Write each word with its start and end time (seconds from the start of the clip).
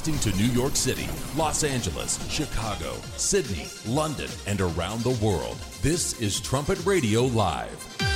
To 0.00 0.34
New 0.38 0.46
York 0.46 0.76
City, 0.76 1.06
Los 1.36 1.62
Angeles, 1.62 2.18
Chicago, 2.30 2.94
Sydney, 3.18 3.68
London, 3.86 4.30
and 4.46 4.58
around 4.62 5.02
the 5.02 5.22
world. 5.22 5.58
This 5.82 6.18
is 6.22 6.40
Trumpet 6.40 6.82
Radio 6.86 7.24
Live. 7.24 8.09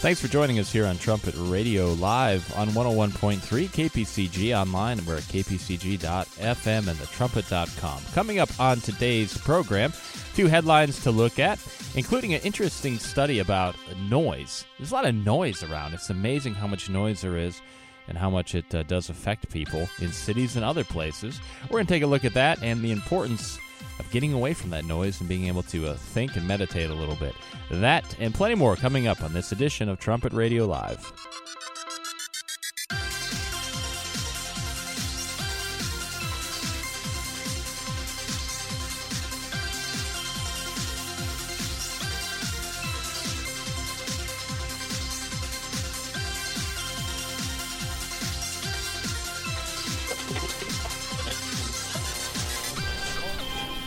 Thanks 0.00 0.20
for 0.20 0.28
joining 0.28 0.60
us 0.60 0.70
here 0.70 0.86
on 0.86 0.96
Trumpet 0.96 1.34
Radio 1.36 1.92
Live 1.94 2.56
on 2.56 2.68
101.3 2.68 3.40
KPCG 3.40 4.56
online. 4.56 5.04
We're 5.04 5.16
at 5.16 5.24
kpcg.fm 5.24 6.88
and 6.88 6.98
thetrumpet.com. 6.98 8.02
Coming 8.14 8.38
up 8.38 8.48
on 8.60 8.80
today's 8.80 9.36
program, 9.36 9.90
a 9.90 9.94
few 9.96 10.46
headlines 10.46 11.02
to 11.02 11.10
look 11.10 11.40
at, 11.40 11.58
including 11.96 12.32
an 12.32 12.42
interesting 12.42 12.96
study 13.00 13.40
about 13.40 13.74
noise. 14.08 14.64
There's 14.78 14.92
a 14.92 14.94
lot 14.94 15.04
of 15.04 15.16
noise 15.16 15.64
around. 15.64 15.94
It's 15.94 16.10
amazing 16.10 16.54
how 16.54 16.68
much 16.68 16.88
noise 16.88 17.22
there 17.22 17.36
is 17.36 17.60
and 18.06 18.16
how 18.16 18.30
much 18.30 18.54
it 18.54 18.72
uh, 18.72 18.84
does 18.84 19.10
affect 19.10 19.50
people 19.50 19.88
in 20.00 20.12
cities 20.12 20.54
and 20.54 20.64
other 20.64 20.84
places. 20.84 21.40
We're 21.64 21.78
going 21.78 21.86
to 21.86 21.94
take 21.94 22.04
a 22.04 22.06
look 22.06 22.24
at 22.24 22.34
that 22.34 22.62
and 22.62 22.82
the 22.82 22.92
importance 22.92 23.58
of 23.98 24.10
getting 24.10 24.32
away 24.32 24.54
from 24.54 24.70
that 24.70 24.84
noise 24.84 25.20
and 25.20 25.28
being 25.28 25.46
able 25.46 25.62
to 25.64 25.88
uh, 25.88 25.94
think 25.94 26.36
and 26.36 26.46
meditate 26.46 26.90
a 26.90 26.94
little 26.94 27.16
bit. 27.16 27.34
That 27.70 28.16
and 28.18 28.34
plenty 28.34 28.54
more 28.54 28.76
coming 28.76 29.06
up 29.06 29.22
on 29.22 29.32
this 29.32 29.52
edition 29.52 29.88
of 29.88 29.98
Trumpet 29.98 30.32
Radio 30.32 30.66
Live. 30.66 31.12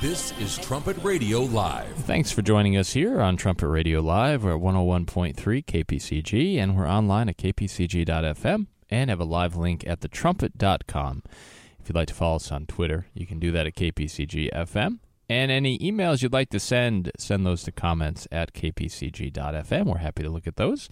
This 0.02 0.33
is 0.39 0.57
Trumpet 0.57 0.97
Radio 1.03 1.41
Live. 1.41 1.85
Thanks 1.95 2.31
for 2.31 2.41
joining 2.41 2.75
us 2.75 2.94
here 2.94 3.21
on 3.21 3.38
Trumpet 3.38 3.67
Radio 3.67 4.02
Live. 4.02 4.43
We're 4.43 4.55
at 4.55 4.59
101.3 4.59 5.35
KPCG, 5.63 6.58
and 6.58 6.75
we're 6.75 6.89
online 6.89 7.30
at 7.30 7.38
kpcg.fm 7.38 8.66
and 8.89 9.09
have 9.11 9.19
a 9.19 9.25
live 9.25 9.55
link 9.55 9.85
at 9.85 9.99
thetrumpet.com. 9.99 11.21
If 11.80 11.88
you'd 11.88 11.95
like 11.95 12.08
to 12.08 12.16
follow 12.16 12.38
us 12.38 12.52
on 12.52 12.66
Twitter, 12.66 13.05
you 13.13 13.27
can 13.27 13.38
do 13.38 13.52
that 13.52 13.67
at 13.67 13.75
kpcg.fm. 13.75 14.97
And 15.30 15.52
any 15.52 15.77
emails 15.77 16.23
you'd 16.23 16.33
like 16.33 16.49
to 16.49 16.59
send, 16.59 17.11
send 17.19 17.45
those 17.45 17.61
to 17.65 17.71
comments 17.71 18.27
at 18.31 18.53
kpcg.fm. 18.53 19.86
We're 19.86 19.97
happy 19.99 20.23
to 20.23 20.31
look 20.31 20.47
at 20.47 20.55
those. 20.55 20.89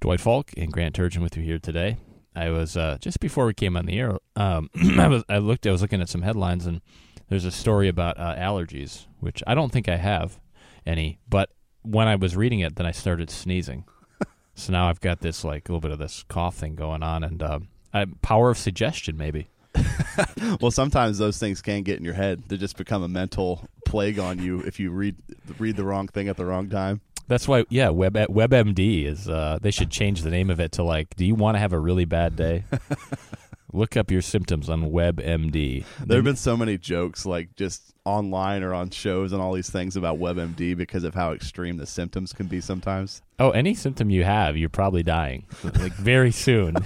Dwight 0.00 0.20
Falk 0.20 0.50
and 0.56 0.72
Grant 0.72 0.96
Turgeon 0.96 1.22
with 1.22 1.36
you 1.36 1.44
here 1.44 1.60
today. 1.60 1.98
I 2.34 2.50
was 2.50 2.76
uh, 2.76 2.98
just 3.00 3.20
before 3.20 3.46
we 3.46 3.54
came 3.54 3.76
on 3.76 3.86
the 3.86 3.96
air. 3.96 4.18
Um, 4.34 4.70
I 4.98 5.06
was 5.06 5.22
I 5.28 5.38
looked. 5.38 5.68
I 5.68 5.70
was 5.70 5.82
looking 5.82 6.00
at 6.00 6.08
some 6.08 6.22
headlines, 6.22 6.66
and 6.66 6.80
there's 7.28 7.44
a 7.44 7.50
story 7.50 7.88
about 7.88 8.18
uh, 8.18 8.34
allergies, 8.36 9.06
which 9.20 9.42
I 9.46 9.54
don't 9.54 9.72
think 9.72 9.88
I 9.88 9.96
have 9.96 10.38
any. 10.86 11.18
But 11.28 11.50
when 11.82 12.08
I 12.08 12.16
was 12.16 12.36
reading 12.36 12.60
it, 12.60 12.76
then 12.76 12.86
I 12.86 12.92
started 12.92 13.30
sneezing. 13.30 13.84
so 14.54 14.72
now 14.72 14.88
I've 14.88 15.00
got 15.00 15.20
this 15.20 15.44
like 15.44 15.68
a 15.68 15.72
little 15.72 15.80
bit 15.80 15.90
of 15.90 15.98
this 15.98 16.24
cough 16.28 16.56
thing 16.56 16.74
going 16.74 17.02
on, 17.02 17.24
and 17.24 17.42
um, 17.42 17.68
I, 17.92 18.06
power 18.22 18.50
of 18.50 18.58
suggestion 18.58 19.16
maybe. 19.16 19.48
well, 20.60 20.70
sometimes 20.70 21.18
those 21.18 21.38
things 21.38 21.60
can 21.60 21.82
get 21.82 21.98
in 21.98 22.04
your 22.04 22.14
head. 22.14 22.44
They 22.48 22.56
just 22.56 22.76
become 22.76 23.02
a 23.02 23.08
mental 23.08 23.68
plague 23.84 24.18
on 24.18 24.38
you 24.38 24.60
if 24.60 24.78
you 24.78 24.90
read 24.90 25.16
read 25.58 25.76
the 25.76 25.84
wrong 25.84 26.08
thing 26.08 26.28
at 26.28 26.36
the 26.36 26.44
wrong 26.44 26.68
time. 26.68 27.00
That's 27.26 27.48
why, 27.48 27.64
yeah, 27.70 27.88
Web 27.88 28.14
WebMD 28.14 29.06
is. 29.06 29.28
Uh, 29.28 29.58
they 29.60 29.70
should 29.70 29.90
change 29.90 30.22
the 30.22 30.30
name 30.30 30.50
of 30.50 30.60
it 30.60 30.72
to 30.72 30.82
like, 30.82 31.16
"Do 31.16 31.24
you 31.24 31.34
want 31.34 31.54
to 31.54 31.58
have 31.58 31.72
a 31.72 31.78
really 31.78 32.04
bad 32.04 32.36
day?" 32.36 32.64
Look 33.74 33.96
up 33.96 34.08
your 34.08 34.22
symptoms 34.22 34.70
on 34.70 34.92
WebMD. 34.92 35.84
There 36.06 36.18
have 36.18 36.24
been 36.24 36.36
so 36.36 36.56
many 36.56 36.78
jokes, 36.78 37.26
like 37.26 37.56
just 37.56 37.92
online 38.04 38.62
or 38.62 38.72
on 38.72 38.90
shows 38.90 39.32
and 39.32 39.42
all 39.42 39.52
these 39.52 39.68
things 39.68 39.96
about 39.96 40.20
WebMD 40.20 40.76
because 40.76 41.02
of 41.02 41.12
how 41.12 41.32
extreme 41.32 41.76
the 41.76 41.86
symptoms 41.86 42.32
can 42.32 42.46
be 42.46 42.60
sometimes. 42.60 43.20
Oh, 43.40 43.50
any 43.50 43.74
symptom 43.74 44.10
you 44.10 44.22
have, 44.22 44.56
you're 44.56 44.68
probably 44.68 45.02
dying 45.02 45.46
like 45.64 45.92
very 45.94 46.30
soon. 46.30 46.76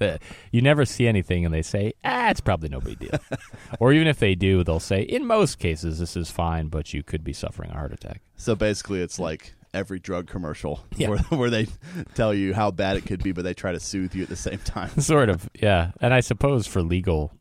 you 0.50 0.62
never 0.62 0.84
see 0.84 1.06
anything, 1.06 1.44
and 1.44 1.54
they 1.54 1.62
say, 1.62 1.92
"Ah, 2.04 2.30
it's 2.30 2.40
probably 2.40 2.70
no 2.70 2.80
big 2.80 2.98
deal." 2.98 3.20
or 3.78 3.92
even 3.92 4.08
if 4.08 4.18
they 4.18 4.34
do, 4.34 4.64
they'll 4.64 4.80
say, 4.80 5.02
"In 5.02 5.24
most 5.24 5.60
cases, 5.60 6.00
this 6.00 6.16
is 6.16 6.32
fine, 6.32 6.66
but 6.66 6.92
you 6.92 7.04
could 7.04 7.22
be 7.22 7.32
suffering 7.32 7.70
a 7.70 7.74
heart 7.74 7.92
attack." 7.92 8.20
So 8.36 8.56
basically, 8.56 9.00
it's 9.00 9.20
like 9.20 9.54
every 9.74 9.98
drug 9.98 10.26
commercial 10.26 10.84
Yeah. 10.96 11.10
where, 11.10 11.18
where 11.18 11.50
they 11.50 11.66
tell 12.14 12.34
you 12.34 12.54
how 12.54 12.70
bad 12.70 12.96
it 12.96 13.06
could 13.06 13.22
be, 13.22 13.32
but 13.32 13.42
they 13.44 13.54
try 13.54 13.72
to 13.72 13.80
soothe 13.80 14.14
you 14.14 14.22
at 14.22 14.28
the 14.28 14.36
same 14.36 14.58
time. 14.58 14.90
sort 15.00 15.28
of, 15.28 15.48
yeah. 15.54 15.92
And 16.00 16.12
I 16.12 16.20
suppose 16.20 16.66
for 16.66 16.82
legal 16.82 17.32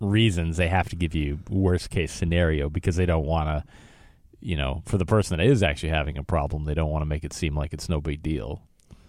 reasons, 0.00 0.56
they 0.56 0.68
have 0.68 0.88
to 0.90 0.96
give 0.96 1.14
you 1.14 1.40
worst 1.50 1.90
case 1.90 2.12
scenario 2.12 2.68
because 2.68 2.96
they 2.96 3.06
don't 3.06 3.26
want 3.26 3.48
to, 3.48 3.64
you 4.40 4.56
know, 4.56 4.82
for 4.86 4.98
the 4.98 5.06
person 5.06 5.36
that 5.36 5.44
is 5.44 5.62
actually 5.62 5.90
having 5.90 6.16
a 6.16 6.24
problem, 6.24 6.64
they 6.64 6.74
don't 6.74 6.90
want 6.90 7.02
to 7.02 7.06
make 7.06 7.24
it 7.24 7.32
seem 7.32 7.56
like 7.56 7.72
it's 7.72 7.88
no 7.88 8.00
big 8.00 8.22
deal 8.22 8.62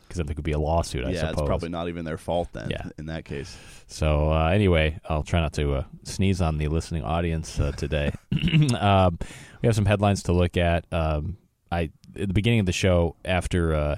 because 0.10 0.18
then 0.18 0.26
there 0.26 0.34
could 0.34 0.44
be 0.44 0.54
a 0.54 0.60
lawsuit. 0.60 1.06
I 1.06 1.12
yeah, 1.12 1.20
suppose. 1.20 1.34
it's 1.34 1.42
probably 1.48 1.70
not 1.70 1.88
even 1.88 2.04
their 2.04 2.18
fault 2.18 2.50
then. 2.52 2.72
Yeah. 2.72 2.90
in 2.98 3.06
that 3.06 3.26
case. 3.26 3.56
So 3.86 4.32
uh, 4.34 4.48
anyway, 4.48 5.00
I'll 5.08 5.22
try 5.22 5.40
not 5.40 5.54
to 5.54 5.76
uh, 5.76 5.84
sneeze 6.04 6.42
on 6.42 6.58
the 6.58 6.68
listening 6.68 7.04
audience 7.04 7.60
uh, 7.60 7.74
today. 7.74 8.12
um, 8.80 9.20
we 9.62 9.68
have 9.68 9.76
some 9.76 9.86
headlines 9.86 10.24
to 10.24 10.34
look 10.34 10.58
at. 10.58 10.86
Um, 10.92 11.38
I 11.72 11.92
at 12.20 12.28
the 12.28 12.34
beginning 12.34 12.60
of 12.60 12.66
the 12.66 12.72
show 12.72 13.16
after 13.26 13.74
uh, 13.74 13.96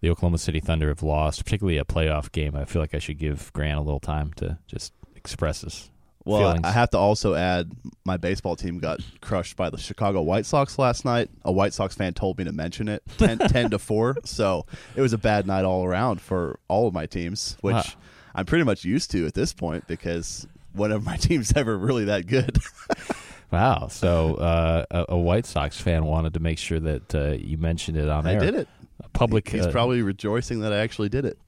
the 0.00 0.10
Oklahoma 0.10 0.38
City 0.38 0.60
Thunder 0.60 0.88
have 0.88 1.02
lost, 1.02 1.44
particularly 1.44 1.78
a 1.78 1.84
playoff 1.84 2.32
game, 2.32 2.56
I 2.56 2.64
feel 2.64 2.82
like 2.82 2.94
I 2.94 2.98
should 2.98 3.18
give 3.18 3.52
Grant 3.52 3.78
a 3.78 3.82
little 3.82 4.00
time 4.00 4.32
to 4.36 4.58
just 4.66 4.92
express 5.14 5.60
his 5.62 5.90
Well, 6.24 6.40
feelings. 6.40 6.64
I 6.64 6.72
have 6.72 6.90
to 6.90 6.98
also 6.98 7.34
add 7.34 7.70
my 8.04 8.16
baseball 8.16 8.56
team 8.56 8.78
got 8.78 9.00
crushed 9.20 9.56
by 9.56 9.70
the 9.70 9.78
Chicago 9.78 10.22
White 10.22 10.46
Sox 10.46 10.78
last 10.78 11.04
night. 11.04 11.30
A 11.44 11.52
White 11.52 11.72
Sox 11.74 11.94
fan 11.94 12.14
told 12.14 12.38
me 12.38 12.44
to 12.44 12.52
mention 12.52 12.88
it 12.88 13.02
10, 13.18 13.38
10 13.38 13.70
to 13.70 13.78
4. 13.78 14.16
So 14.24 14.66
it 14.96 15.00
was 15.00 15.12
a 15.12 15.18
bad 15.18 15.46
night 15.46 15.64
all 15.64 15.84
around 15.84 16.20
for 16.20 16.58
all 16.68 16.88
of 16.88 16.94
my 16.94 17.06
teams, 17.06 17.56
which. 17.60 17.96
I'm 18.34 18.46
pretty 18.46 18.64
much 18.64 18.82
used 18.82 19.10
to 19.10 19.26
at 19.26 19.34
this 19.34 19.52
point 19.52 19.86
because 19.86 20.46
one 20.72 20.90
of 20.90 21.04
my 21.04 21.18
team's 21.18 21.52
ever 21.56 21.76
really 21.76 22.06
that 22.06 22.26
good. 22.26 22.56
Wow. 23.52 23.88
So 23.88 24.36
uh, 24.36 24.84
a, 24.90 25.04
a 25.10 25.18
White 25.18 25.46
Sox 25.46 25.78
fan 25.78 26.04
wanted 26.04 26.34
to 26.34 26.40
make 26.40 26.58
sure 26.58 26.80
that 26.80 27.14
uh, 27.14 27.32
you 27.32 27.58
mentioned 27.58 27.96
it 27.98 28.08
on 28.08 28.26
I 28.26 28.34
air. 28.34 28.40
did 28.40 28.54
it. 28.54 28.68
A 29.04 29.08
public. 29.10 29.48
He's 29.48 29.66
uh, 29.66 29.70
probably 29.70 30.02
rejoicing 30.02 30.60
that 30.60 30.72
I 30.72 30.78
actually 30.78 31.08
did 31.10 31.24
it. 31.24 31.38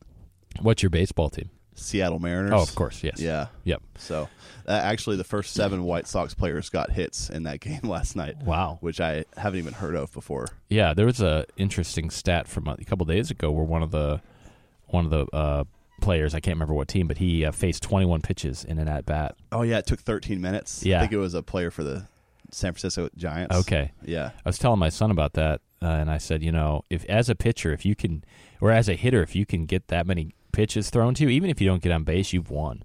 what's 0.60 0.82
your 0.82 0.90
baseball 0.90 1.30
team? 1.30 1.50
Seattle 1.76 2.20
Mariners. 2.20 2.52
Oh, 2.54 2.62
of 2.62 2.74
course. 2.74 3.02
Yes. 3.02 3.20
Yeah. 3.20 3.48
Yep. 3.64 3.82
So 3.98 4.28
uh, 4.68 4.70
actually, 4.70 5.16
the 5.16 5.24
first 5.24 5.54
seven 5.54 5.82
White 5.84 6.06
Sox 6.06 6.32
players 6.34 6.68
got 6.68 6.90
hits 6.90 7.30
in 7.30 7.44
that 7.44 7.60
game 7.68 7.80
last 7.82 8.14
night. 8.16 8.36
Wow. 8.42 8.78
Which 8.80 9.00
I 9.00 9.24
haven't 9.36 9.58
even 9.58 9.72
heard 9.74 9.96
of 9.96 10.12
before. 10.12 10.48
Yeah, 10.68 10.94
there 10.94 11.06
was 11.06 11.20
a 11.20 11.46
interesting 11.56 12.10
stat 12.10 12.46
from 12.46 12.68
a, 12.68 12.76
a 12.78 12.84
couple 12.84 13.06
days 13.06 13.30
ago 13.30 13.50
where 13.50 13.64
one 13.64 13.82
of 13.82 13.90
the 13.90 14.20
one 14.86 15.04
of 15.04 15.10
the 15.10 15.26
uh, 15.36 15.64
players, 16.00 16.34
I 16.34 16.40
can't 16.40 16.56
remember 16.56 16.74
what 16.74 16.88
team, 16.88 17.06
but 17.06 17.18
he 17.18 17.44
uh, 17.44 17.52
faced 17.52 17.82
21 17.82 18.20
pitches 18.22 18.64
in 18.64 18.78
an 18.78 18.88
at 18.88 19.06
bat. 19.06 19.36
Oh 19.52 19.62
yeah, 19.62 19.78
it 19.78 19.86
took 19.86 20.00
13 20.00 20.40
minutes. 20.40 20.84
Yeah. 20.84 20.98
I 20.98 21.00
think 21.00 21.12
it 21.12 21.18
was 21.18 21.34
a 21.34 21.42
player 21.42 21.70
for 21.70 21.84
the 21.84 22.06
San 22.50 22.72
Francisco 22.72 23.08
Giants. 23.16 23.54
Okay, 23.56 23.92
Yeah. 24.04 24.30
I 24.44 24.48
was 24.48 24.58
telling 24.58 24.78
my 24.78 24.88
son 24.88 25.10
about 25.10 25.32
that, 25.34 25.60
uh, 25.82 25.86
and 25.86 26.10
I 26.10 26.18
said, 26.18 26.42
you 26.42 26.52
know, 26.52 26.82
if 26.90 27.04
as 27.06 27.28
a 27.28 27.34
pitcher, 27.34 27.72
if 27.72 27.84
you 27.84 27.94
can, 27.94 28.24
or 28.60 28.70
as 28.70 28.88
a 28.88 28.94
hitter, 28.94 29.22
if 29.22 29.34
you 29.34 29.44
can 29.46 29.66
get 29.66 29.88
that 29.88 30.06
many 30.06 30.32
pitches 30.52 30.90
thrown 30.90 31.14
to 31.14 31.24
you, 31.24 31.30
even 31.30 31.50
if 31.50 31.60
you 31.60 31.66
don't 31.66 31.82
get 31.82 31.92
on 31.92 32.04
base, 32.04 32.32
you've 32.32 32.50
won 32.50 32.84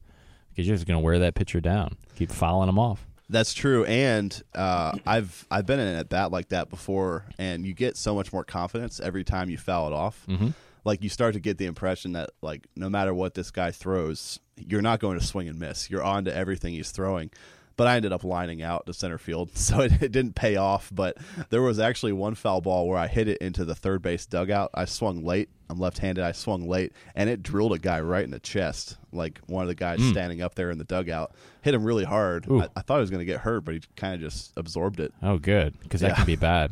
because 0.49 0.67
you're 0.67 0.75
just 0.75 0.87
going 0.87 0.99
to 0.99 1.03
wear 1.03 1.19
that 1.19 1.35
pitcher 1.35 1.61
down, 1.61 1.97
keep 2.15 2.31
fouling 2.31 2.67
them 2.67 2.79
off. 2.79 3.05
That's 3.31 3.53
true, 3.53 3.85
and 3.85 4.41
uh, 4.55 4.97
I've 5.05 5.45
I've 5.51 5.67
been 5.67 5.79
in 5.79 5.87
an 5.87 5.95
at 5.97 6.09
bat 6.09 6.31
like 6.31 6.49
that 6.49 6.71
before, 6.71 7.25
and 7.37 7.63
you 7.63 7.75
get 7.75 7.95
so 7.95 8.15
much 8.15 8.33
more 8.33 8.43
confidence 8.43 8.99
every 8.99 9.23
time 9.23 9.51
you 9.51 9.57
foul 9.59 9.85
it 9.85 9.93
off. 9.93 10.25
Mm-hmm. 10.27 10.49
Like 10.89 11.03
you 11.03 11.09
start 11.09 11.35
to 11.35 11.39
get 11.39 11.59
the 11.59 11.67
impression 11.67 12.13
that 12.13 12.31
like 12.41 12.65
no 12.75 12.89
matter 12.89 13.13
what 13.13 13.35
this 13.35 13.51
guy 13.51 13.69
throws, 13.69 14.39
you're 14.57 14.81
not 14.81 14.99
going 14.99 15.19
to 15.19 15.23
swing 15.23 15.47
and 15.47 15.59
miss. 15.59 15.87
You're 15.87 16.01
on 16.03 16.25
to 16.25 16.35
everything 16.35 16.73
he's 16.73 16.89
throwing. 16.89 17.29
But 17.77 17.87
I 17.87 17.95
ended 17.95 18.11
up 18.11 18.23
lining 18.23 18.63
out 18.63 18.87
to 18.87 18.93
center 18.93 19.19
field, 19.19 19.51
so 19.55 19.81
it, 19.81 20.01
it 20.01 20.11
didn't 20.11 20.33
pay 20.33 20.55
off. 20.55 20.89
But 20.91 21.15
there 21.51 21.61
was 21.61 21.79
actually 21.79 22.11
one 22.13 22.33
foul 22.33 22.59
ball 22.59 22.87
where 22.87 22.97
I 22.97 23.05
hit 23.05 23.27
it 23.27 23.37
into 23.37 23.63
the 23.65 23.75
third 23.75 24.01
base 24.01 24.25
dugout. 24.25 24.71
I 24.73 24.85
swung 24.85 25.23
late. 25.23 25.49
I'm 25.69 25.79
left-handed. 25.79 26.23
I 26.23 26.31
swung 26.31 26.67
late, 26.67 26.91
and 27.15 27.29
it 27.29 27.43
drilled 27.43 27.73
a 27.73 27.77
guy 27.77 28.01
right 28.01 28.23
in 28.23 28.31
the 28.31 28.39
chest. 28.39 28.97
Like 29.13 29.39
one 29.45 29.61
of 29.61 29.67
the 29.67 29.75
guys 29.75 29.99
mm. 29.99 30.11
standing 30.11 30.41
up 30.41 30.55
there 30.55 30.71
in 30.71 30.79
the 30.79 30.83
dugout 30.85 31.33
hit 31.61 31.75
him 31.75 31.83
really 31.83 32.03
hard. 32.03 32.47
I, 32.49 32.67
I 32.75 32.81
thought 32.81 32.95
he 32.95 33.01
was 33.01 33.11
going 33.11 33.19
to 33.19 33.25
get 33.25 33.41
hurt, 33.41 33.63
but 33.63 33.75
he 33.75 33.81
kind 33.95 34.15
of 34.15 34.21
just 34.21 34.51
absorbed 34.57 34.99
it. 34.99 35.13
Oh, 35.21 35.37
good, 35.37 35.79
because 35.81 36.01
that 36.01 36.09
Yeah. 36.09 36.15
can 36.15 36.25
be 36.25 36.35
bad. 36.35 36.71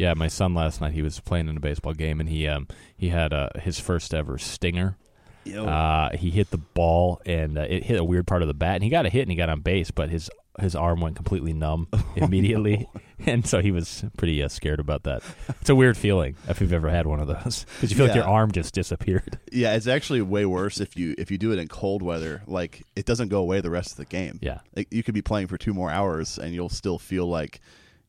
Yeah, 0.00 0.14
my 0.14 0.28
son 0.28 0.54
last 0.54 0.80
night 0.80 0.94
he 0.94 1.02
was 1.02 1.20
playing 1.20 1.50
in 1.50 1.58
a 1.58 1.60
baseball 1.60 1.92
game 1.92 2.20
and 2.20 2.28
he 2.28 2.48
um 2.48 2.68
he 2.96 3.10
had 3.10 3.34
uh, 3.34 3.50
his 3.60 3.78
first 3.78 4.14
ever 4.14 4.38
stinger. 4.38 4.96
Uh, 5.54 6.16
he 6.16 6.30
hit 6.30 6.50
the 6.50 6.58
ball 6.58 7.20
and 7.26 7.58
uh, 7.58 7.66
it 7.68 7.84
hit 7.84 7.98
a 7.98 8.04
weird 8.04 8.26
part 8.26 8.40
of 8.40 8.48
the 8.48 8.54
bat 8.54 8.76
and 8.76 8.84
he 8.84 8.88
got 8.88 9.04
a 9.04 9.10
hit 9.10 9.22
and 9.22 9.30
he 9.30 9.36
got 9.36 9.50
on 9.50 9.60
base, 9.60 9.90
but 9.90 10.08
his 10.08 10.30
his 10.58 10.74
arm 10.74 11.02
went 11.02 11.16
completely 11.16 11.52
numb 11.52 11.86
immediately, 12.16 12.88
and 13.26 13.46
so 13.46 13.60
he 13.60 13.70
was 13.70 14.04
pretty 14.16 14.42
uh, 14.42 14.48
scared 14.48 14.80
about 14.80 15.02
that. 15.02 15.22
It's 15.60 15.68
a 15.68 15.74
weird 15.74 15.98
feeling 15.98 16.34
if 16.48 16.62
you've 16.62 16.72
ever 16.72 16.88
had 16.88 17.06
one 17.06 17.20
of 17.20 17.28
those 17.28 17.66
because 17.74 17.90
you 17.90 17.96
feel 17.96 18.06
like 18.06 18.14
your 18.14 18.24
arm 18.24 18.52
just 18.52 18.72
disappeared. 18.72 19.38
Yeah, 19.52 19.74
it's 19.74 19.88
actually 19.88 20.22
way 20.22 20.46
worse 20.46 20.80
if 20.80 20.96
you 20.96 21.14
if 21.18 21.30
you 21.30 21.36
do 21.36 21.52
it 21.52 21.58
in 21.58 21.68
cold 21.68 22.02
weather. 22.02 22.42
Like 22.46 22.84
it 22.96 23.04
doesn't 23.04 23.28
go 23.28 23.40
away 23.40 23.60
the 23.60 23.70
rest 23.70 23.90
of 23.90 23.96
the 23.98 24.04
game. 24.06 24.38
Yeah. 24.40 24.60
Like, 24.74 24.88
you 24.92 25.02
could 25.02 25.14
be 25.14 25.22
playing 25.22 25.48
for 25.48 25.58
two 25.58 25.74
more 25.74 25.90
hours 25.90 26.38
and 26.38 26.54
you'll 26.54 26.68
still 26.68 26.98
feel 26.98 27.26
like 27.26 27.60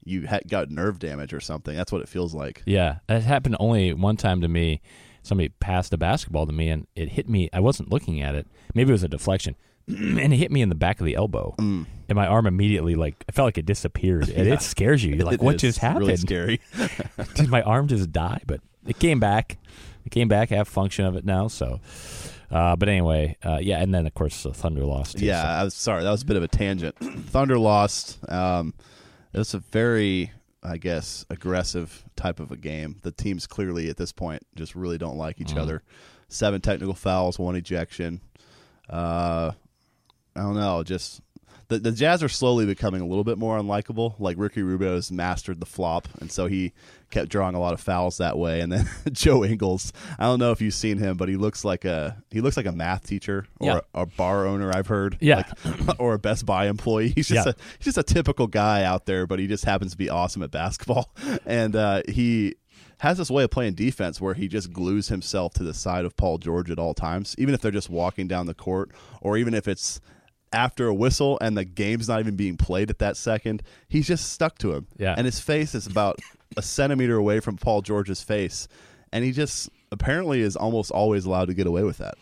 you 0.03 0.27
ha- 0.27 0.39
got 0.47 0.69
nerve 0.69 0.99
damage 0.99 1.33
or 1.33 1.39
something. 1.39 1.75
That's 1.75 1.91
what 1.91 2.01
it 2.01 2.09
feels 2.09 2.33
like. 2.33 2.63
Yeah, 2.65 2.99
it 3.09 3.21
happened 3.21 3.57
only 3.59 3.93
one 3.93 4.17
time 4.17 4.41
to 4.41 4.47
me. 4.47 4.81
Somebody 5.23 5.49
passed 5.49 5.93
a 5.93 5.97
basketball 5.97 6.47
to 6.47 6.53
me, 6.53 6.69
and 6.69 6.87
it 6.95 7.09
hit 7.09 7.29
me. 7.29 7.49
I 7.53 7.59
wasn't 7.59 7.91
looking 7.91 8.21
at 8.21 8.33
it. 8.35 8.47
Maybe 8.73 8.89
it 8.89 8.93
was 8.93 9.03
a 9.03 9.07
deflection, 9.07 9.55
and 9.87 10.19
it 10.33 10.37
hit 10.37 10.51
me 10.51 10.61
in 10.61 10.69
the 10.69 10.75
back 10.75 10.99
of 10.99 11.05
the 11.05 11.15
elbow. 11.15 11.53
Mm. 11.59 11.85
And 12.09 12.15
my 12.15 12.25
arm 12.27 12.47
immediately, 12.47 12.95
like, 12.95 13.23
I 13.29 13.31
felt 13.31 13.45
like 13.45 13.57
it 13.57 13.65
disappeared. 13.65 14.29
And 14.29 14.47
it 14.51 14.61
scares 14.61 15.03
you. 15.03 15.15
You're 15.15 15.25
like, 15.25 15.35
It 15.35 15.41
what 15.41 15.55
is 15.55 15.61
just 15.61 15.79
happened? 15.79 16.07
Really 16.07 16.17
scary. 16.17 16.61
Did 17.35 17.49
my 17.49 17.61
arm 17.61 17.87
just 17.87 18.11
die? 18.11 18.41
But 18.47 18.61
it 18.87 18.97
came 18.99 19.19
back. 19.19 19.57
It 20.05 20.09
came 20.09 20.27
back. 20.27 20.51
I 20.51 20.55
have 20.55 20.67
function 20.67 21.05
of 21.05 21.15
it 21.15 21.23
now. 21.23 21.47
So, 21.47 21.79
uh, 22.49 22.75
but 22.75 22.89
anyway, 22.89 23.37
uh, 23.43 23.59
yeah. 23.61 23.79
And 23.79 23.93
then 23.93 24.07
of 24.07 24.13
course 24.15 24.41
the 24.43 24.53
Thunder 24.53 24.83
lost. 24.83 25.19
Too, 25.19 25.25
yeah, 25.25 25.43
so- 25.43 25.47
I 25.47 25.63
was 25.63 25.73
sorry. 25.75 26.03
That 26.03 26.09
was 26.11 26.23
a 26.23 26.25
bit 26.25 26.37
of 26.37 26.43
a 26.43 26.47
tangent. 26.47 26.95
Thunder 26.99 27.59
lost. 27.59 28.17
Um, 28.27 28.73
it 29.33 29.37
was 29.37 29.53
a 29.53 29.59
very, 29.59 30.31
I 30.63 30.77
guess, 30.77 31.25
aggressive 31.29 32.03
type 32.15 32.39
of 32.39 32.51
a 32.51 32.57
game. 32.57 32.97
The 33.03 33.11
teams 33.11 33.47
clearly 33.47 33.89
at 33.89 33.97
this 33.97 34.11
point 34.11 34.45
just 34.55 34.75
really 34.75 34.97
don't 34.97 35.17
like 35.17 35.39
each 35.41 35.53
Mhm. 35.53 35.57
other. 35.61 35.83
Seven 36.29 36.61
technical 36.61 36.93
fouls, 36.93 37.37
one 37.39 37.55
ejection. 37.55 38.21
Uh, 38.89 39.51
I 40.35 40.39
don't 40.41 40.55
know. 40.55 40.83
Just 40.83 41.21
the 41.71 41.79
the 41.79 41.91
Jazz 41.91 42.21
are 42.21 42.29
slowly 42.29 42.65
becoming 42.65 43.01
a 43.01 43.05
little 43.07 43.23
bit 43.23 43.37
more 43.37 43.57
unlikable. 43.57 44.15
Like 44.19 44.37
Ricky 44.37 44.61
Rubio 44.61 44.95
has 44.95 45.11
mastered 45.11 45.59
the 45.59 45.65
flop, 45.65 46.07
and 46.19 46.31
so 46.31 46.45
he 46.47 46.73
kept 47.09 47.29
drawing 47.29 47.55
a 47.55 47.59
lot 47.59 47.73
of 47.73 47.81
fouls 47.81 48.17
that 48.17 48.37
way. 48.37 48.61
And 48.61 48.71
then 48.71 48.87
Joe 49.11 49.43
Ingles, 49.43 49.91
I 50.19 50.25
don't 50.25 50.39
know 50.39 50.51
if 50.51 50.61
you've 50.61 50.73
seen 50.73 50.97
him, 50.97 51.17
but 51.17 51.29
he 51.29 51.35
looks 51.37 51.63
like 51.65 51.85
a 51.85 52.21
he 52.29 52.41
looks 52.41 52.57
like 52.57 52.65
a 52.65 52.71
math 52.71 53.07
teacher 53.07 53.47
or 53.59 53.67
Yeah. 53.67 53.79
a, 53.93 54.01
a 54.01 54.05
bar 54.05 54.45
owner. 54.45 54.71
I've 54.75 54.87
heard, 54.87 55.17
Yeah. 55.21 55.43
like, 55.87 55.99
or 55.99 56.13
a 56.13 56.19
Best 56.19 56.45
Buy 56.45 56.67
employee. 56.67 57.09
He's 57.15 57.27
just 57.29 57.45
Yeah. 57.47 57.53
a 57.53 57.55
he's 57.79 57.85
just 57.85 57.97
a 57.97 58.03
typical 58.03 58.47
guy 58.47 58.83
out 58.83 59.05
there, 59.05 59.25
but 59.25 59.39
he 59.39 59.47
just 59.47 59.65
happens 59.65 59.93
to 59.93 59.97
be 59.97 60.09
awesome 60.09 60.43
at 60.43 60.51
basketball, 60.51 61.13
and 61.45 61.75
uh, 61.75 62.01
he. 62.07 62.55
Has 62.99 63.17
this 63.17 63.31
way 63.31 63.43
of 63.43 63.49
playing 63.49 63.73
defense 63.73 64.21
where 64.21 64.35
he 64.35 64.47
just 64.47 64.71
glues 64.71 65.07
himself 65.07 65.55
to 65.55 65.63
the 65.63 65.73
side 65.73 66.05
of 66.05 66.15
Paul 66.15 66.37
George 66.37 66.69
at 66.69 66.77
all 66.77 66.93
times, 66.93 67.33
even 67.39 67.55
if 67.55 67.59
they're 67.61 67.71
just 67.71 67.89
walking 67.89 68.27
down 68.27 68.45
the 68.45 68.53
court, 68.53 68.91
or 69.21 69.37
even 69.37 69.55
if 69.55 69.67
it's 69.67 69.99
after 70.53 70.87
a 70.87 70.93
whistle 70.93 71.37
and 71.41 71.57
the 71.57 71.65
game's 71.65 72.07
not 72.07 72.19
even 72.19 72.35
being 72.35 72.57
played 72.57 72.89
at 72.89 72.99
that 72.99 73.17
second, 73.17 73.63
he's 73.87 74.07
just 74.07 74.31
stuck 74.31 74.57
to 74.59 74.73
him. 74.73 74.87
Yeah. 74.97 75.15
And 75.17 75.25
his 75.25 75.39
face 75.39 75.73
is 75.75 75.87
about 75.87 76.19
a 76.57 76.61
centimeter 76.61 77.15
away 77.15 77.39
from 77.39 77.57
Paul 77.57 77.81
George's 77.81 78.21
face. 78.21 78.67
And 79.13 79.23
he 79.23 79.31
just 79.31 79.69
apparently 79.91 80.41
is 80.41 80.55
almost 80.55 80.91
always 80.91 81.25
allowed 81.25 81.45
to 81.45 81.53
get 81.53 81.67
away 81.67 81.83
with 81.83 81.97
that. 81.97 82.15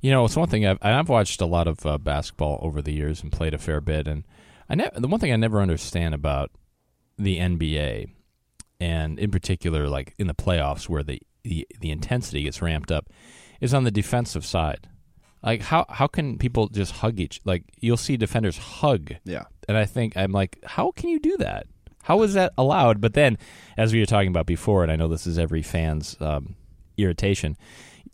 You 0.00 0.10
know, 0.10 0.24
it's 0.24 0.36
one 0.36 0.48
thing 0.48 0.66
I've 0.66 0.78
I've 0.82 1.08
watched 1.08 1.40
a 1.40 1.46
lot 1.46 1.68
of 1.68 1.86
uh, 1.86 1.96
basketball 1.96 2.58
over 2.62 2.82
the 2.82 2.92
years 2.92 3.22
and 3.22 3.30
played 3.30 3.54
a 3.54 3.58
fair 3.58 3.80
bit, 3.80 4.08
and 4.08 4.24
I 4.68 4.74
ne- 4.74 4.90
the 4.94 5.06
one 5.06 5.20
thing 5.20 5.32
I 5.32 5.36
never 5.36 5.60
understand 5.60 6.12
about 6.12 6.50
the 7.16 7.38
NBA, 7.38 8.10
and 8.80 9.18
in 9.18 9.30
particular, 9.30 9.88
like 9.88 10.14
in 10.18 10.26
the 10.26 10.34
playoffs 10.34 10.88
where 10.88 11.04
the 11.04 11.22
the, 11.44 11.66
the 11.80 11.92
intensity 11.92 12.42
gets 12.42 12.60
ramped 12.60 12.90
up, 12.90 13.10
is 13.60 13.72
on 13.72 13.84
the 13.84 13.92
defensive 13.92 14.44
side. 14.44 14.88
Like 15.42 15.62
how 15.62 15.86
how 15.88 16.06
can 16.06 16.38
people 16.38 16.68
just 16.68 16.92
hug 16.92 17.18
each? 17.18 17.40
Like 17.44 17.64
you'll 17.80 17.96
see 17.96 18.16
defenders 18.16 18.58
hug, 18.58 19.12
Yeah. 19.24 19.44
and 19.68 19.76
I 19.76 19.84
think 19.86 20.16
I'm 20.16 20.32
like, 20.32 20.58
how 20.64 20.92
can 20.92 21.08
you 21.10 21.18
do 21.18 21.36
that? 21.38 21.66
How 22.04 22.22
is 22.22 22.34
that 22.34 22.52
allowed? 22.58 23.00
But 23.00 23.14
then, 23.14 23.38
as 23.76 23.92
we 23.92 24.00
were 24.00 24.06
talking 24.06 24.28
about 24.28 24.46
before, 24.46 24.82
and 24.82 24.90
I 24.92 24.96
know 24.96 25.08
this 25.08 25.26
is 25.26 25.38
every 25.38 25.62
fan's 25.62 26.16
um, 26.20 26.56
irritation, 26.96 27.56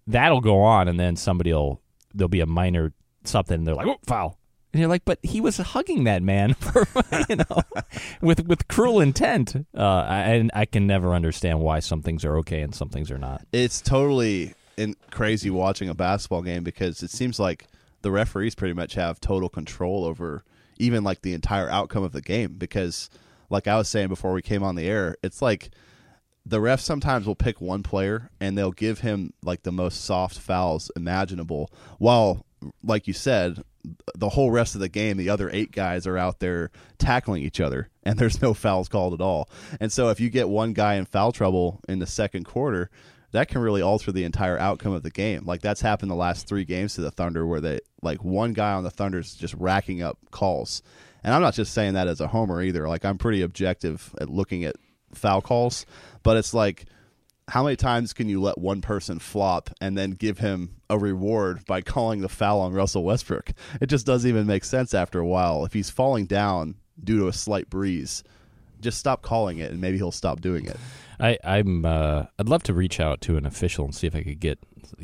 that'll 0.07 0.41
go 0.41 0.61
on, 0.63 0.89
and 0.89 0.99
then 1.01 1.17
somebody 1.17 1.53
will 1.53 1.81
there'll 2.15 2.29
be 2.29 2.41
a 2.41 2.47
minor 2.47 2.93
something, 3.25 3.55
and 3.57 3.67
they're 3.67 3.75
like, 3.75 3.87
oh, 3.87 3.99
foul. 4.07 4.39
And 4.75 4.81
you're 4.81 4.89
like, 4.91 5.07
but 5.07 5.19
he 5.23 5.41
was 5.41 5.57
hugging 5.57 6.05
that 6.05 6.23
man 6.23 6.53
for 6.55 6.87
you 7.31 7.37
know, 7.37 7.63
with 8.21 8.47
with 8.47 8.69
cruel 8.69 9.01
intent. 9.01 9.57
Uh, 9.75 10.05
and 10.09 10.51
I 10.55 10.67
can 10.67 10.87
never 10.87 11.15
understand 11.15 11.61
why 11.61 11.81
some 11.81 12.03
things 12.03 12.23
are 12.27 12.37
okay 12.39 12.61
and 12.61 12.75
some 12.75 12.91
things 12.91 13.11
are 13.11 13.17
not. 13.19 13.47
It's 13.53 13.81
totally 13.81 14.53
in, 14.79 14.95
crazy 15.11 15.51
watching 15.51 15.89
a 15.89 15.95
basketball 15.95 16.43
game 16.43 16.63
because 16.65 17.03
it 17.03 17.11
seems 17.11 17.39
like 17.39 17.67
the 18.03 18.11
referees 18.11 18.55
pretty 18.55 18.75
much 18.75 18.95
have 18.95 19.21
total 19.21 19.49
control 19.49 20.05
over 20.05 20.45
even 20.79 21.03
like 21.03 21.23
the 21.23 21.35
entire 21.35 21.69
outcome 21.69 22.05
of 22.05 22.13
the 22.13 22.21
game 22.21 22.55
because 22.57 23.11
like 23.51 23.67
I 23.67 23.77
was 23.77 23.89
saying 23.89 24.09
before 24.09 24.33
we 24.33 24.43
came 24.43 24.63
on 24.63 24.77
the 24.77 24.89
air, 24.89 25.17
it's 25.23 25.43
like 25.43 25.71
the 26.47 26.61
refs 26.61 26.81
sometimes 26.81 27.27
will 27.27 27.35
pick 27.35 27.61
one 27.61 27.83
player 27.83 28.31
and 28.41 28.57
they'll 28.57 28.73
give 28.73 29.01
him 29.01 29.33
like 29.43 29.63
the 29.63 29.73
most 29.73 30.05
soft 30.05 30.39
fouls 30.39 30.91
imaginable 30.97 31.71
while 31.99 32.45
like 32.83 33.07
you 33.07 33.13
said 33.13 33.63
the 34.17 34.31
whole 34.31 34.51
rest 34.51 34.75
of 34.75 34.81
the 34.81 34.89
game 34.89 35.17
the 35.17 35.29
other 35.29 35.51
eight 35.53 35.73
guys 35.73 36.07
are 36.07 36.19
out 36.19 36.41
there 36.41 36.71
tackling 36.99 37.43
each 37.43 37.61
other 37.61 37.89
and 38.03 38.19
there's 38.19 38.41
no 38.41 38.55
fouls 38.55 38.89
called 38.89 39.13
at 39.13 39.21
all. 39.21 39.51
And 39.81 39.93
so 39.93 40.09
if 40.09 40.21
you 40.21 40.31
get 40.31 40.49
one 40.49 40.73
guy 40.73 40.95
in 40.95 41.05
foul 41.05 41.33
trouble 41.33 41.81
in 41.89 41.99
the 41.99 42.07
second 42.07 42.45
quarter 42.45 42.91
that 43.33 43.49
can 43.49 43.61
really 43.61 43.83
alter 43.83 44.11
the 44.13 44.25
entire 44.25 44.59
outcome 44.59 44.93
of 44.93 45.03
the 45.03 45.11
game 45.11 45.45
like 45.45 45.61
that's 45.61 45.81
happened 45.81 46.11
the 46.11 46.17
last 46.17 46.49
three 46.49 46.65
games 46.65 46.95
to 46.95 47.01
the 47.01 47.11
thunder 47.11 47.47
where 47.47 47.61
they 47.61 47.79
like 48.03 48.23
one 48.25 48.53
guy 48.53 48.73
on 48.73 48.85
the 48.85 48.91
thunder's 48.91 49.35
just 49.35 49.55
racking 49.55 50.03
up 50.03 50.19
calls 50.31 50.83
and 51.23 51.35
i'm 51.35 51.43
not 51.43 51.55
just 51.55 51.73
saying 51.73 51.95
that 51.95 52.09
as 52.09 52.21
a 52.21 52.29
homer 52.29 52.63
either 52.63 52.89
like 52.89 53.05
i'm 53.05 53.19
pretty 53.19 53.43
objective 53.43 54.15
at 54.21 54.29
looking 54.29 54.65
at 54.65 54.77
foul 55.15 55.41
calls, 55.41 55.87
but 56.23 56.37
it's 56.37 56.55
like 56.55 56.87
how 57.49 57.63
many 57.63 57.77
times 57.77 58.13
can 58.13 58.29
you 58.29 58.43
let 58.43 58.59
one 58.59 58.83
person 58.83 59.19
flop 59.19 59.71
and 59.81 59.97
then 59.97 60.11
give 60.11 60.39
him 60.39 60.77
a 60.91 60.99
reward 60.99 61.65
by 61.65 61.81
calling 61.81 62.21
the 62.21 62.29
foul 62.29 62.61
on 62.61 62.75
Russell 62.75 63.05
Westbrook? 63.05 63.53
It 63.81 63.87
just 63.87 64.05
doesn't 64.05 64.29
even 64.29 64.47
make 64.47 64.65
sense 64.65 64.93
after 64.93 65.19
a 65.19 65.27
while. 65.27 65.65
If 65.65 65.73
he's 65.73 65.89
falling 65.89 66.27
down 66.27 66.75
due 67.03 67.21
to 67.21 67.29
a 67.29 67.33
slight 67.33 67.71
breeze, 67.71 68.23
just 68.81 68.99
stop 68.99 69.23
calling 69.23 69.59
it 69.59 69.71
and 69.71 69.81
maybe 69.81 69.97
he'll 69.97 70.13
stop 70.13 70.41
doing 70.41 70.67
it. 70.67 70.77
I, 71.21 71.39
I'm 71.43 71.85
uh, 71.85 72.27
I'd 72.39 72.49
love 72.49 72.63
to 72.65 72.75
reach 72.75 73.01
out 73.01 73.21
to 73.23 73.37
an 73.37 73.45
official 73.45 73.85
and 73.85 73.95
see 73.95 74.07
if 74.07 74.15
I 74.15 74.23
could 74.23 74.41
get 74.41 74.59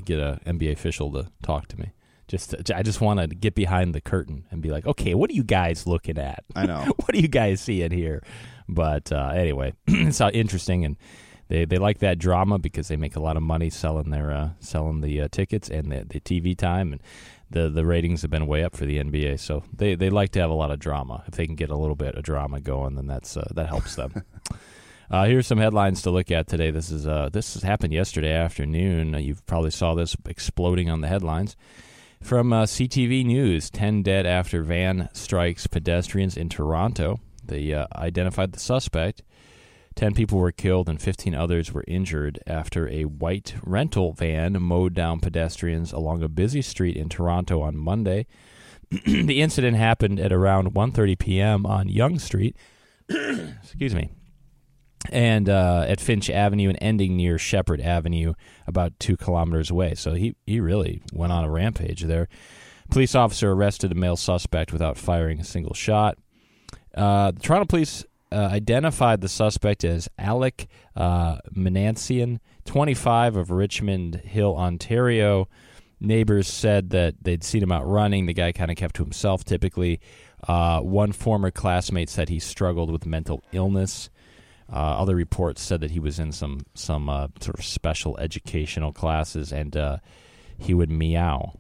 get 0.04 0.18
a 0.18 0.40
NBA 0.46 0.72
official 0.72 1.10
to 1.12 1.28
talk 1.42 1.68
to 1.68 1.78
me. 1.78 1.92
Just 2.26 2.50
to, 2.50 2.76
I 2.76 2.82
just 2.82 3.00
want 3.00 3.20
to 3.20 3.26
get 3.26 3.54
behind 3.54 3.94
the 3.94 4.00
curtain 4.00 4.46
and 4.50 4.62
be 4.62 4.70
like, 4.70 4.86
okay, 4.86 5.14
what 5.14 5.28
are 5.30 5.34
you 5.34 5.44
guys 5.44 5.86
looking 5.86 6.18
at? 6.18 6.42
I 6.56 6.66
know. 6.66 6.80
what 6.96 7.14
are 7.14 7.18
you 7.18 7.28
guys 7.28 7.60
seeing 7.60 7.90
here? 7.90 8.22
But 8.68 9.12
uh, 9.12 9.32
anyway, 9.34 9.74
it's 9.86 10.20
uh, 10.20 10.30
interesting, 10.32 10.84
and 10.86 10.96
they, 11.48 11.66
they 11.66 11.76
like 11.76 11.98
that 11.98 12.18
drama 12.18 12.58
because 12.58 12.88
they 12.88 12.96
make 12.96 13.16
a 13.16 13.20
lot 13.20 13.36
of 13.36 13.42
money 13.42 13.68
selling 13.68 14.10
their 14.10 14.32
uh, 14.32 14.50
selling 14.60 15.00
the 15.00 15.22
uh, 15.22 15.28
tickets 15.30 15.68
and 15.68 15.92
the, 15.92 16.04
the 16.08 16.20
TV 16.20 16.56
time, 16.56 16.92
and 16.92 17.02
the 17.50 17.68
the 17.68 17.84
ratings 17.84 18.22
have 18.22 18.30
been 18.30 18.46
way 18.46 18.64
up 18.64 18.76
for 18.76 18.84
the 18.86 18.98
NBA. 18.98 19.38
So 19.40 19.62
they, 19.72 19.94
they 19.94 20.10
like 20.10 20.30
to 20.32 20.40
have 20.40 20.50
a 20.50 20.54
lot 20.54 20.70
of 20.70 20.78
drama. 20.78 21.24
If 21.26 21.34
they 21.34 21.46
can 21.46 21.54
get 21.54 21.70
a 21.70 21.76
little 21.76 21.96
bit 21.96 22.14
of 22.14 22.24
drama 22.24 22.60
going, 22.60 22.94
then 22.96 23.06
that's 23.06 23.36
uh, 23.36 23.48
that 23.54 23.68
helps 23.68 23.96
them. 23.96 24.24
Uh, 25.10 25.26
here's 25.26 25.46
some 25.46 25.58
headlines 25.58 26.00
to 26.02 26.10
look 26.10 26.30
at 26.30 26.48
today. 26.48 26.70
This 26.70 26.90
is 26.90 27.06
uh, 27.06 27.28
this 27.30 27.62
happened 27.62 27.92
yesterday 27.92 28.32
afternoon. 28.32 29.14
Uh, 29.14 29.18
you 29.18 29.36
probably 29.46 29.70
saw 29.70 29.94
this 29.94 30.16
exploding 30.26 30.88
on 30.88 31.02
the 31.02 31.08
headlines 31.08 31.56
from 32.22 32.52
uh, 32.52 32.64
CTV 32.64 33.24
News. 33.24 33.68
Ten 33.68 34.02
dead 34.02 34.26
after 34.26 34.62
van 34.62 35.10
strikes 35.12 35.66
pedestrians 35.66 36.36
in 36.36 36.48
Toronto. 36.48 37.20
They 37.44 37.74
uh, 37.74 37.86
identified 37.94 38.52
the 38.52 38.58
suspect. 38.60 39.22
Ten 39.94 40.14
people 40.14 40.38
were 40.38 40.52
killed 40.52 40.88
and 40.88 41.00
15 41.00 41.34
others 41.34 41.72
were 41.72 41.84
injured 41.86 42.40
after 42.46 42.88
a 42.88 43.04
white 43.04 43.54
rental 43.62 44.12
van 44.12 44.60
mowed 44.60 44.94
down 44.94 45.20
pedestrians 45.20 45.92
along 45.92 46.22
a 46.22 46.28
busy 46.28 46.62
street 46.62 46.96
in 46.96 47.08
Toronto 47.08 47.60
on 47.60 47.76
Monday. 47.76 48.26
the 48.90 49.40
incident 49.40 49.76
happened 49.76 50.18
at 50.18 50.32
around 50.32 50.74
1:30 50.74 51.18
p.m. 51.18 51.66
on 51.66 51.88
Yonge 51.88 52.20
Street. 52.20 52.56
Excuse 53.08 53.94
me 53.94 54.10
and 55.10 55.48
uh, 55.48 55.84
at 55.86 56.00
Finch 56.00 56.30
Avenue 56.30 56.68
and 56.68 56.78
ending 56.80 57.16
near 57.16 57.38
Sheppard 57.38 57.80
Avenue, 57.80 58.34
about 58.66 58.98
two 58.98 59.16
kilometers 59.16 59.70
away. 59.70 59.94
So 59.94 60.14
he, 60.14 60.34
he 60.46 60.60
really 60.60 61.02
went 61.12 61.32
on 61.32 61.44
a 61.44 61.50
rampage 61.50 62.02
there. 62.02 62.28
Police 62.90 63.14
officer 63.14 63.52
arrested 63.52 63.92
a 63.92 63.94
male 63.94 64.16
suspect 64.16 64.72
without 64.72 64.96
firing 64.96 65.40
a 65.40 65.44
single 65.44 65.74
shot. 65.74 66.18
Uh, 66.94 67.32
the 67.32 67.40
Toronto 67.40 67.66
police 67.66 68.04
uh, 68.34 68.48
identified 68.50 69.20
the 69.20 69.28
suspect 69.28 69.84
as 69.84 70.08
Alek 70.18 70.66
uh, 70.96 71.38
Minassian, 71.54 72.40
25 72.64 73.36
of 73.36 73.50
Richmond 73.50 74.16
Hill, 74.16 74.56
Ontario. 74.56 75.48
Neighbors 76.00 76.48
said 76.48 76.90
that 76.90 77.14
they'd 77.22 77.44
seen 77.44 77.62
him 77.62 77.70
out 77.70 77.86
running. 77.86 78.26
The 78.26 78.34
guy 78.34 78.52
kind 78.52 78.70
of 78.70 78.76
kept 78.76 78.96
to 78.96 79.04
himself 79.04 79.44
typically. 79.44 80.00
Uh, 80.46 80.80
one 80.80 81.12
former 81.12 81.50
classmate 81.50 82.10
said 82.10 82.28
he 82.28 82.40
struggled 82.40 82.90
with 82.90 83.06
mental 83.06 83.42
illness. 83.52 84.10
Uh, 84.70 84.76
other 84.76 85.14
reports 85.14 85.62
said 85.62 85.80
that 85.80 85.92
he 85.92 86.00
was 86.00 86.18
in 86.18 86.32
some 86.32 86.60
some 86.74 87.08
uh, 87.08 87.28
sort 87.40 87.58
of 87.58 87.64
special 87.64 88.18
educational 88.18 88.92
classes, 88.92 89.52
and 89.52 89.76
uh, 89.76 89.98
he 90.58 90.74
would 90.74 90.90
meow 90.90 91.52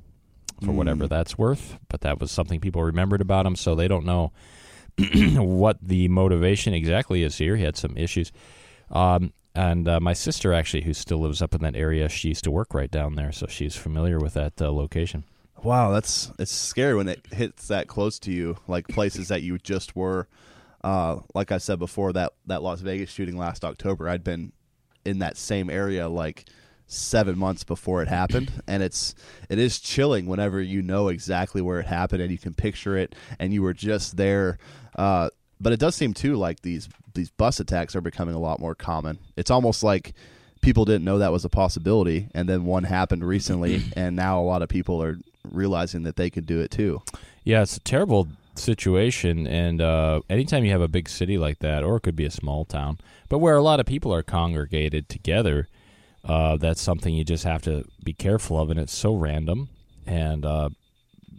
for 0.64 0.72
whatever 0.72 1.06
that's 1.06 1.38
worth. 1.38 1.78
But 1.88 2.00
that 2.00 2.18
was 2.18 2.30
something 2.30 2.60
people 2.60 2.82
remembered 2.82 3.20
about 3.20 3.46
him, 3.46 3.56
so 3.56 3.74
they 3.74 3.88
don't 3.88 4.06
know 4.06 4.32
what 5.36 5.78
the 5.82 6.08
motivation 6.08 6.74
exactly 6.74 7.22
is 7.22 7.38
here. 7.38 7.56
He 7.56 7.64
had 7.64 7.76
some 7.76 7.96
issues. 7.96 8.32
Um, 8.90 9.32
and 9.54 9.88
uh, 9.88 10.00
my 10.00 10.12
sister, 10.14 10.52
actually, 10.52 10.82
who 10.82 10.94
still 10.94 11.18
lives 11.18 11.40
up 11.40 11.54
in 11.54 11.62
that 11.62 11.76
area, 11.76 12.08
she 12.08 12.28
used 12.28 12.44
to 12.44 12.50
work 12.50 12.74
right 12.74 12.90
down 12.90 13.14
there, 13.14 13.30
so 13.30 13.46
she's 13.46 13.76
familiar 13.76 14.18
with 14.18 14.34
that 14.34 14.60
uh, 14.60 14.72
location. 14.72 15.24
Wow, 15.62 15.92
that's 15.92 16.30
it's 16.38 16.52
scary 16.52 16.94
when 16.94 17.08
it 17.08 17.26
hits 17.32 17.68
that 17.68 17.86
close 17.86 18.18
to 18.20 18.32
you, 18.32 18.56
like 18.66 18.88
places 18.88 19.28
that 19.28 19.42
you 19.42 19.58
just 19.58 19.96
were. 19.96 20.28
Uh, 20.82 21.20
like 21.34 21.52
I 21.52 21.58
said 21.58 21.78
before, 21.78 22.12
that 22.12 22.32
that 22.46 22.62
Las 22.62 22.80
Vegas 22.80 23.10
shooting 23.10 23.38
last 23.38 23.64
October, 23.64 24.08
I'd 24.08 24.24
been 24.24 24.52
in 25.04 25.20
that 25.20 25.36
same 25.36 25.70
area 25.70 26.08
like 26.08 26.44
seven 26.86 27.38
months 27.38 27.64
before 27.64 28.02
it 28.02 28.08
happened, 28.08 28.52
and 28.66 28.82
it's 28.82 29.14
it 29.48 29.58
is 29.58 29.78
chilling 29.78 30.26
whenever 30.26 30.60
you 30.60 30.82
know 30.82 31.08
exactly 31.08 31.62
where 31.62 31.80
it 31.80 31.86
happened 31.86 32.20
and 32.20 32.30
you 32.30 32.38
can 32.38 32.52
picture 32.52 32.96
it, 32.96 33.14
and 33.38 33.54
you 33.54 33.62
were 33.62 33.74
just 33.74 34.16
there. 34.16 34.58
Uh, 34.94 35.30
but 35.60 35.72
it 35.72 35.80
does 35.80 35.94
seem 35.94 36.14
too 36.14 36.36
like 36.36 36.60
these 36.60 36.88
these 37.14 37.30
bus 37.30 37.60
attacks 37.60 37.94
are 37.94 38.00
becoming 38.00 38.34
a 38.34 38.40
lot 38.40 38.60
more 38.60 38.74
common. 38.74 39.18
It's 39.36 39.50
almost 39.50 39.82
like 39.82 40.14
people 40.60 40.84
didn't 40.84 41.04
know 41.04 41.18
that 41.18 41.32
was 41.32 41.44
a 41.44 41.48
possibility, 41.48 42.28
and 42.34 42.48
then 42.48 42.64
one 42.64 42.84
happened 42.84 43.24
recently, 43.24 43.82
and 43.96 44.16
now 44.16 44.40
a 44.40 44.42
lot 44.42 44.62
of 44.62 44.68
people 44.68 45.02
are 45.02 45.18
realizing 45.50 46.02
that 46.04 46.16
they 46.16 46.30
could 46.30 46.46
do 46.46 46.60
it 46.60 46.70
too. 46.70 47.02
Yeah, 47.44 47.62
it's 47.62 47.76
a 47.76 47.80
terrible 47.80 48.28
situation, 48.56 49.46
and 49.46 49.80
uh, 49.80 50.20
anytime 50.28 50.64
you 50.64 50.72
have 50.72 50.80
a 50.80 50.88
big 50.88 51.08
city 51.08 51.38
like 51.38 51.60
that, 51.60 51.84
or 51.84 51.96
it 51.96 52.00
could 52.00 52.16
be 52.16 52.24
a 52.24 52.30
small 52.30 52.64
town, 52.64 52.98
but 53.28 53.38
where 53.38 53.56
a 53.56 53.62
lot 53.62 53.80
of 53.80 53.86
people 53.86 54.12
are 54.12 54.22
congregated 54.22 55.08
together, 55.08 55.68
uh, 56.24 56.56
that's 56.56 56.80
something 56.80 57.14
you 57.14 57.24
just 57.24 57.44
have 57.44 57.62
to 57.62 57.84
be 58.02 58.12
careful 58.12 58.58
of, 58.58 58.70
and 58.70 58.80
it's 58.80 58.94
so 58.94 59.14
random. 59.14 59.68
And 60.06 60.44
uh, 60.44 60.70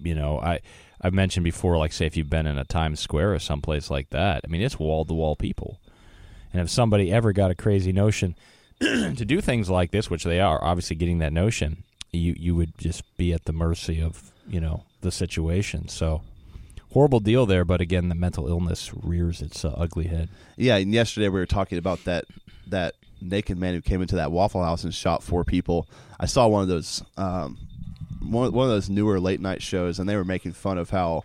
you 0.02 0.16
know, 0.16 0.40
I 0.40 0.60
I've 1.06 1.14
mentioned 1.14 1.44
before, 1.44 1.78
like 1.78 1.94
say 1.94 2.08
if 2.08 2.18
you've 2.18 2.32
been 2.32 2.48
in 2.48 2.58
a 2.58 2.64
Times 2.64 3.00
Square 3.00 3.36
or 3.36 3.40
someplace 3.40 3.92
like 3.92 4.10
that, 4.10 4.42
I 4.44 4.48
mean 4.48 4.64
it's 4.64 4.80
wall 4.80 5.06
to 5.06 5.14
wall 5.14 5.36
people, 5.36 5.80
and 6.52 6.60
if 6.64 6.70
somebody 6.72 7.14
ever 7.14 7.32
got 7.32 7.52
a 7.52 7.56
crazy 7.56 7.94
notion 7.94 8.36
to 8.80 9.14
do 9.14 9.40
things 9.40 9.70
like 9.70 9.92
this, 9.92 10.10
which 10.10 10.24
they 10.24 10.40
are 10.40 10.64
obviously 10.64 10.96
getting 10.96 11.20
that 11.20 11.32
notion, 11.32 11.84
you 12.12 12.34
you 12.36 12.56
would 12.56 12.76
just 12.80 13.04
be 13.18 13.34
at 13.34 13.46
the 13.46 13.54
mercy 13.54 14.02
of 14.02 14.32
you 14.48 14.60
know 14.60 14.86
the 15.02 15.12
situation. 15.12 15.90
So 15.90 16.24
horrible 16.92 17.20
deal 17.20 17.46
there, 17.46 17.66
but 17.66 17.82
again, 17.82 18.10
the 18.10 18.16
mental 18.16 18.48
illness 18.48 18.92
rears 18.96 19.44
its 19.44 19.64
uh, 19.64 19.76
ugly 19.78 20.08
head. 20.08 20.30
Yeah, 20.58 20.78
and 20.78 20.92
yesterday 20.92 21.30
we 21.30 21.40
were 21.40 21.46
talking 21.46 21.78
about 21.78 22.04
that 22.06 22.26
that 22.66 22.96
naked 23.22 23.60
man 23.60 23.76
who 23.76 23.82
came 23.82 24.02
into 24.02 24.16
that 24.16 24.32
Waffle 24.32 24.64
House 24.64 24.84
and 24.84 24.92
shot 24.92 25.22
four 25.22 25.44
people. 25.44 25.88
I 26.20 26.26
saw 26.26 26.48
one 26.48 26.64
of 26.64 26.68
those 26.68 27.04
um, 27.16 27.60
one 28.32 28.52
one 28.52 28.66
of 28.68 28.72
those 28.72 28.90
newer 28.90 29.20
late 29.20 29.42
night 29.42 29.62
shows, 29.62 30.00
and 30.00 30.08
they 30.10 30.16
were 30.16 30.26
making 30.26 30.54
fun 30.54 30.78
of 30.78 30.90
how. 30.92 31.24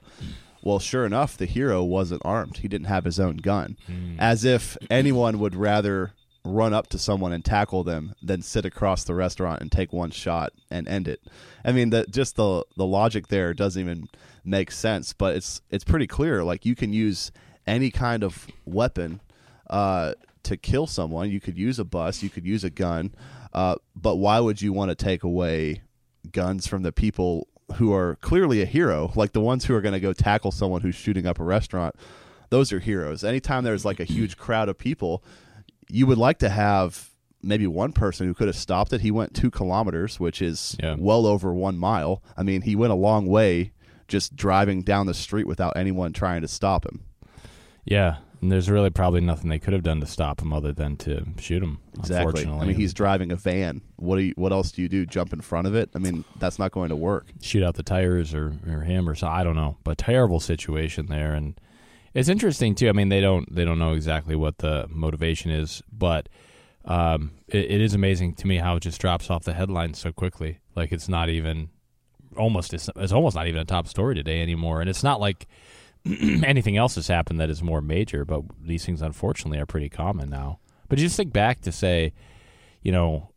Well, 0.63 0.79
sure 0.79 1.07
enough, 1.07 1.39
the 1.39 1.47
hero 1.47 1.83
wasn't 1.83 2.21
armed. 2.23 2.59
He 2.59 2.69
didn't 2.69 2.89
have 2.89 3.05
his 3.05 3.19
own 3.19 3.39
gun. 3.39 3.79
As 4.19 4.45
if 4.45 4.77
anyone 4.91 5.39
would 5.39 5.55
rather 5.55 6.13
run 6.45 6.73
up 6.75 6.89
to 6.89 6.99
someone 6.99 7.33
and 7.33 7.45
tackle 7.45 7.83
them 7.85 8.15
than 8.23 8.43
sit 8.43 8.65
across 8.65 9.05
the 9.05 9.15
restaurant 9.15 9.61
and 9.61 9.71
take 9.73 9.93
one 9.93 10.11
shot 10.11 10.53
and 10.71 10.87
end 10.89 11.09
it. 11.09 11.21
I 11.65 11.73
mean, 11.73 11.91
the 11.91 12.05
just 12.11 12.37
the 12.37 12.65
the 12.77 12.87
logic 12.87 13.29
there 13.29 13.55
doesn't 13.55 13.81
even 13.81 14.09
make 14.45 14.71
sense, 14.71 15.13
but 15.13 15.35
it's 15.37 15.63
it's 15.71 15.85
pretty 15.85 16.07
clear. 16.07 16.45
Like 16.45 16.67
you 16.67 16.75
can 16.75 16.93
use 16.93 17.33
any 17.67 17.91
kind 17.91 18.23
of 18.23 18.47
weapon 18.65 19.21
uh, 19.69 20.15
to 20.43 20.57
kill 20.57 20.87
someone. 20.87 21.31
You 21.31 21.41
could 21.41 21.59
use 21.59 21.79
a 21.79 21.85
bus, 21.85 22.23
you 22.23 22.31
could 22.31 22.47
use 22.47 22.65
a 22.65 22.71
gun, 22.71 23.15
uh, 23.53 23.77
but 23.95 24.17
why 24.17 24.41
would 24.41 24.61
you 24.61 24.73
want 24.73 24.91
to 24.91 24.95
take 24.95 25.23
away 25.25 25.83
guns 26.33 26.67
from 26.67 26.83
the 26.83 26.93
people 26.93 27.47
who 27.77 27.93
are 27.93 28.17
clearly 28.17 28.61
a 28.63 28.67
hero, 28.67 29.13
like 29.15 29.33
the 29.33 29.41
ones 29.41 29.65
who 29.65 29.75
are 29.75 29.81
going 29.81 29.93
to 29.95 30.01
go 30.01 30.13
tackle 30.13 30.51
someone 30.51 30.81
who's 30.83 30.95
shooting 30.97 31.27
up 31.27 31.39
a 31.39 31.45
restaurant? 31.45 31.95
Those 32.51 32.73
are 32.73 32.81
heroes. 32.81 33.23
Anytime 33.23 33.63
there's 33.65 33.85
like 33.85 34.01
a 34.01 34.05
huge 34.05 34.37
crowd 34.37 34.69
of 34.69 34.77
people, 34.77 35.23
you 35.89 36.07
would 36.07 36.19
like 36.19 36.39
to 36.41 36.49
have 36.49 37.11
maybe 37.43 37.67
one 37.67 37.93
person 37.93 38.27
who 38.27 38.35
could 38.35 38.49
have 38.49 38.57
stopped 38.57 38.93
it. 38.93 39.01
He 39.01 39.11
went 39.11 39.35
two 39.35 39.51
kilometers, 39.51 40.19
which 40.21 40.43
is 40.43 40.77
Yeah. 40.83 40.97
well 40.99 41.27
over 41.27 41.55
one 41.55 41.79
mile. 41.79 42.23
I 42.37 42.43
mean, 42.43 42.63
he 42.63 42.75
went 42.77 42.93
a 42.93 42.97
long 42.97 43.27
way 43.27 43.73
just 44.09 44.35
driving 44.35 44.83
down 44.83 45.07
the 45.07 45.15
street 45.15 45.47
without 45.47 45.77
anyone 45.77 46.13
trying 46.13 46.43
to 46.43 46.49
stop 46.49 46.85
him. 46.85 47.05
Yeah, 47.85 48.17
and 48.41 48.51
there's 48.51 48.71
really 48.71 48.91
probably 48.91 49.21
nothing 49.21 49.51
they 49.51 49.59
could 49.59 49.73
have 49.73 49.83
done 49.83 50.01
to 50.01 50.07
stop 50.07 50.41
him 50.41 50.53
other 50.53 50.73
than 50.73 50.97
to 50.99 51.27
shoot 51.39 51.63
him. 51.63 51.79
Exactly. 51.99 52.17
Unfortunately, 52.17 52.61
I 52.61 52.67
mean, 52.67 52.77
he's 52.77 52.95
driving 52.95 53.31
a 53.33 53.37
van. 53.37 53.83
What 53.97 54.17
do 54.17 54.23
you, 54.23 54.33
what 54.37 54.53
else 54.53 54.73
do 54.73 54.83
you 54.83 54.89
do? 54.89 55.05
Jump 55.05 55.33
in 55.33 55.41
front 55.41 55.67
of 55.67 55.75
it? 55.75 55.91
I 55.95 55.99
mean, 55.99 56.25
that's 56.39 56.59
not 56.59 56.73
going 56.73 56.89
to 56.89 56.97
work. 56.97 57.27
shoot 57.43 57.63
out 57.63 57.75
the 57.75 57.83
tires 57.83 58.35
or, 58.35 58.55
or 58.67 58.81
him 58.81 59.09
or 59.09 59.15
so 59.15 59.27
I 59.27 59.45
don't 59.45 59.57
know, 59.57 59.77
but 59.85 59.99
terrible 59.99 60.41
situation 60.41 61.07
there, 61.07 61.35
and 61.35 61.61
it's 62.15 62.29
interesting 62.29 62.75
too. 62.75 62.89
I 62.89 62.93
mean, 62.93 63.09
they 63.11 63.21
don't 63.21 63.53
they 63.55 63.65
don't 63.65 63.79
know 63.79 63.93
exactly 63.93 64.37
what 64.37 64.59
the 64.59 64.87
motivation 64.89 65.51
is, 65.51 65.83
but 65.93 66.29
um, 66.87 67.33
it, 67.49 67.71
it 67.71 67.81
is 67.81 67.95
amazing 67.95 68.35
to 68.37 68.47
me 68.47 68.57
how 68.57 68.77
it 68.77 68.81
just 68.81 69.01
drops 69.01 69.31
off 69.31 69.45
the 69.45 69.53
headlines 69.53 69.99
so 69.99 70.13
quickly. 70.13 70.61
Like 70.75 70.93
it's 70.93 71.09
not 71.09 71.29
even 71.29 71.69
almost 72.37 72.73
it's, 72.73 72.89
it's 72.97 73.13
almost 73.13 73.37
not 73.37 73.49
even 73.49 73.61
a 73.61 73.65
top 73.65 73.87
story 73.87 74.15
today 74.15 74.41
anymore, 74.41 74.81
and 74.81 74.89
it's 74.89 75.03
not 75.03 75.21
like 75.21 75.47
anything 76.45 76.77
else 76.77 76.95
has 76.95 77.09
happened 77.09 77.41
that 77.41 77.51
is 77.51 77.63
more 77.63 77.81
major. 77.81 78.25
But 78.25 78.43
these 78.61 78.85
things, 78.85 79.03
unfortunately, 79.03 79.59
are 79.59 79.67
pretty 79.67 79.89
common 79.89 80.31
now. 80.31 80.61
But 80.89 80.99
you 80.99 81.07
just 81.07 81.17
think 81.17 81.33
back 81.33 81.61
to 81.63 81.73
say, 81.73 82.13
you 82.83 82.93
know, 82.93 83.31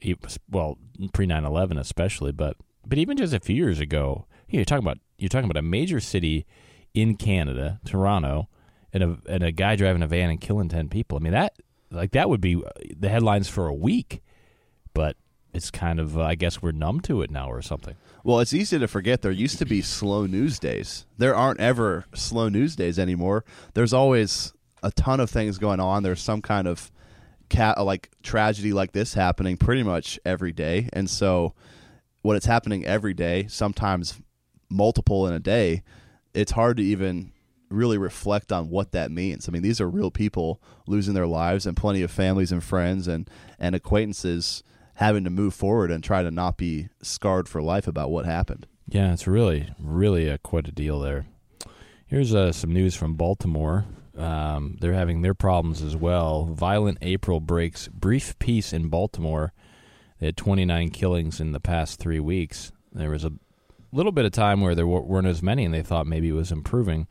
well, 0.49 0.77
pre 1.13 1.27
9/11 1.27 1.79
especially, 1.79 2.31
but 2.31 2.57
but 2.85 2.97
even 2.97 3.17
just 3.17 3.33
a 3.33 3.39
few 3.39 3.55
years 3.55 3.79
ago, 3.79 4.25
you 4.47 4.57
know, 4.57 4.59
you're 4.59 4.65
talking 4.65 4.85
about 4.85 4.99
you're 5.17 5.29
talking 5.29 5.49
about 5.49 5.59
a 5.59 5.63
major 5.63 5.99
city 5.99 6.45
in 6.93 7.15
Canada, 7.15 7.79
Toronto, 7.85 8.49
and 8.91 9.03
a 9.03 9.17
and 9.27 9.43
a 9.43 9.51
guy 9.51 9.75
driving 9.75 10.01
a 10.03 10.07
van 10.07 10.29
and 10.29 10.41
killing 10.41 10.69
ten 10.69 10.89
people. 10.89 11.17
I 11.17 11.21
mean 11.21 11.33
that 11.33 11.53
like 11.91 12.11
that 12.11 12.29
would 12.29 12.41
be 12.41 12.55
uh, 12.55 12.69
the 12.97 13.09
headlines 13.09 13.47
for 13.47 13.67
a 13.67 13.73
week, 13.73 14.21
but 14.93 15.15
it's 15.53 15.71
kind 15.71 15.99
of 15.99 16.17
uh, 16.17 16.23
I 16.23 16.35
guess 16.35 16.61
we're 16.61 16.71
numb 16.71 16.99
to 17.01 17.21
it 17.21 17.31
now 17.31 17.49
or 17.49 17.61
something. 17.61 17.95
Well, 18.23 18.39
it's 18.39 18.53
easy 18.53 18.79
to 18.79 18.87
forget 18.87 19.21
there 19.21 19.31
used 19.31 19.59
to 19.59 19.65
be 19.65 19.81
slow 19.81 20.25
news 20.25 20.59
days. 20.59 21.05
There 21.17 21.35
aren't 21.35 21.59
ever 21.59 22.05
slow 22.13 22.49
news 22.49 22.75
days 22.75 22.97
anymore. 22.97 23.43
There's 23.73 23.93
always 23.93 24.53
a 24.81 24.91
ton 24.91 25.19
of 25.19 25.29
things 25.29 25.57
going 25.57 25.79
on. 25.79 26.03
There's 26.03 26.21
some 26.21 26.41
kind 26.41 26.67
of 26.67 26.91
cat 27.49 27.83
like 27.83 28.09
tragedy 28.23 28.73
like 28.73 28.93
this 28.93 29.13
happening 29.13 29.57
pretty 29.57 29.83
much 29.83 30.19
every 30.25 30.51
day. 30.51 30.89
And 30.93 31.09
so 31.09 31.53
when 32.21 32.37
it's 32.37 32.45
happening 32.45 32.85
every 32.85 33.13
day, 33.13 33.47
sometimes 33.47 34.19
multiple 34.69 35.27
in 35.27 35.33
a 35.33 35.39
day, 35.39 35.83
it's 36.33 36.53
hard 36.53 36.77
to 36.77 36.83
even 36.83 37.31
really 37.69 37.97
reflect 37.97 38.51
on 38.51 38.69
what 38.69 38.91
that 38.91 39.11
means. 39.11 39.47
I 39.47 39.51
mean, 39.51 39.61
these 39.61 39.81
are 39.81 39.89
real 39.89 40.11
people 40.11 40.61
losing 40.87 41.13
their 41.13 41.27
lives 41.27 41.65
and 41.65 41.75
plenty 41.75 42.01
of 42.01 42.11
families 42.11 42.51
and 42.51 42.63
friends 42.63 43.07
and 43.07 43.29
and 43.59 43.75
acquaintances 43.75 44.63
having 44.95 45.23
to 45.23 45.29
move 45.29 45.53
forward 45.53 45.91
and 45.91 46.03
try 46.03 46.23
to 46.23 46.31
not 46.31 46.57
be 46.57 46.89
scarred 47.01 47.49
for 47.49 47.61
life 47.61 47.87
about 47.87 48.11
what 48.11 48.25
happened. 48.25 48.67
Yeah, 48.87 49.13
it's 49.13 49.27
really, 49.27 49.69
really 49.79 50.27
a, 50.27 50.37
quite 50.37 50.67
a 50.67 50.71
deal 50.71 50.99
there. 50.99 51.25
Here's 52.05 52.33
uh, 52.33 52.51
some 52.51 52.71
news 52.71 52.95
from 52.95 53.15
Baltimore. 53.15 53.85
Um, 54.17 54.77
they're 54.79 54.93
having 54.93 55.21
their 55.21 55.33
problems 55.33 55.81
as 55.81 55.95
well. 55.95 56.45
Violent 56.45 56.99
April 57.01 57.39
breaks 57.39 57.87
brief 57.87 58.37
peace 58.37 58.71
in 58.71 58.89
Baltimore. 58.89 59.53
They 60.19 60.27
had 60.27 60.37
29 60.37 60.91
killings 60.91 61.39
in 61.39 61.51
the 61.51 61.59
past 61.59 61.99
three 61.99 62.19
weeks. 62.19 62.71
There 62.91 63.09
was 63.09 63.23
a 63.23 63.31
little 63.91 64.11
bit 64.11 64.25
of 64.25 64.31
time 64.31 64.61
where 64.61 64.75
there 64.75 64.85
weren't 64.85 65.27
as 65.27 65.41
many, 65.41 65.65
and 65.65 65.73
they 65.73 65.81
thought 65.81 66.05
maybe 66.05 66.29
it 66.29 66.33
was 66.33 66.51
improving. 66.51 67.07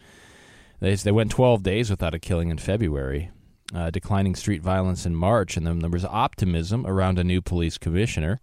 They, 0.81 0.95
they 0.95 1.13
went 1.13 1.31
12 1.31 1.63
days 1.63 1.91
without 1.91 2.15
a 2.15 2.19
killing 2.19 2.51
in 2.51 2.59
February. 2.59 3.31
Uh, 3.75 3.91
declining 3.91 4.35
street 4.35 4.61
violence 4.61 5.07
in 5.07 5.15
March, 5.15 5.57
and 5.57 5.67
then 5.67 5.79
there 5.79 5.89
was 5.89 6.05
optimism 6.05 6.87
around 6.87 7.19
a 7.19 7.25
new 7.25 7.41
police 7.41 7.79
commissioner. 7.79 8.39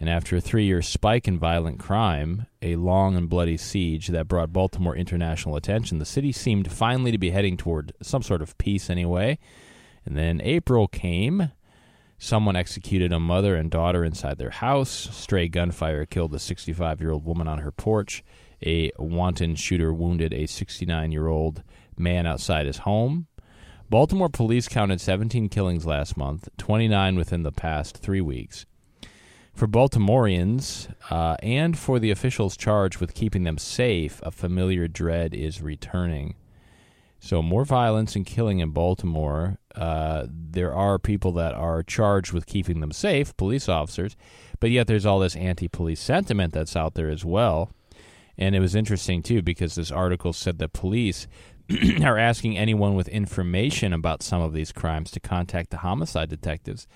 And 0.00 0.08
after 0.08 0.34
a 0.34 0.40
three 0.40 0.64
year 0.64 0.80
spike 0.80 1.28
in 1.28 1.38
violent 1.38 1.78
crime, 1.78 2.46
a 2.62 2.76
long 2.76 3.16
and 3.16 3.28
bloody 3.28 3.58
siege 3.58 4.08
that 4.08 4.28
brought 4.28 4.52
Baltimore 4.52 4.96
international 4.96 5.56
attention, 5.56 5.98
the 5.98 6.06
city 6.06 6.32
seemed 6.32 6.72
finally 6.72 7.12
to 7.12 7.18
be 7.18 7.30
heading 7.30 7.58
toward 7.58 7.92
some 8.00 8.22
sort 8.22 8.40
of 8.40 8.56
peace 8.56 8.88
anyway. 8.88 9.38
And 10.06 10.16
then 10.16 10.40
April 10.42 10.88
came. 10.88 11.52
Someone 12.18 12.56
executed 12.56 13.12
a 13.12 13.20
mother 13.20 13.54
and 13.54 13.70
daughter 13.70 14.02
inside 14.02 14.38
their 14.38 14.50
house. 14.50 14.90
Stray 14.90 15.48
gunfire 15.48 16.06
killed 16.06 16.34
a 16.34 16.38
65 16.38 17.00
year 17.00 17.10
old 17.10 17.26
woman 17.26 17.46
on 17.46 17.58
her 17.58 17.70
porch. 17.70 18.24
A 18.64 18.90
wanton 18.98 19.54
shooter 19.54 19.92
wounded 19.92 20.32
a 20.32 20.46
69 20.46 21.12
year 21.12 21.28
old 21.28 21.62
man 21.98 22.26
outside 22.26 22.66
his 22.66 22.78
home. 22.78 23.26
Baltimore 23.90 24.28
police 24.28 24.68
counted 24.68 25.00
17 25.00 25.48
killings 25.48 25.84
last 25.84 26.16
month, 26.16 26.48
29 26.58 27.16
within 27.16 27.42
the 27.42 27.50
past 27.50 27.96
three 27.96 28.20
weeks. 28.20 28.64
For 29.52 29.66
Baltimoreans 29.66 30.86
uh, 31.10 31.36
and 31.42 31.76
for 31.76 31.98
the 31.98 32.12
officials 32.12 32.56
charged 32.56 32.98
with 33.00 33.14
keeping 33.14 33.42
them 33.42 33.58
safe, 33.58 34.20
a 34.22 34.30
familiar 34.30 34.86
dread 34.86 35.34
is 35.34 35.60
returning. 35.60 36.36
So, 37.18 37.42
more 37.42 37.64
violence 37.64 38.14
and 38.14 38.24
killing 38.24 38.60
in 38.60 38.70
Baltimore. 38.70 39.58
Uh, 39.74 40.26
there 40.30 40.72
are 40.72 41.00
people 41.00 41.32
that 41.32 41.54
are 41.54 41.82
charged 41.82 42.32
with 42.32 42.46
keeping 42.46 42.80
them 42.80 42.92
safe, 42.92 43.36
police 43.36 43.68
officers, 43.68 44.16
but 44.60 44.70
yet 44.70 44.86
there's 44.86 45.04
all 45.04 45.18
this 45.18 45.34
anti 45.34 45.66
police 45.66 46.00
sentiment 46.00 46.52
that's 46.54 46.76
out 46.76 46.94
there 46.94 47.10
as 47.10 47.24
well. 47.24 47.72
And 48.38 48.54
it 48.54 48.60
was 48.60 48.74
interesting 48.74 49.22
too 49.22 49.42
because 49.42 49.74
this 49.74 49.90
article 49.90 50.32
said 50.32 50.58
that 50.58 50.72
police 50.72 51.26
are 52.04 52.18
asking 52.18 52.58
anyone 52.58 52.94
with 52.94 53.08
information 53.08 53.92
about 53.92 54.22
some 54.22 54.42
of 54.42 54.52
these 54.52 54.72
crimes 54.72 55.10
to 55.12 55.20
contact 55.20 55.70
the 55.70 55.78
homicide 55.78 56.28
detectives. 56.28 56.86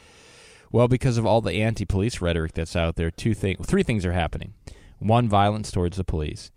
Well, 0.73 0.89
because 0.89 1.19
of 1.19 1.27
all 1.27 1.41
the 1.41 1.63
anti-police 1.63 2.21
rhetoric 2.21 2.53
that's 2.53 2.75
out 2.75 2.97
there, 2.97 3.11
two 3.11 3.35
things, 3.35 3.65
three 3.67 3.83
things 3.83 4.05
are 4.05 4.13
happening. 4.13 4.55
One, 4.99 5.29
violence 5.29 5.71
towards 5.71 5.97
the 5.97 6.05
police. 6.05 6.51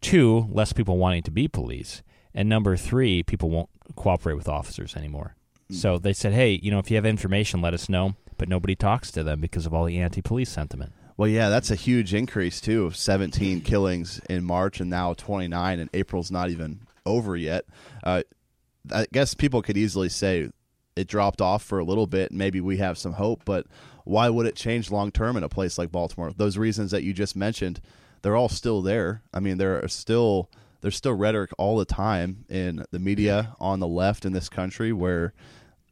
Two, 0.00 0.46
less 0.50 0.72
people 0.72 0.98
wanting 0.98 1.22
to 1.22 1.30
be 1.30 1.48
police. 1.48 2.02
And 2.34 2.48
number 2.48 2.76
three, 2.76 3.22
people 3.22 3.48
won't 3.48 3.70
cooperate 3.94 4.34
with 4.34 4.48
officers 4.48 4.94
anymore. 4.94 5.36
Hmm. 5.68 5.74
So 5.74 5.98
they 5.98 6.12
said, 6.12 6.34
hey, 6.34 6.60
you 6.62 6.70
know, 6.70 6.78
if 6.78 6.90
you 6.90 6.96
have 6.96 7.06
information, 7.06 7.62
let 7.62 7.74
us 7.74 7.88
know. 7.88 8.14
But 8.38 8.50
nobody 8.50 8.76
talks 8.76 9.10
to 9.12 9.24
them 9.24 9.40
because 9.40 9.64
of 9.64 9.72
all 9.72 9.86
the 9.86 9.98
anti-police 9.98 10.50
sentiment. 10.50 10.92
Well, 11.16 11.28
yeah, 11.28 11.48
that's 11.48 11.70
a 11.70 11.76
huge 11.76 12.12
increase 12.12 12.60
too. 12.60 12.90
17 12.90 13.62
killings 13.62 14.20
in 14.28 14.44
March 14.44 14.80
and 14.80 14.90
now 14.90 15.14
29, 15.14 15.80
and 15.80 15.88
April's 15.94 16.30
not 16.30 16.50
even 16.50 16.80
over 17.06 17.36
yet. 17.36 17.64
Uh, 18.04 18.22
I 18.92 19.06
guess 19.12 19.34
people 19.34 19.62
could 19.62 19.76
easily 19.76 20.08
say 20.08 20.50
it 20.96 21.08
dropped 21.08 21.40
off 21.40 21.62
for 21.62 21.78
a 21.78 21.84
little 21.84 22.06
bit. 22.06 22.32
Maybe 22.32 22.60
we 22.60 22.78
have 22.78 22.98
some 22.98 23.14
hope, 23.14 23.42
but 23.44 23.66
why 24.04 24.28
would 24.28 24.46
it 24.46 24.56
change 24.56 24.90
long 24.90 25.10
term 25.10 25.36
in 25.36 25.42
a 25.42 25.48
place 25.48 25.78
like 25.78 25.92
Baltimore? 25.92 26.32
Those 26.36 26.56
reasons 26.56 26.90
that 26.90 27.02
you 27.02 27.12
just 27.12 27.36
mentioned, 27.36 27.80
they're 28.22 28.36
all 28.36 28.48
still 28.48 28.82
there. 28.82 29.22
I 29.32 29.40
mean, 29.40 29.58
there 29.58 29.82
are 29.82 29.88
still 29.88 30.50
there's 30.80 30.96
still 30.96 31.14
rhetoric 31.14 31.50
all 31.58 31.76
the 31.78 31.84
time 31.84 32.44
in 32.48 32.84
the 32.90 32.98
media 32.98 33.56
on 33.58 33.80
the 33.80 33.88
left 33.88 34.24
in 34.24 34.32
this 34.32 34.48
country 34.48 34.92
where 34.92 35.34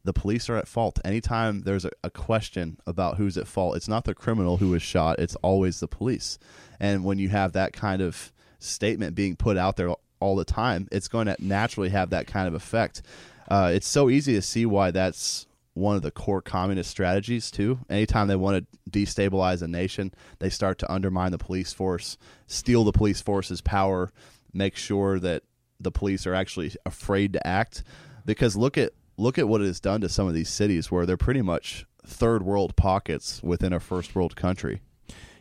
the 0.05 0.13
police 0.13 0.49
are 0.49 0.55
at 0.55 0.67
fault. 0.67 0.99
Anytime 1.03 1.61
there's 1.61 1.83
a, 1.83 1.91
a, 2.03 2.11
question 2.11 2.77
about 2.85 3.17
who's 3.17 3.37
at 3.37 3.47
fault, 3.47 3.75
it's 3.75 3.87
not 3.87 4.05
the 4.05 4.13
criminal 4.13 4.57
who 4.57 4.69
was 4.69 4.83
shot, 4.83 5.19
it's 5.19 5.35
always 5.37 5.79
the 5.79 5.87
police. 5.87 6.37
And 6.79 7.03
when 7.03 7.17
you 7.17 7.29
have 7.29 7.53
that 7.53 7.73
kind 7.73 8.01
of 8.01 8.31
statement 8.59 9.15
being 9.15 9.35
put 9.35 9.57
out 9.57 9.75
there 9.75 9.93
all 10.19 10.35
the 10.35 10.45
time, 10.45 10.87
it's 10.91 11.07
going 11.07 11.27
to 11.27 11.35
naturally 11.39 11.89
have 11.89 12.09
that 12.11 12.27
kind 12.27 12.47
of 12.47 12.53
effect. 12.53 13.01
Uh, 13.49 13.71
it's 13.73 13.87
so 13.87 14.09
easy 14.09 14.33
to 14.33 14.41
see 14.41 14.65
why 14.65 14.91
that's 14.91 15.45
one 15.75 15.95
of 15.95 16.01
the 16.01 16.11
core 16.11 16.41
communist 16.41 16.89
strategies 16.89 17.51
too. 17.51 17.79
Anytime 17.89 18.27
they 18.27 18.35
want 18.35 18.65
to 18.71 18.89
destabilize 18.89 19.61
a 19.61 19.67
nation, 19.67 20.13
they 20.39 20.49
start 20.49 20.79
to 20.79 20.91
undermine 20.91 21.31
the 21.31 21.37
police 21.37 21.73
force, 21.73 22.17
steal 22.47 22.83
the 22.83 22.93
police 22.93 23.21
force's 23.21 23.61
power, 23.61 24.11
make 24.53 24.75
sure 24.75 25.19
that 25.19 25.43
the 25.79 25.91
police 25.91 26.25
are 26.25 26.33
actually 26.33 26.71
afraid 26.85 27.33
to 27.33 27.45
act. 27.45 27.83
Because 28.25 28.55
look 28.55 28.77
at 28.77 28.93
look 29.17 29.37
at 29.37 29.47
what 29.47 29.61
it 29.61 29.65
has 29.65 29.79
done 29.79 30.01
to 30.01 30.09
some 30.09 30.27
of 30.27 30.33
these 30.33 30.49
cities 30.49 30.89
where 30.89 31.05
they're 31.05 31.17
pretty 31.17 31.41
much 31.41 31.85
third 32.05 32.43
world 32.43 32.75
pockets 32.75 33.41
within 33.43 33.73
a 33.73 33.79
first 33.79 34.15
world 34.15 34.35
country. 34.35 34.81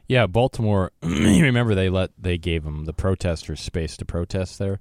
Yeah, 0.09 0.27
Baltimore. 0.27 0.93
you 1.03 1.45
remember 1.45 1.75
they 1.75 1.89
let 1.89 2.11
they 2.19 2.39
gave 2.39 2.65
them 2.65 2.85
the 2.85 2.93
protesters 2.93 3.61
space 3.61 3.97
to 3.99 4.05
protest 4.05 4.59
there 4.59 4.81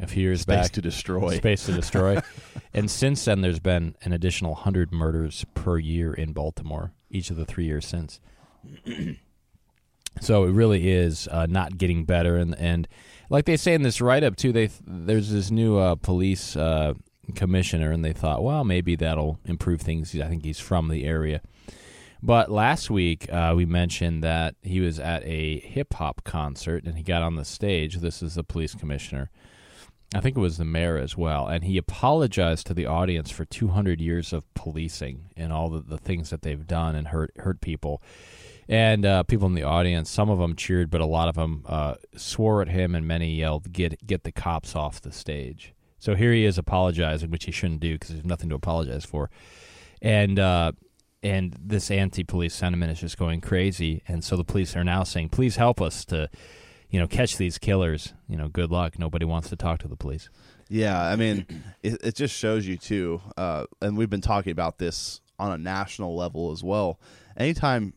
a 0.00 0.06
few 0.06 0.22
years 0.22 0.42
space 0.42 0.66
back. 0.66 0.72
to 0.72 0.82
destroy. 0.82 1.36
Space 1.36 1.66
to 1.66 1.72
destroy. 1.72 2.20
and 2.74 2.90
since 2.90 3.24
then, 3.24 3.40
there's 3.40 3.60
been 3.60 3.96
an 4.02 4.12
additional 4.12 4.54
hundred 4.54 4.92
murders 4.92 5.44
per 5.54 5.78
year 5.78 6.12
in 6.12 6.32
Baltimore 6.32 6.92
each 7.10 7.30
of 7.30 7.36
the 7.36 7.44
three 7.44 7.64
years 7.64 7.86
since. 7.86 8.20
so 10.20 10.44
it 10.44 10.50
really 10.50 10.90
is 10.90 11.28
uh, 11.28 11.46
not 11.46 11.78
getting 11.78 12.04
better, 12.04 12.36
and 12.36 12.54
and 12.56 12.88
like 13.30 13.44
they 13.44 13.56
say 13.56 13.74
in 13.74 13.82
this 13.82 14.00
write 14.00 14.22
up 14.22 14.36
too, 14.36 14.52
they 14.52 14.70
there's 14.86 15.30
this 15.30 15.50
new 15.50 15.78
uh, 15.78 15.94
police 15.96 16.56
uh, 16.56 16.94
commissioner, 17.34 17.90
and 17.90 18.04
they 18.04 18.12
thought, 18.12 18.42
well, 18.42 18.64
maybe 18.64 18.96
that'll 18.96 19.38
improve 19.44 19.80
things. 19.80 20.14
I 20.18 20.28
think 20.28 20.44
he's 20.44 20.60
from 20.60 20.88
the 20.88 21.04
area. 21.04 21.40
But 22.22 22.50
last 22.50 22.90
week 22.90 23.32
uh, 23.32 23.54
we 23.56 23.64
mentioned 23.64 24.24
that 24.24 24.56
he 24.62 24.80
was 24.80 24.98
at 24.98 25.24
a 25.24 25.60
hip 25.60 25.94
hop 25.94 26.24
concert 26.24 26.84
and 26.84 26.96
he 26.96 27.02
got 27.02 27.22
on 27.22 27.36
the 27.36 27.44
stage. 27.44 27.96
This 27.96 28.22
is 28.22 28.34
the 28.34 28.44
police 28.44 28.74
commissioner. 28.74 29.30
I 30.14 30.20
think 30.20 30.38
it 30.38 30.40
was 30.40 30.56
the 30.56 30.64
mayor 30.64 30.96
as 30.96 31.18
well, 31.18 31.46
and 31.46 31.64
he 31.64 31.76
apologized 31.76 32.66
to 32.68 32.74
the 32.74 32.86
audience 32.86 33.30
for 33.30 33.44
200 33.44 34.00
years 34.00 34.32
of 34.32 34.42
policing 34.54 35.30
and 35.36 35.52
all 35.52 35.68
the, 35.68 35.80
the 35.80 35.98
things 35.98 36.30
that 36.30 36.40
they've 36.40 36.66
done 36.66 36.94
and 36.94 37.08
hurt 37.08 37.30
hurt 37.36 37.60
people. 37.60 38.02
And 38.70 39.04
uh, 39.04 39.24
people 39.24 39.46
in 39.48 39.54
the 39.54 39.64
audience, 39.64 40.10
some 40.10 40.30
of 40.30 40.38
them 40.38 40.56
cheered, 40.56 40.88
but 40.88 41.02
a 41.02 41.06
lot 41.06 41.28
of 41.28 41.34
them 41.34 41.62
uh, 41.66 41.96
swore 42.16 42.62
at 42.62 42.68
him, 42.68 42.94
and 42.94 43.06
many 43.06 43.34
yelled, 43.34 43.70
"Get 43.70 44.06
get 44.06 44.24
the 44.24 44.32
cops 44.32 44.74
off 44.74 44.98
the 44.98 45.12
stage!" 45.12 45.74
So 45.98 46.14
here 46.14 46.32
he 46.32 46.46
is 46.46 46.56
apologizing, 46.56 47.30
which 47.30 47.44
he 47.44 47.52
shouldn't 47.52 47.80
do 47.80 47.94
because 47.94 48.10
there's 48.10 48.24
nothing 48.24 48.48
to 48.48 48.54
apologize 48.54 49.04
for. 49.04 49.28
And 50.00 50.38
uh, 50.38 50.72
and 51.22 51.56
this 51.60 51.90
anti-police 51.90 52.54
sentiment 52.54 52.92
is 52.92 53.00
just 53.00 53.18
going 53.18 53.40
crazy. 53.40 54.02
And 54.06 54.22
so 54.22 54.36
the 54.36 54.44
police 54.44 54.76
are 54.76 54.84
now 54.84 55.02
saying, 55.04 55.30
"Please 55.30 55.56
help 55.56 55.80
us 55.80 56.04
to, 56.06 56.28
you 56.90 57.00
know, 57.00 57.06
catch 57.06 57.36
these 57.36 57.58
killers." 57.58 58.14
You 58.28 58.36
know, 58.36 58.48
good 58.48 58.70
luck. 58.70 58.98
Nobody 58.98 59.24
wants 59.24 59.48
to 59.50 59.56
talk 59.56 59.80
to 59.80 59.88
the 59.88 59.96
police. 59.96 60.28
Yeah, 60.68 61.00
I 61.00 61.16
mean, 61.16 61.46
it, 61.82 61.98
it 62.04 62.14
just 62.14 62.34
shows 62.34 62.66
you 62.66 62.76
too, 62.76 63.22
uh, 63.36 63.64
and 63.80 63.96
we've 63.96 64.10
been 64.10 64.20
talking 64.20 64.52
about 64.52 64.78
this 64.78 65.20
on 65.38 65.50
a 65.50 65.56
national 65.58 66.14
level 66.14 66.50
as 66.52 66.62
well. 66.62 67.00
Anytime 67.36 67.94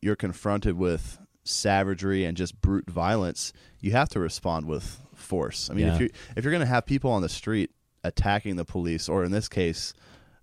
you're 0.00 0.16
confronted 0.16 0.76
with 0.78 1.18
savagery 1.44 2.24
and 2.24 2.36
just 2.36 2.60
brute 2.60 2.88
violence, 2.88 3.52
you 3.80 3.92
have 3.92 4.08
to 4.10 4.20
respond 4.20 4.66
with 4.66 5.00
force. 5.14 5.68
I 5.70 5.74
mean, 5.74 5.86
Yeah. 5.86 5.94
if 5.94 6.00
you 6.00 6.10
if 6.36 6.44
you're 6.44 6.50
going 6.52 6.60
to 6.60 6.66
have 6.66 6.86
people 6.86 7.10
on 7.10 7.20
the 7.22 7.28
street 7.28 7.70
attacking 8.02 8.56
the 8.56 8.64
police, 8.64 9.08
or 9.08 9.24
in 9.24 9.30
this 9.30 9.48
case, 9.48 9.92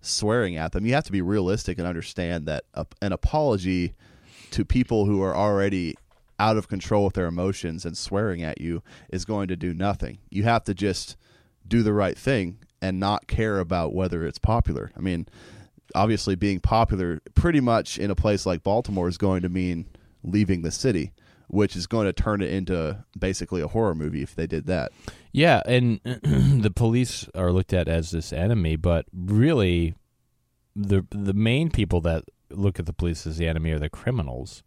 swearing 0.02 0.56
at 0.56 0.72
them, 0.72 0.84
you 0.84 0.92
have 0.94 1.04
to 1.04 1.12
be 1.12 1.22
realistic 1.22 1.78
and 1.78 1.86
understand 1.86 2.46
that 2.46 2.64
a, 2.74 2.86
an 3.00 3.12
apology 3.12 3.94
to 4.50 4.64
people 4.64 5.06
who 5.06 5.22
are 5.22 5.34
already 5.34 5.94
out 6.38 6.56
of 6.56 6.68
control 6.68 7.04
with 7.04 7.14
their 7.14 7.26
emotions 7.26 7.86
and 7.86 7.96
swearing 7.96 8.42
at 8.42 8.60
you 8.60 8.82
is 9.10 9.24
going 9.24 9.48
to 9.48 9.56
do 9.56 9.72
nothing. 9.72 10.18
You 10.28 10.42
have 10.42 10.64
to 10.64 10.74
just 10.74 11.16
do 11.66 11.82
the 11.82 11.92
right 11.92 12.18
thing 12.18 12.58
and 12.82 12.98
not 12.98 13.28
care 13.28 13.60
about 13.60 13.94
whether 13.94 14.26
it's 14.26 14.38
popular. 14.38 14.90
I 14.96 15.00
mean, 15.00 15.28
obviously 15.94 16.34
being 16.34 16.60
popular 16.60 17.20
pretty 17.34 17.60
much 17.60 17.98
in 17.98 18.10
a 18.10 18.16
place 18.16 18.44
like 18.44 18.62
Baltimore 18.62 19.08
is 19.08 19.18
going 19.18 19.42
to 19.42 19.48
mean 19.48 19.86
leaving 20.24 20.62
the 20.62 20.70
city, 20.70 21.12
which 21.52 21.76
is 21.76 21.86
going 21.86 22.06
to 22.06 22.14
turn 22.14 22.40
it 22.40 22.50
into 22.50 23.04
basically 23.16 23.60
a 23.60 23.68
horror 23.68 23.94
movie 23.94 24.22
if 24.22 24.34
they 24.34 24.46
did 24.46 24.66
that. 24.66 24.90
Yeah, 25.32 25.60
and 25.66 26.00
the 26.04 26.72
police 26.74 27.28
are 27.34 27.52
looked 27.52 27.74
at 27.74 27.88
as 27.88 28.10
this 28.10 28.32
enemy, 28.32 28.76
but 28.76 29.04
really, 29.14 29.94
the 30.74 31.06
the 31.10 31.34
main 31.34 31.70
people 31.70 32.00
that 32.00 32.24
look 32.48 32.78
at 32.78 32.86
the 32.86 32.94
police 32.94 33.26
as 33.26 33.36
the 33.36 33.46
enemy 33.46 33.70
are 33.70 33.78
the 33.78 33.90
criminals, 33.90 34.62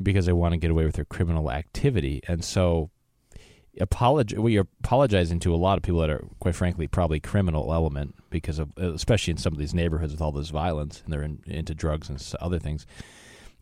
because 0.00 0.26
they 0.26 0.34
want 0.34 0.52
to 0.52 0.58
get 0.58 0.70
away 0.70 0.84
with 0.84 0.96
their 0.96 1.06
criminal 1.06 1.50
activity, 1.50 2.20
and 2.28 2.44
so 2.44 2.90
apologize. 3.80 4.38
Well, 4.38 4.50
you're 4.50 4.68
apologizing 4.84 5.40
to 5.40 5.54
a 5.54 5.56
lot 5.56 5.78
of 5.78 5.82
people 5.82 6.00
that 6.00 6.10
are, 6.10 6.26
quite 6.38 6.54
frankly, 6.54 6.86
probably 6.86 7.18
criminal 7.18 7.72
element 7.72 8.14
because 8.28 8.58
of, 8.58 8.76
especially 8.76 9.30
in 9.30 9.38
some 9.38 9.54
of 9.54 9.58
these 9.58 9.72
neighborhoods 9.72 10.12
with 10.12 10.20
all 10.20 10.32
this 10.32 10.50
violence, 10.50 11.00
and 11.02 11.14
they're 11.14 11.22
in, 11.22 11.42
into 11.46 11.74
drugs 11.74 12.10
and 12.10 12.22
other 12.42 12.58
things. 12.58 12.86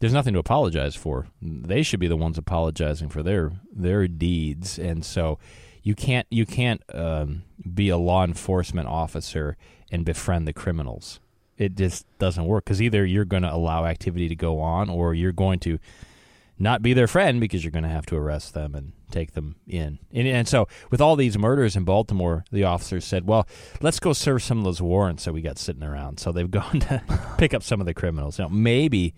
There's 0.03 0.13
nothing 0.13 0.33
to 0.33 0.41
apologize 0.41 0.97
for. 0.97 1.29
They 1.41 1.85
should 1.85 2.01
be 2.01 2.09
the 2.09 2.17
ones 2.17 2.37
apologizing 2.37 3.09
for 3.09 3.23
their 3.23 3.53
their 3.73 4.09
deeds, 4.09 4.77
and 4.77 5.05
so 5.05 5.39
you 5.85 5.95
can't 5.95 6.27
you 6.29 6.45
can't 6.45 6.83
um, 6.93 7.45
be 7.73 7.89
a 7.89 7.97
law 7.97 8.25
enforcement 8.25 8.89
officer 8.89 9.57
and 9.93 10.05
befriend 10.05 10.49
the 10.49 10.53
criminals. 10.53 11.21
It 11.57 11.77
just 11.77 12.05
doesn't 12.19 12.47
work 12.47 12.65
because 12.65 12.83
either 12.83 13.07
you're 13.07 13.25
going 13.25 13.45
to 13.45 13.55
allow 13.55 13.87
activity 13.87 14.29
to 14.29 14.35
go 14.35 14.59
on, 14.59 14.91
or 14.91 15.15
you're 15.15 15.31
going 15.31 15.61
to 15.61 15.79
not 16.59 16.83
be 16.83 16.95
their 16.95 17.07
friend 17.07 17.39
because 17.39 17.63
you're 17.63 17.71
going 17.71 17.85
to 17.85 17.89
have 17.89 18.07
to 18.07 18.17
arrest 18.17 18.55
them 18.55 18.75
and 18.75 18.95
take 19.13 19.35
them 19.35 19.55
in. 19.69 20.01
And, 20.13 20.27
and 20.27 20.49
so, 20.49 20.67
with 20.91 21.01
all 21.01 21.15
these 21.15 21.39
murders 21.39 21.77
in 21.77 21.85
Baltimore, 21.85 22.45
the 22.51 22.65
officers 22.65 23.05
said, 23.05 23.25
"Well, 23.25 23.47
let's 23.81 24.01
go 24.01 24.13
serve 24.13 24.43
some 24.43 24.59
of 24.59 24.65
those 24.65 24.83
warrants 24.83 25.27
that 25.27 25.33
we 25.33 25.43
got 25.43 25.59
sitting 25.59 25.85
around." 25.85 26.19
So 26.19 26.33
they've 26.33 26.51
gone 26.61 26.81
to 26.81 27.05
pick 27.39 27.55
up 27.55 27.63
some 27.63 27.79
of 27.79 27.87
the 27.87 27.95
criminals. 27.95 28.41
Now, 28.41 28.49
maybe, 28.49 29.15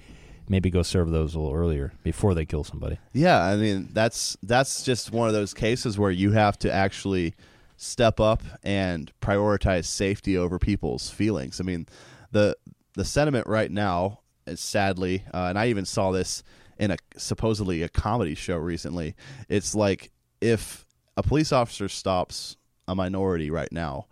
maybe 0.49 0.71
go 0.71 0.83
serve 0.83 1.11
those 1.11 1.35
a 1.35 1.41
little 1.41 1.55
earlier 1.55 1.93
before 2.03 2.35
they 2.35 2.45
kill 2.45 2.65
somebody. 2.65 2.99
Yeah, 3.13 3.43
I 3.43 3.57
mean 3.57 3.89
that's 3.93 4.37
that's 4.43 4.83
just 4.83 5.13
one 5.13 5.29
of 5.29 5.35
those 5.35 5.55
cases 5.55 5.99
where 5.99 6.11
you 6.11 6.33
have 6.33 6.59
to 6.61 6.73
actually 6.73 7.35
step 7.77 8.21
up 8.21 8.43
and 8.63 9.13
prioritize 9.21 9.87
safety 9.87 10.37
over 10.37 10.59
people's 10.59 11.11
feelings. 11.11 11.61
I 11.61 11.65
mean, 11.65 11.87
the 12.33 12.57
the 12.95 13.05
sentiment 13.05 13.47
right 13.47 13.71
now 13.71 14.21
is 14.47 14.61
sadly, 14.61 15.25
uh, 15.33 15.47
and 15.49 15.59
I 15.59 15.69
even 15.69 15.85
saw 15.85 16.11
this 16.11 16.43
in 16.79 16.91
a 16.91 16.97
supposedly 17.17 17.83
a 17.83 17.89
comedy 17.89 18.35
show 18.35 18.57
recently. 18.57 19.15
It's 19.49 19.75
like 19.75 20.11
if 20.41 20.87
a 21.17 21.23
police 21.23 21.53
officer 21.53 21.89
stops 21.89 22.57
a 22.87 22.95
minority 22.95 23.51
right 23.51 23.73
now, 23.73 24.07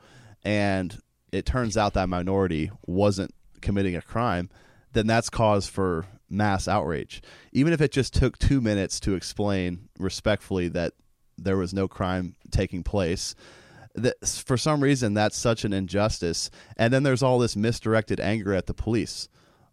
and 0.45 0.99
it 1.31 1.47
turns 1.47 1.77
out 1.77 1.95
that 1.95 2.09
minority 2.09 2.71
wasn't 2.87 3.33
committing 3.61 3.97
a 3.97 4.03
crime, 4.03 4.51
then 4.93 5.07
that's 5.07 5.31
cause 5.31 5.67
for 5.69 6.07
mass 6.33 6.67
outrage. 6.67 7.23
Even 7.53 7.73
if 7.73 7.81
it 7.81 7.93
just 7.93 8.15
took 8.15 8.39
two 8.39 8.61
minutes 8.61 8.99
to 9.01 9.15
explain 9.15 9.89
respectfully 9.99 10.69
that 10.69 10.95
there 11.39 11.57
was 11.57 11.73
no 11.73 11.87
crime 11.87 12.35
taking 12.51 12.83
place, 12.83 13.35
that 13.95 14.27
for 14.27 14.57
some 14.57 14.83
reason 14.83 15.15
that's 15.15 15.37
such 15.37 15.65
an 15.65 15.73
injustice. 15.73 16.51
And 16.77 16.93
then 16.93 17.03
there's 17.03 17.23
all 17.23 17.39
this 17.39 17.57
misdirected 17.57 18.21
anger 18.21 18.55
at 18.55 18.67
the 18.67 18.75
police. 18.75 19.29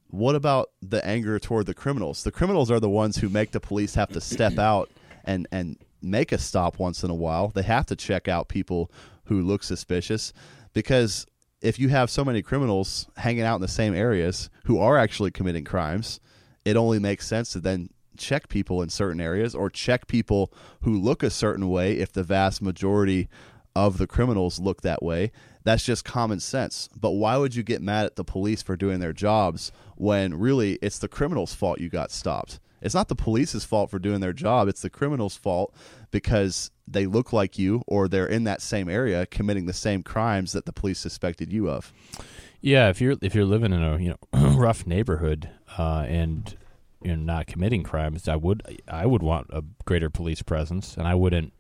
What 0.07 0.35
about 0.35 0.71
the 0.81 1.05
anger 1.05 1.39
toward 1.39 1.67
the 1.67 1.73
criminals? 1.73 2.23
The 2.23 2.31
criminals 2.31 2.71
are 2.71 2.79
the 2.79 2.89
ones 2.89 3.17
who 3.17 3.29
make 3.29 3.51
the 3.51 3.59
police 3.59 3.95
have 3.95 4.09
to 4.09 4.21
step 4.21 4.57
out 4.59 4.89
and 5.23 5.47
and 5.51 5.77
make 6.01 6.31
a 6.31 6.37
stop 6.37 6.79
once 6.79 7.03
in 7.03 7.11
a 7.11 7.15
while. 7.15 7.49
They 7.49 7.61
have 7.63 7.85
to 7.87 7.95
check 7.95 8.27
out 8.27 8.47
people 8.47 8.91
who 9.25 9.41
look 9.41 9.63
suspicious 9.63 10.33
because 10.73 11.25
if 11.61 11.77
you 11.77 11.89
have 11.89 12.09
so 12.09 12.23
many 12.23 12.41
criminals 12.41 13.07
hanging 13.17 13.43
out 13.43 13.55
in 13.55 13.61
the 13.61 13.67
same 13.67 13.93
areas 13.93 14.49
who 14.65 14.79
are 14.79 14.97
actually 14.97 15.31
committing 15.31 15.65
crimes, 15.65 16.19
it 16.69 16.77
only 16.77 16.99
makes 16.99 17.27
sense 17.27 17.51
to 17.51 17.59
then 17.59 17.89
check 18.17 18.49
people 18.49 18.81
in 18.81 18.89
certain 18.89 19.19
areas 19.19 19.55
or 19.55 19.69
check 19.69 20.07
people 20.07 20.53
who 20.81 20.99
look 20.99 21.23
a 21.23 21.29
certain 21.29 21.69
way 21.69 21.93
if 21.93 22.11
the 22.11 22.23
vast 22.23 22.61
majority 22.61 23.27
of 23.75 23.97
the 23.97 24.07
criminals 24.07 24.59
look 24.59 24.81
that 24.81 25.01
way. 25.01 25.31
That's 25.63 25.83
just 25.83 26.05
common 26.05 26.39
sense. 26.39 26.89
But 26.95 27.11
why 27.11 27.37
would 27.37 27.55
you 27.55 27.63
get 27.63 27.81
mad 27.81 28.05
at 28.05 28.15
the 28.15 28.23
police 28.23 28.61
for 28.61 28.75
doing 28.75 28.99
their 28.99 29.13
jobs 29.13 29.71
when 29.95 30.37
really 30.37 30.73
it's 30.81 30.99
the 30.99 31.07
criminal's 31.07 31.53
fault 31.53 31.79
you 31.79 31.89
got 31.89 32.11
stopped? 32.11 32.59
It's 32.81 32.95
not 32.95 33.09
the 33.09 33.15
police's 33.15 33.65
fault 33.65 33.89
for 33.89 33.99
doing 33.99 34.21
their 34.21 34.33
job, 34.33 34.67
it's 34.67 34.81
the 34.81 34.89
criminal's 34.89 35.35
fault 35.35 35.73
because 36.11 36.71
they 36.87 37.05
look 37.05 37.33
like 37.33 37.59
you 37.59 37.83
or 37.87 38.07
they're 38.07 38.25
in 38.25 38.45
that 38.45 38.61
same 38.61 38.89
area 38.89 39.25
committing 39.25 39.65
the 39.65 39.73
same 39.73 40.01
crimes 40.01 40.53
that 40.53 40.65
the 40.65 40.73
police 40.73 40.99
suspected 40.99 41.51
you 41.51 41.69
of. 41.69 41.91
Yeah, 42.61 42.89
if 42.89 42.99
you're 42.99 43.15
if 43.21 43.35
you're 43.35 43.45
living 43.45 43.71
in 43.73 43.81
a 43.81 43.97
you 43.97 44.09
know 44.09 44.55
rough 44.57 44.85
neighborhood 44.85 45.49
uh, 45.77 46.05
and 46.07 46.57
you're 47.01 47.15
not 47.15 47.47
committing 47.47 47.83
crimes, 47.83 48.27
I 48.27 48.35
would 48.35 48.61
I 48.87 49.05
would 49.05 49.23
want 49.23 49.47
a 49.51 49.63
greater 49.85 50.09
police 50.09 50.41
presence, 50.41 50.97
and 50.97 51.07
I 51.07 51.15
wouldn't 51.15 51.53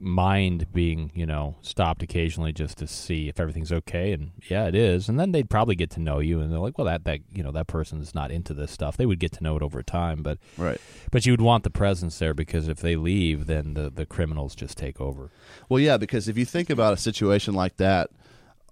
mind 0.00 0.72
being 0.72 1.10
you 1.12 1.26
know 1.26 1.56
stopped 1.60 2.04
occasionally 2.04 2.52
just 2.52 2.78
to 2.78 2.86
see 2.86 3.28
if 3.28 3.40
everything's 3.40 3.72
okay 3.72 4.12
and 4.12 4.30
yeah 4.48 4.66
it 4.68 4.74
is 4.76 5.08
and 5.08 5.18
then 5.18 5.32
they'd 5.32 5.50
probably 5.50 5.74
get 5.74 5.90
to 5.90 5.98
know 5.98 6.20
you 6.20 6.40
and 6.40 6.52
they're 6.52 6.60
like 6.60 6.78
well 6.78 6.84
that 6.84 7.02
that 7.02 7.18
you 7.32 7.42
know 7.42 7.50
that 7.50 7.66
person's 7.66 8.14
not 8.14 8.30
into 8.30 8.54
this 8.54 8.70
stuff 8.70 8.96
they 8.96 9.06
would 9.06 9.18
get 9.18 9.32
to 9.32 9.42
know 9.42 9.56
it 9.56 9.62
over 9.62 9.82
time 9.82 10.22
but 10.22 10.38
Right. 10.56 10.80
but 11.10 11.26
you 11.26 11.32
would 11.32 11.40
want 11.40 11.64
the 11.64 11.70
presence 11.70 12.16
there 12.20 12.32
because 12.32 12.68
if 12.68 12.78
they 12.78 12.94
leave 12.94 13.46
then 13.46 13.74
the 13.74 13.90
the 13.90 14.06
criminals 14.06 14.54
just 14.54 14.78
take 14.78 15.00
over 15.00 15.30
Well, 15.68 15.80
yeah, 15.80 15.96
because 15.96 16.28
if 16.28 16.38
you 16.38 16.44
think 16.44 16.70
about 16.70 16.94
a 16.94 16.96
situation 16.96 17.54
like 17.54 17.76
that, 17.78 18.10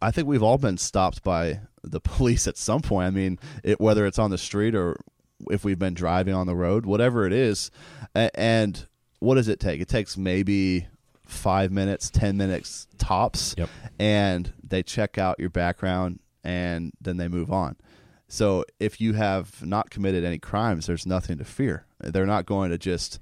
I 0.00 0.12
think 0.12 0.28
we've 0.28 0.44
all 0.44 0.58
been 0.58 0.78
stopped 0.78 1.24
by 1.24 1.58
the 1.82 2.00
police 2.14 2.46
at 2.46 2.56
some 2.56 2.82
point. 2.82 3.08
I 3.08 3.10
mean, 3.10 3.38
it, 3.64 3.80
whether 3.80 4.06
it's 4.06 4.18
on 4.20 4.30
the 4.30 4.38
street 4.38 4.76
or 4.76 4.96
if 5.50 5.64
we've 5.64 5.78
been 5.78 5.94
driving 5.94 6.34
on 6.34 6.46
the 6.46 6.56
road, 6.56 6.86
whatever 6.86 7.26
it 7.26 7.32
is. 7.32 7.70
And 8.14 8.86
what 9.18 9.36
does 9.36 9.48
it 9.48 9.60
take? 9.60 9.80
It 9.80 9.88
takes 9.88 10.16
maybe 10.16 10.86
five 11.26 11.72
minutes, 11.72 12.10
10 12.10 12.36
minutes 12.36 12.86
tops. 12.98 13.54
Yep. 13.58 13.68
And 13.98 14.52
they 14.62 14.82
check 14.82 15.18
out 15.18 15.38
your 15.38 15.50
background 15.50 16.20
and 16.44 16.92
then 17.00 17.16
they 17.16 17.28
move 17.28 17.50
on. 17.50 17.76
So 18.28 18.64
if 18.80 19.00
you 19.00 19.12
have 19.14 19.64
not 19.64 19.90
committed 19.90 20.24
any 20.24 20.38
crimes, 20.38 20.86
there's 20.86 21.06
nothing 21.06 21.38
to 21.38 21.44
fear. 21.44 21.86
They're 22.00 22.26
not 22.26 22.46
going 22.46 22.70
to 22.70 22.78
just 22.78 23.20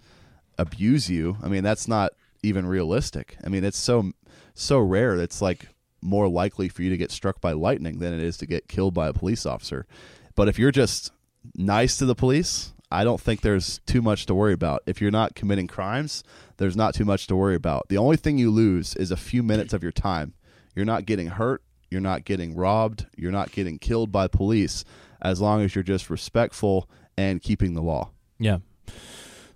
abuse 0.58 1.10
you. 1.10 1.36
I 1.42 1.48
mean, 1.48 1.62
that's 1.62 1.88
not 1.88 2.12
even 2.42 2.66
realistic. 2.66 3.36
I 3.44 3.48
mean, 3.48 3.64
it's 3.64 3.78
so 3.78 4.12
so 4.54 4.78
rare. 4.78 5.16
It's 5.16 5.42
like 5.42 5.68
more 6.00 6.28
likely 6.28 6.68
for 6.68 6.82
you 6.82 6.90
to 6.90 6.96
get 6.96 7.10
struck 7.10 7.40
by 7.40 7.52
lightning 7.52 7.98
than 7.98 8.14
it 8.14 8.20
is 8.20 8.36
to 8.38 8.46
get 8.46 8.68
killed 8.68 8.94
by 8.94 9.08
a 9.08 9.12
police 9.12 9.46
officer. 9.46 9.86
But 10.34 10.48
if 10.48 10.58
you're 10.58 10.70
just 10.70 11.10
nice 11.54 11.96
to 11.98 12.06
the 12.06 12.14
police, 12.14 12.72
I 12.90 13.04
don't 13.04 13.20
think 13.20 13.40
there's 13.40 13.80
too 13.86 14.02
much 14.02 14.26
to 14.26 14.34
worry 14.34 14.52
about. 14.52 14.82
If 14.86 15.00
you're 15.00 15.10
not 15.10 15.34
committing 15.34 15.66
crimes, 15.66 16.22
there's 16.58 16.76
not 16.76 16.94
too 16.94 17.04
much 17.04 17.26
to 17.26 17.36
worry 17.36 17.56
about. 17.56 17.88
The 17.88 17.98
only 17.98 18.16
thing 18.16 18.38
you 18.38 18.50
lose 18.50 18.94
is 18.94 19.10
a 19.10 19.16
few 19.16 19.42
minutes 19.42 19.72
of 19.72 19.82
your 19.82 19.92
time. 19.92 20.34
You're 20.74 20.84
not 20.84 21.04
getting 21.06 21.28
hurt, 21.28 21.62
you're 21.90 22.00
not 22.00 22.24
getting 22.24 22.54
robbed, 22.54 23.06
you're 23.16 23.32
not 23.32 23.52
getting 23.52 23.78
killed 23.78 24.12
by 24.12 24.28
police 24.28 24.84
as 25.20 25.40
long 25.40 25.62
as 25.62 25.74
you're 25.74 25.84
just 25.84 26.10
respectful 26.10 26.88
and 27.16 27.42
keeping 27.42 27.74
the 27.74 27.82
law. 27.82 28.10
Yeah. 28.38 28.58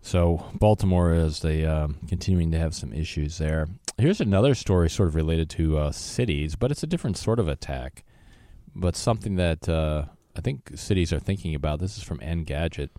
So 0.00 0.46
Baltimore 0.54 1.12
is 1.12 1.40
they 1.40 1.66
um, 1.66 1.98
continuing 2.08 2.50
to 2.52 2.58
have 2.58 2.74
some 2.74 2.92
issues 2.92 3.38
there. 3.38 3.68
Here's 3.98 4.20
another 4.20 4.54
story, 4.54 4.88
sort 4.88 5.08
of 5.08 5.14
related 5.14 5.50
to 5.50 5.78
uh, 5.78 5.92
cities, 5.92 6.54
but 6.54 6.70
it's 6.70 6.82
a 6.82 6.86
different 6.86 7.16
sort 7.16 7.38
of 7.38 7.48
attack, 7.48 8.04
but 8.74 8.96
something 8.96 9.36
that 9.36 9.68
uh, 9.68 10.04
I 10.38 10.40
think 10.40 10.70
cities 10.76 11.12
are 11.12 11.18
thinking 11.18 11.56
about. 11.56 11.80
This 11.80 11.98
is 11.98 12.04
from 12.04 12.20
Engadget. 12.20 12.90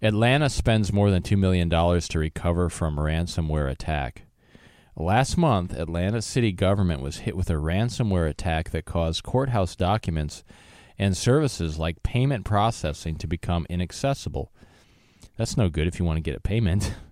Atlanta 0.00 0.48
spends 0.48 0.92
more 0.92 1.10
than 1.10 1.22
two 1.22 1.36
million 1.36 1.68
dollars 1.68 2.06
to 2.08 2.20
recover 2.20 2.68
from 2.68 2.96
ransomware 2.96 3.68
attack. 3.68 4.22
Last 4.94 5.36
month, 5.36 5.72
Atlanta 5.74 6.22
city 6.22 6.52
government 6.52 7.02
was 7.02 7.18
hit 7.18 7.36
with 7.36 7.50
a 7.50 7.54
ransomware 7.54 8.28
attack 8.28 8.70
that 8.70 8.84
caused 8.84 9.24
courthouse 9.24 9.74
documents 9.74 10.44
and 10.96 11.16
services 11.16 11.76
like 11.78 12.02
payment 12.04 12.44
processing 12.44 13.16
to 13.16 13.26
become 13.26 13.66
inaccessible. 13.68 14.52
That's 15.36 15.56
no 15.56 15.68
good 15.68 15.88
if 15.88 15.98
you 15.98 16.04
want 16.04 16.18
to 16.18 16.22
get 16.22 16.36
a 16.36 16.40
payment. 16.40 16.94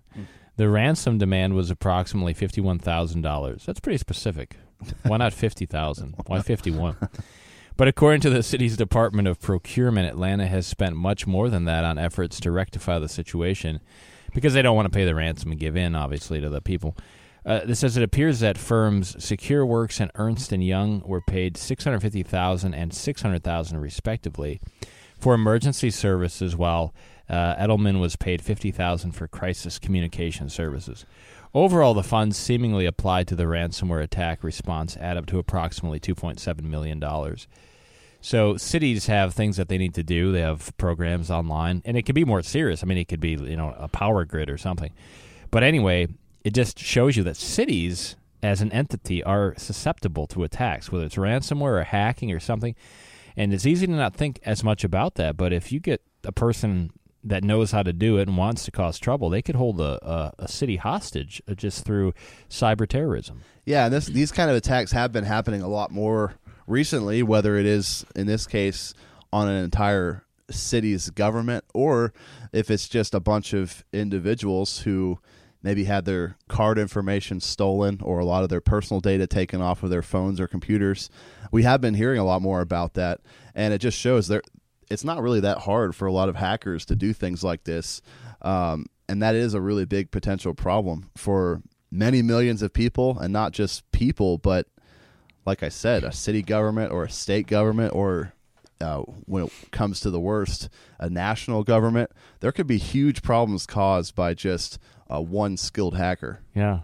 The 0.58 0.70
ransom 0.70 1.18
demand 1.18 1.52
was 1.52 1.70
approximately 1.70 2.32
fifty-one 2.32 2.78
thousand 2.78 3.20
dollars. 3.20 3.66
That's 3.66 3.78
pretty 3.78 3.98
specific. 3.98 4.56
Why 5.02 5.18
not 5.18 5.34
fifty 5.34 5.66
thousand? 5.66 6.14
Why 6.26 6.40
fifty-one? 6.40 6.96
But 7.76 7.88
according 7.88 8.22
to 8.22 8.30
the 8.30 8.42
city's 8.42 8.76
Department 8.76 9.28
of 9.28 9.40
Procurement, 9.40 10.08
Atlanta 10.08 10.46
has 10.46 10.66
spent 10.66 10.96
much 10.96 11.26
more 11.26 11.50
than 11.50 11.66
that 11.66 11.84
on 11.84 11.98
efforts 11.98 12.40
to 12.40 12.50
rectify 12.50 12.98
the 12.98 13.08
situation 13.08 13.80
because 14.34 14.54
they 14.54 14.62
don't 14.62 14.76
want 14.76 14.86
to 14.86 14.96
pay 14.96 15.04
the 15.04 15.14
ransom 15.14 15.50
and 15.50 15.60
give 15.60 15.76
in, 15.76 15.94
obviously, 15.94 16.40
to 16.40 16.48
the 16.48 16.62
people. 16.62 16.96
Uh, 17.44 17.60
this 17.64 17.80
says 17.80 17.96
it 17.96 18.02
appears 18.02 18.40
that 18.40 18.56
firms 18.56 19.14
SecureWorks 19.16 20.00
and 20.00 20.10
Ernst 20.14 20.50
Young 20.52 21.02
were 21.06 21.20
paid 21.20 21.56
six 21.56 21.84
hundred 21.84 22.00
fifty 22.00 22.22
thousand 22.22 22.74
and 22.74 22.94
six 22.94 23.22
hundred 23.22 23.44
thousand, 23.44 23.78
respectively, 23.78 24.60
for 25.18 25.34
emergency 25.34 25.90
services, 25.90 26.56
while 26.56 26.94
uh, 27.28 27.54
Edelman 27.56 28.00
was 28.00 28.16
paid 28.16 28.42
fifty 28.42 28.70
thousand 28.70 29.12
for 29.12 29.28
crisis 29.28 29.78
communication 29.78 30.48
services. 30.48 31.04
Overall, 31.56 31.94
the 31.94 32.02
funds 32.02 32.36
seemingly 32.36 32.84
applied 32.84 33.26
to 33.28 33.34
the 33.34 33.44
ransomware 33.44 34.02
attack 34.02 34.44
response 34.44 34.94
add 34.98 35.16
up 35.16 35.24
to 35.24 35.38
approximately 35.38 35.98
two 35.98 36.14
point 36.14 36.38
seven 36.38 36.70
million 36.70 37.00
dollars. 37.00 37.48
So 38.20 38.58
cities 38.58 39.06
have 39.06 39.32
things 39.32 39.56
that 39.56 39.70
they 39.70 39.78
need 39.78 39.94
to 39.94 40.02
do. 40.02 40.32
They 40.32 40.42
have 40.42 40.76
programs 40.76 41.30
online, 41.30 41.80
and 41.86 41.96
it 41.96 42.02
could 42.02 42.14
be 42.14 42.26
more 42.26 42.42
serious. 42.42 42.82
I 42.82 42.86
mean, 42.86 42.98
it 42.98 43.08
could 43.08 43.20
be 43.20 43.30
you 43.30 43.56
know 43.56 43.74
a 43.78 43.88
power 43.88 44.26
grid 44.26 44.50
or 44.50 44.58
something. 44.58 44.92
But 45.50 45.62
anyway, 45.62 46.08
it 46.44 46.52
just 46.52 46.78
shows 46.78 47.16
you 47.16 47.22
that 47.22 47.38
cities 47.38 48.16
as 48.42 48.60
an 48.60 48.70
entity 48.70 49.24
are 49.24 49.54
susceptible 49.56 50.26
to 50.26 50.44
attacks, 50.44 50.92
whether 50.92 51.06
it's 51.06 51.16
ransomware 51.16 51.80
or 51.80 51.84
hacking 51.84 52.32
or 52.32 52.38
something. 52.38 52.74
And 53.34 53.54
it's 53.54 53.64
easy 53.64 53.86
to 53.86 53.92
not 53.94 54.14
think 54.14 54.40
as 54.44 54.62
much 54.62 54.84
about 54.84 55.14
that. 55.14 55.38
But 55.38 55.54
if 55.54 55.72
you 55.72 55.80
get 55.80 56.02
a 56.22 56.32
person 56.32 56.90
that 57.26 57.44
knows 57.44 57.72
how 57.72 57.82
to 57.82 57.92
do 57.92 58.18
it 58.18 58.28
and 58.28 58.36
wants 58.36 58.64
to 58.64 58.70
cause 58.70 58.98
trouble, 58.98 59.28
they 59.28 59.42
could 59.42 59.56
hold 59.56 59.80
a, 59.80 59.98
a, 60.06 60.32
a 60.40 60.48
city 60.48 60.76
hostage 60.76 61.42
uh, 61.48 61.54
just 61.54 61.84
through 61.84 62.14
cyber 62.48 62.88
terrorism. 62.88 63.42
Yeah, 63.64 63.86
and 63.86 63.94
this 63.94 64.06
these 64.06 64.32
kind 64.32 64.48
of 64.48 64.56
attacks 64.56 64.92
have 64.92 65.12
been 65.12 65.24
happening 65.24 65.62
a 65.62 65.68
lot 65.68 65.90
more 65.90 66.34
recently, 66.66 67.22
whether 67.22 67.56
it 67.56 67.66
is 67.66 68.06
in 68.14 68.26
this 68.26 68.46
case 68.46 68.94
on 69.32 69.48
an 69.48 69.62
entire 69.62 70.24
city's 70.50 71.10
government 71.10 71.64
or 71.74 72.12
if 72.52 72.70
it's 72.70 72.88
just 72.88 73.14
a 73.14 73.20
bunch 73.20 73.52
of 73.52 73.84
individuals 73.92 74.80
who 74.80 75.18
maybe 75.62 75.84
had 75.84 76.04
their 76.04 76.36
card 76.46 76.78
information 76.78 77.40
stolen 77.40 77.98
or 78.02 78.20
a 78.20 78.24
lot 78.24 78.44
of 78.44 78.48
their 78.48 78.60
personal 78.60 79.00
data 79.00 79.26
taken 79.26 79.60
off 79.60 79.82
of 79.82 79.90
their 79.90 80.02
phones 80.02 80.38
or 80.38 80.46
computers. 80.46 81.10
We 81.50 81.64
have 81.64 81.80
been 81.80 81.94
hearing 81.94 82.20
a 82.20 82.24
lot 82.24 82.42
more 82.42 82.60
about 82.60 82.94
that 82.94 83.20
and 83.54 83.74
it 83.74 83.78
just 83.78 83.98
shows 83.98 84.28
there 84.28 84.42
it's 84.90 85.04
not 85.04 85.22
really 85.22 85.40
that 85.40 85.58
hard 85.58 85.94
for 85.94 86.06
a 86.06 86.12
lot 86.12 86.28
of 86.28 86.36
hackers 86.36 86.84
to 86.86 86.96
do 86.96 87.12
things 87.12 87.42
like 87.42 87.64
this. 87.64 88.02
Um, 88.42 88.86
and 89.08 89.22
that 89.22 89.34
is 89.34 89.54
a 89.54 89.60
really 89.60 89.84
big 89.84 90.10
potential 90.10 90.54
problem 90.54 91.10
for 91.16 91.62
many 91.90 92.22
millions 92.22 92.62
of 92.62 92.72
people 92.72 93.18
and 93.18 93.32
not 93.32 93.52
just 93.52 93.90
people 93.92 94.38
but 94.38 94.66
like 95.46 95.62
i 95.62 95.68
said 95.68 96.02
a 96.02 96.10
city 96.12 96.42
government 96.42 96.90
or 96.92 97.04
a 97.04 97.10
state 97.10 97.46
government 97.46 97.94
or 97.94 98.32
uh, 98.80 98.98
when 99.24 99.44
it 99.44 99.52
comes 99.70 100.00
to 100.00 100.10
the 100.10 100.20
worst 100.20 100.68
a 100.98 101.08
national 101.08 101.62
government 101.62 102.10
there 102.40 102.50
could 102.52 102.66
be 102.66 102.76
huge 102.76 103.22
problems 103.22 103.66
caused 103.66 104.14
by 104.14 104.34
just 104.34 104.78
uh, 105.08 105.20
one 105.22 105.56
skilled 105.56 105.96
hacker 105.96 106.40
Yeah. 106.54 106.80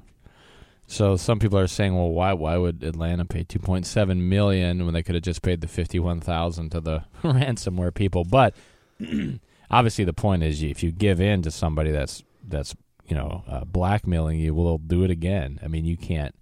So 0.93 1.17
some 1.17 1.39
people 1.39 1.59
are 1.59 1.69
saying, 1.69 1.97
well, 1.97 2.11
why 2.11 2.35
why 2.35 2.59
would 2.59 2.83
Atlanta 2.83 3.25
pay 3.25 3.45
2.7 3.45 4.19
million 4.19 4.85
when 4.85 4.93
they 4.93 5.03
could 5.03 5.15
have 5.15 5.25
just 5.25 5.41
paid 5.41 5.63
the 5.63 5.67
51,000 5.67 6.69
to 6.69 6.81
the 6.83 7.05
ransomware 7.23 7.95
people? 7.95 8.27
But 8.27 8.55
obviously 9.71 10.05
the 10.05 10.13
point 10.13 10.43
is 10.43 10.63
if 10.63 10.83
you 10.83 10.93
give 10.93 11.19
in 11.19 11.41
to 11.43 11.51
somebody 11.51 11.93
that's 11.93 12.23
that's, 12.47 12.77
you 13.07 13.17
know, 13.17 13.43
uh, 13.49 13.65
blackmailing 13.65 14.39
you, 14.39 14.55
well, 14.55 14.67
they'll 14.67 14.79
do 14.99 15.03
it 15.03 15.11
again. 15.11 15.59
I 15.63 15.69
mean, 15.69 15.87
you 15.87 15.97
can't 15.97 16.35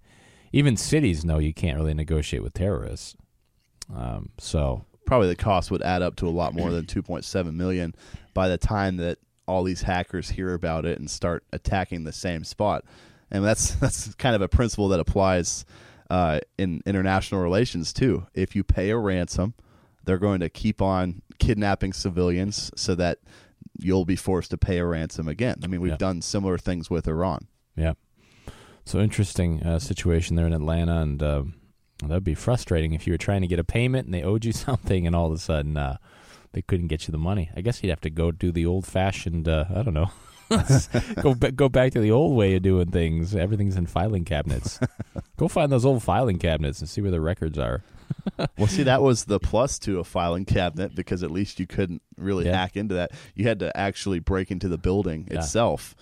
even 0.51 0.75
cities 0.75 1.23
know 1.23 1.39
you 1.39 1.53
can't 1.53 1.77
really 1.77 1.93
negotiate 1.93 2.43
with 2.43 2.53
terrorists. 2.53 3.15
Um, 3.95 4.31
so 4.37 4.83
probably 5.05 5.29
the 5.29 5.37
cost 5.37 5.71
would 5.71 5.81
add 5.81 6.01
up 6.01 6.17
to 6.17 6.27
a 6.27 6.29
lot 6.29 6.53
more 6.53 6.71
than 6.71 6.85
2.7 6.85 7.53
million 7.53 7.95
by 8.33 8.49
the 8.49 8.57
time 8.57 8.97
that 8.97 9.17
all 9.47 9.63
these 9.63 9.83
hackers 9.83 10.31
hear 10.31 10.53
about 10.53 10.85
it 10.85 10.99
and 10.99 11.09
start 11.09 11.45
attacking 11.53 12.03
the 12.03 12.11
same 12.11 12.43
spot 12.43 12.83
and 13.31 13.43
that's 13.43 13.71
that's 13.81 14.13
kind 14.15 14.35
of 14.35 14.41
a 14.41 14.47
principle 14.47 14.87
that 14.89 14.99
applies 14.99 15.65
uh, 16.09 16.39
in 16.57 16.81
international 16.85 17.41
relations 17.41 17.93
too 17.93 18.25
if 18.33 18.55
you 18.55 18.63
pay 18.63 18.89
a 18.89 18.97
ransom 18.97 19.53
they're 20.03 20.17
going 20.17 20.39
to 20.41 20.49
keep 20.49 20.81
on 20.81 21.21
kidnapping 21.39 21.93
civilians 21.93 22.71
so 22.75 22.95
that 22.95 23.19
you'll 23.79 24.05
be 24.05 24.15
forced 24.15 24.51
to 24.51 24.57
pay 24.57 24.77
a 24.79 24.85
ransom 24.85 25.27
again 25.27 25.55
i 25.63 25.67
mean 25.67 25.79
we've 25.81 25.91
Yeah. 25.91 25.97
done 25.97 26.21
similar 26.21 26.57
things 26.57 26.89
with 26.89 27.07
iran 27.07 27.47
Yeah. 27.75 27.93
So 28.83 28.99
interesting 28.99 29.61
uh, 29.63 29.77
situation 29.77 30.35
there 30.35 30.47
in 30.47 30.53
Atlanta, 30.53 31.01
and 31.01 31.21
uh, 31.21 31.43
that'd 32.03 32.23
be 32.23 32.33
frustrating 32.33 32.93
if 32.93 33.05
you 33.05 33.13
were 33.13 33.17
trying 33.17 33.41
to 33.41 33.47
get 33.47 33.59
a 33.59 33.63
payment 33.63 34.05
and 34.07 34.13
they 34.13 34.23
owed 34.23 34.43
you 34.43 34.51
something, 34.67 35.05
and 35.05 35.15
all 35.15 35.27
of 35.27 35.33
a 35.33 35.37
sudden 35.37 35.77
uh, 35.77 35.97
they 36.53 36.63
couldn't 36.63 36.87
get 36.87 37.07
you 37.07 37.11
the 37.11 37.19
money. 37.19 37.51
I 37.55 37.61
guess 37.61 37.81
you'd 37.83 37.91
have 37.91 38.01
to 38.01 38.09
go 38.09 38.31
do 38.31 38.51
the 38.51 38.65
old 38.65 38.87
fashioned. 38.87 39.47
Uh, 39.47 39.65
I 39.73 39.83
don't 39.83 39.93
know. 39.93 40.09
go 41.21 41.33
go 41.33 41.69
back 41.69 41.91
to 41.93 41.99
the 41.99 42.11
old 42.11 42.35
way 42.35 42.55
of 42.55 42.61
doing 42.63 42.91
things. 42.91 43.35
Everything's 43.35 43.75
in 43.77 43.85
filing 43.85 44.25
cabinets. 44.25 44.79
go 45.37 45.47
find 45.47 45.71
those 45.71 45.85
old 45.85 46.03
filing 46.03 46.37
cabinets 46.39 46.79
and 46.79 46.89
see 46.89 47.01
where 47.01 47.11
the 47.11 47.21
records 47.21 47.57
are. 47.57 47.83
well, 48.57 48.67
see, 48.67 48.83
that 48.83 49.01
was 49.01 49.25
the 49.25 49.39
plus 49.39 49.79
to 49.79 49.99
a 49.99 50.03
filing 50.03 50.45
cabinet 50.45 50.93
because 50.95 51.23
at 51.23 51.31
least 51.31 51.59
you 51.59 51.67
couldn't 51.67 52.01
really 52.17 52.45
Yeah. 52.45 52.57
hack 52.57 52.75
into 52.75 52.95
that. 52.95 53.11
You 53.35 53.47
had 53.47 53.59
to 53.59 53.75
actually 53.75 54.19
break 54.19 54.51
into 54.51 54.67
the 54.67 54.77
building 54.77 55.27
Yeah. 55.31 55.39
itself. 55.39 55.95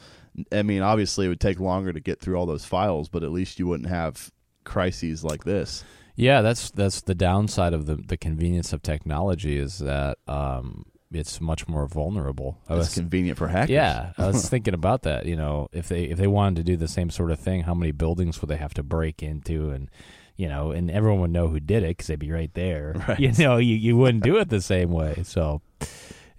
I 0.52 0.64
mean, 0.64 0.82
obviously, 0.82 1.26
it 1.26 1.30
would 1.30 1.40
take 1.40 1.60
longer 1.60 1.92
to 1.94 2.00
get 2.00 2.20
through 2.20 2.36
all 2.38 2.46
those 2.46 2.66
files, 2.66 3.10
but 3.10 3.24
at 3.24 3.32
least 3.32 3.60
you 3.60 3.68
wouldn't 3.68 3.90
have 3.90 4.32
crises 4.64 5.24
like 5.24 5.44
this. 5.44 5.84
Yeah, 6.16 6.42
that's 6.42 6.72
that's 6.72 7.02
the 7.02 7.16
downside 7.16 7.74
of 7.74 7.86
the 7.86 7.96
the 7.96 8.18
convenience 8.18 8.74
of 8.74 8.82
technology 8.82 9.58
is 9.58 9.80
that 9.80 10.18
um, 10.28 10.86
it's 11.12 11.42
much 11.42 11.68
more 11.68 11.88
vulnerable. 11.88 12.58
I 12.70 12.74
It's 12.76 12.88
was- 12.88 12.94
convenient 12.96 13.38
for 13.38 13.48
hackers. 13.48 13.70
Yeah, 13.72 14.14
I 14.18 14.28
was 14.28 14.48
thinking 14.54 14.74
about 14.74 15.04
that. 15.04 15.26
You 15.26 15.36
know, 15.36 15.68
if 15.72 15.88
they 15.90 16.04
if 16.04 16.18
they 16.18 16.28
wanted 16.28 16.58
to 16.58 16.64
do 16.64 16.78
the 16.78 16.88
same 16.88 17.10
sort 17.10 17.32
of 17.32 17.40
thing, 17.40 17.62
how 17.64 17.74
many 17.74 17.92
buildings 17.92 18.42
would 18.42 18.50
they 18.50 18.58
have 18.58 18.74
to 18.76 18.84
break 18.84 19.24
into, 19.24 19.72
and 19.72 19.90
you 20.36 20.48
know, 20.48 20.72
and 20.72 20.90
everyone 20.90 21.20
would 21.22 21.32
know 21.32 21.48
who 21.50 21.60
did 21.60 21.84
it 21.84 21.90
because 21.90 22.08
they'd 22.08 22.20
be 22.20 22.32
right 22.32 22.54
there. 22.54 22.96
Right. 23.08 23.20
You 23.20 23.32
know, 23.44 23.58
you 23.58 23.76
you 23.76 23.98
wouldn't 23.98 24.24
do 24.24 24.38
it 24.38 24.50
the 24.50 24.62
same 24.62 24.92
way. 24.92 25.22
So 25.24 25.62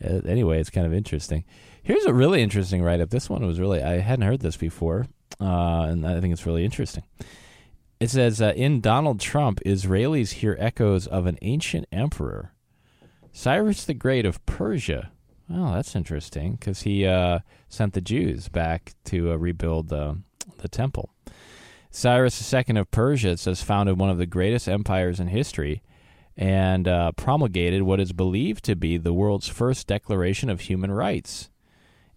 uh, 0.05 0.21
anyway, 0.27 0.61
it's 0.61 0.71
kind 0.71 0.87
of 0.87 0.95
interesting. 0.95 1.45
Here's 1.83 2.05
a 2.05 2.13
really 2.15 2.43
interesting 2.43 2.83
write 2.83 3.01
up. 3.01 3.11
This 3.11 3.29
one 3.29 3.45
was 3.47 3.59
really 3.59 3.83
I 3.83 3.99
hadn't 3.99 4.27
heard 4.27 4.41
this 4.41 4.57
before, 4.57 5.07
uh, 5.41 5.83
and 5.89 6.07
I 6.07 6.21
think 6.21 6.33
it's 6.33 6.47
really 6.47 6.65
interesting. 6.65 7.03
It 7.99 8.09
says 8.11 8.41
uh, 8.41 8.53
in 8.57 8.81
Donald 8.81 9.21
Trump, 9.21 9.61
Israelis 9.67 10.33
hear 10.35 10.57
echoes 10.59 11.07
of 11.07 11.27
an 11.27 11.37
ancient 11.43 11.87
emperor, 11.93 12.53
Cyrus 13.33 13.85
the 13.85 13.95
Great 13.95 14.27
of 14.27 14.45
Persia. 14.47 15.11
Oh, 15.53 15.75
that's 15.75 15.97
interesting 15.97 16.53
because 16.55 16.83
he 16.83 17.07
uh, 17.07 17.41
sent 17.69 17.93
the 17.95 18.01
Jews 18.01 18.49
back 18.49 18.93
to 19.07 19.33
uh, 19.33 19.37
rebuild 19.37 19.93
uh, 19.93 20.15
the 20.59 20.69
temple. 20.69 21.11
Cyrus 21.91 22.53
II 22.55 22.77
of 22.79 22.91
Persia, 22.91 23.31
it 23.31 23.41
says, 23.41 23.63
founded 23.63 23.99
one 23.99 24.11
of 24.11 24.19
the 24.19 24.27
greatest 24.27 24.69
empires 24.69 25.19
in 25.19 25.27
history 25.29 25.83
and 26.37 26.87
uh, 26.87 27.11
promulgated 27.13 27.83
what 27.83 27.99
is 27.99 28.13
believed 28.13 28.65
to 28.65 28.77
be 28.77 28.97
the 28.97 29.13
world's 29.13 29.49
first 29.49 29.89
declaration 29.89 30.49
of 30.49 30.63
human 30.63 30.93
rights 30.93 31.51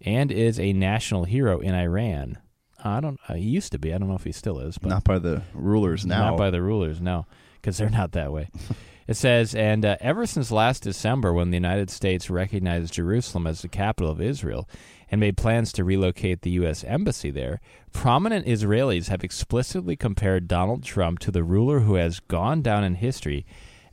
and 0.00 0.30
is 0.30 0.60
a 0.60 0.72
national 0.72 1.24
hero 1.24 1.58
in 1.58 1.74
Iran. 1.74 2.38
I 2.84 3.00
don't. 3.00 3.18
Uh, 3.28 3.34
he 3.34 3.44
used 3.48 3.72
to 3.72 3.78
be. 3.78 3.92
I 3.92 3.98
don't 3.98 4.08
know 4.08 4.14
if 4.14 4.24
he 4.24 4.32
still 4.32 4.60
is, 4.60 4.78
but 4.78 4.90
Not 4.90 5.04
by 5.04 5.18
the 5.18 5.42
rulers 5.54 6.06
now. 6.06 6.30
not 6.30 6.38
by 6.38 6.50
the 6.50 6.62
rulers, 6.62 7.00
no, 7.00 7.26
because 7.54 7.78
they're 7.78 7.90
not 7.90 8.12
that 8.12 8.30
way. 8.32 8.50
it 9.06 9.14
says, 9.14 9.54
and 9.54 9.84
uh, 9.84 9.96
ever 10.00 10.26
since 10.26 10.50
last 10.50 10.82
December, 10.82 11.32
when 11.32 11.50
the 11.50 11.56
United 11.56 11.90
States 11.90 12.30
recognized 12.30 12.94
Jerusalem 12.94 13.46
as 13.46 13.62
the 13.62 13.68
capital 13.68 14.10
of 14.10 14.20
Israel 14.20 14.68
and 15.10 15.20
made 15.20 15.36
plans 15.36 15.72
to 15.72 15.84
relocate 15.84 16.42
the 16.42 16.50
U.S. 16.52 16.84
embassy 16.84 17.30
there, 17.30 17.60
prominent 17.92 18.46
Israelis 18.46 19.08
have 19.08 19.22
explicitly 19.22 19.96
compared 19.96 20.48
Donald 20.48 20.82
Trump 20.82 21.18
to 21.20 21.30
the 21.30 21.44
ruler 21.44 21.80
who 21.80 21.94
has 21.94 22.20
gone 22.20 22.62
down 22.62 22.82
in 22.82 22.96
history 22.96 23.44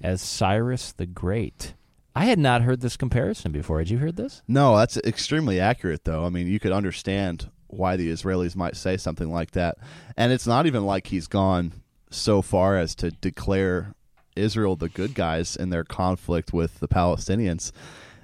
as 0.02 0.22
Cyrus 0.22 0.92
the 0.94 1.06
Great. 1.06 1.74
I 2.16 2.26
had 2.26 2.40
not 2.40 2.64
heard 2.64 2.82
this 2.82 2.98
comparison 2.98 3.52
before. 3.52 3.80
Had 3.80 3.90
you 3.90 4.00
heard 4.00 4.18
this? 4.18 4.42
No, 4.48 4.76
that's 4.78 4.98
extremely 4.98 5.60
accurate, 5.60 6.04
though. 6.04 6.26
I 6.26 6.30
mean, 6.30 6.48
you 6.48 6.60
could 6.60 6.74
understand 6.74 7.50
why 7.68 7.96
the 7.96 8.12
Israelis 8.12 8.56
might 8.56 8.76
say 8.76 8.98
something 8.98 9.32
like 9.32 9.52
that. 9.52 9.78
And 10.18 10.34
it's 10.34 10.48
not 10.48 10.66
even 10.66 10.86
like 10.86 11.08
he's 11.08 11.28
gone 11.28 11.72
so 12.10 12.42
far 12.42 12.78
as 12.78 12.96
to 12.96 13.12
declare 13.12 13.96
Israel 14.36 14.76
the 14.76 14.90
good 14.90 15.14
guys 15.14 15.56
in 15.56 15.70
their 15.70 15.84
conflict 15.84 16.54
with 16.54 16.80
the 16.80 16.88
Palestinians. 16.88 17.72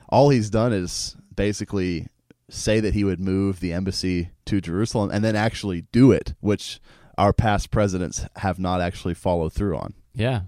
All 0.09 0.29
he's 0.29 0.49
done 0.49 0.73
is 0.73 1.15
basically 1.35 2.07
say 2.49 2.79
that 2.79 2.93
he 2.93 3.03
would 3.03 3.19
move 3.19 3.59
the 3.59 3.73
embassy 3.73 4.29
to 4.45 4.61
Jerusalem 4.61 5.09
and 5.11 5.23
then 5.23 5.35
actually 5.35 5.81
do 5.91 6.11
it, 6.11 6.33
which 6.39 6.79
our 7.17 7.33
past 7.33 7.71
presidents 7.71 8.25
have 8.37 8.59
not 8.59 8.79
actually 8.79 9.13
followed 9.13 9.53
through 9.53 9.77
on. 9.77 9.93
Yeah. 10.13 10.41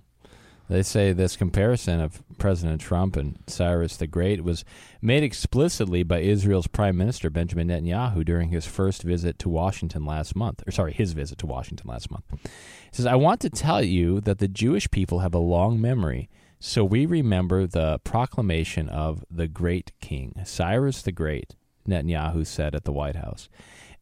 They 0.70 0.84
say 0.84 1.14
this 1.14 1.36
comparison 1.36 2.00
of 2.00 2.22
President 2.38 2.80
Trump 2.80 3.16
and 3.16 3.40
Cyrus 3.48 3.98
the 3.98 4.06
Great 4.06 4.44
was 4.44 4.64
made 5.02 5.24
explicitly 5.24 6.04
by 6.04 6.20
Israel's 6.20 6.68
Prime 6.68 6.96
Minister 6.96 7.32
Benjamin 7.32 7.70
Netanyahu 7.70 8.24
during 8.24 8.50
his 8.50 8.68
first 8.68 9.02
visit 9.02 9.40
to 9.40 9.50
Washington 9.50 10.06
last 10.06 10.36
month. 10.36 10.62
Or 10.68 10.72
sorry, 10.72 10.94
his 10.94 11.14
visit 11.14 11.40
to 11.40 11.48
Washington 11.48 11.90
last 11.90 12.12
month. 12.12 12.26
He 12.44 12.50
says, 12.92 13.08
I 13.08 13.16
want 13.16 13.42
to 13.42 13.50
tell 13.50 13.82
you 13.82 14.22
that 14.22 14.38
the 14.38 14.48
Jewish 14.48 14.92
people 14.92 15.20
have 15.20 15.34
a 15.34 15.40
long 15.40 15.82
memory, 15.82 16.30
so 16.60 16.86
we 16.86 17.08
remember 17.08 17.66
the 17.66 18.00
proclamation 18.04 18.90
of 18.90 19.26
the 19.32 19.48
great 19.48 19.92
king, 20.02 20.36
Cyrus 20.46 21.02
the 21.02 21.12
Great, 21.12 21.56
Netanyahu 21.88 22.46
said 22.46 22.76
at 22.76 22.84
the 22.84 22.94
White 22.94 23.16
House. 23.16 23.50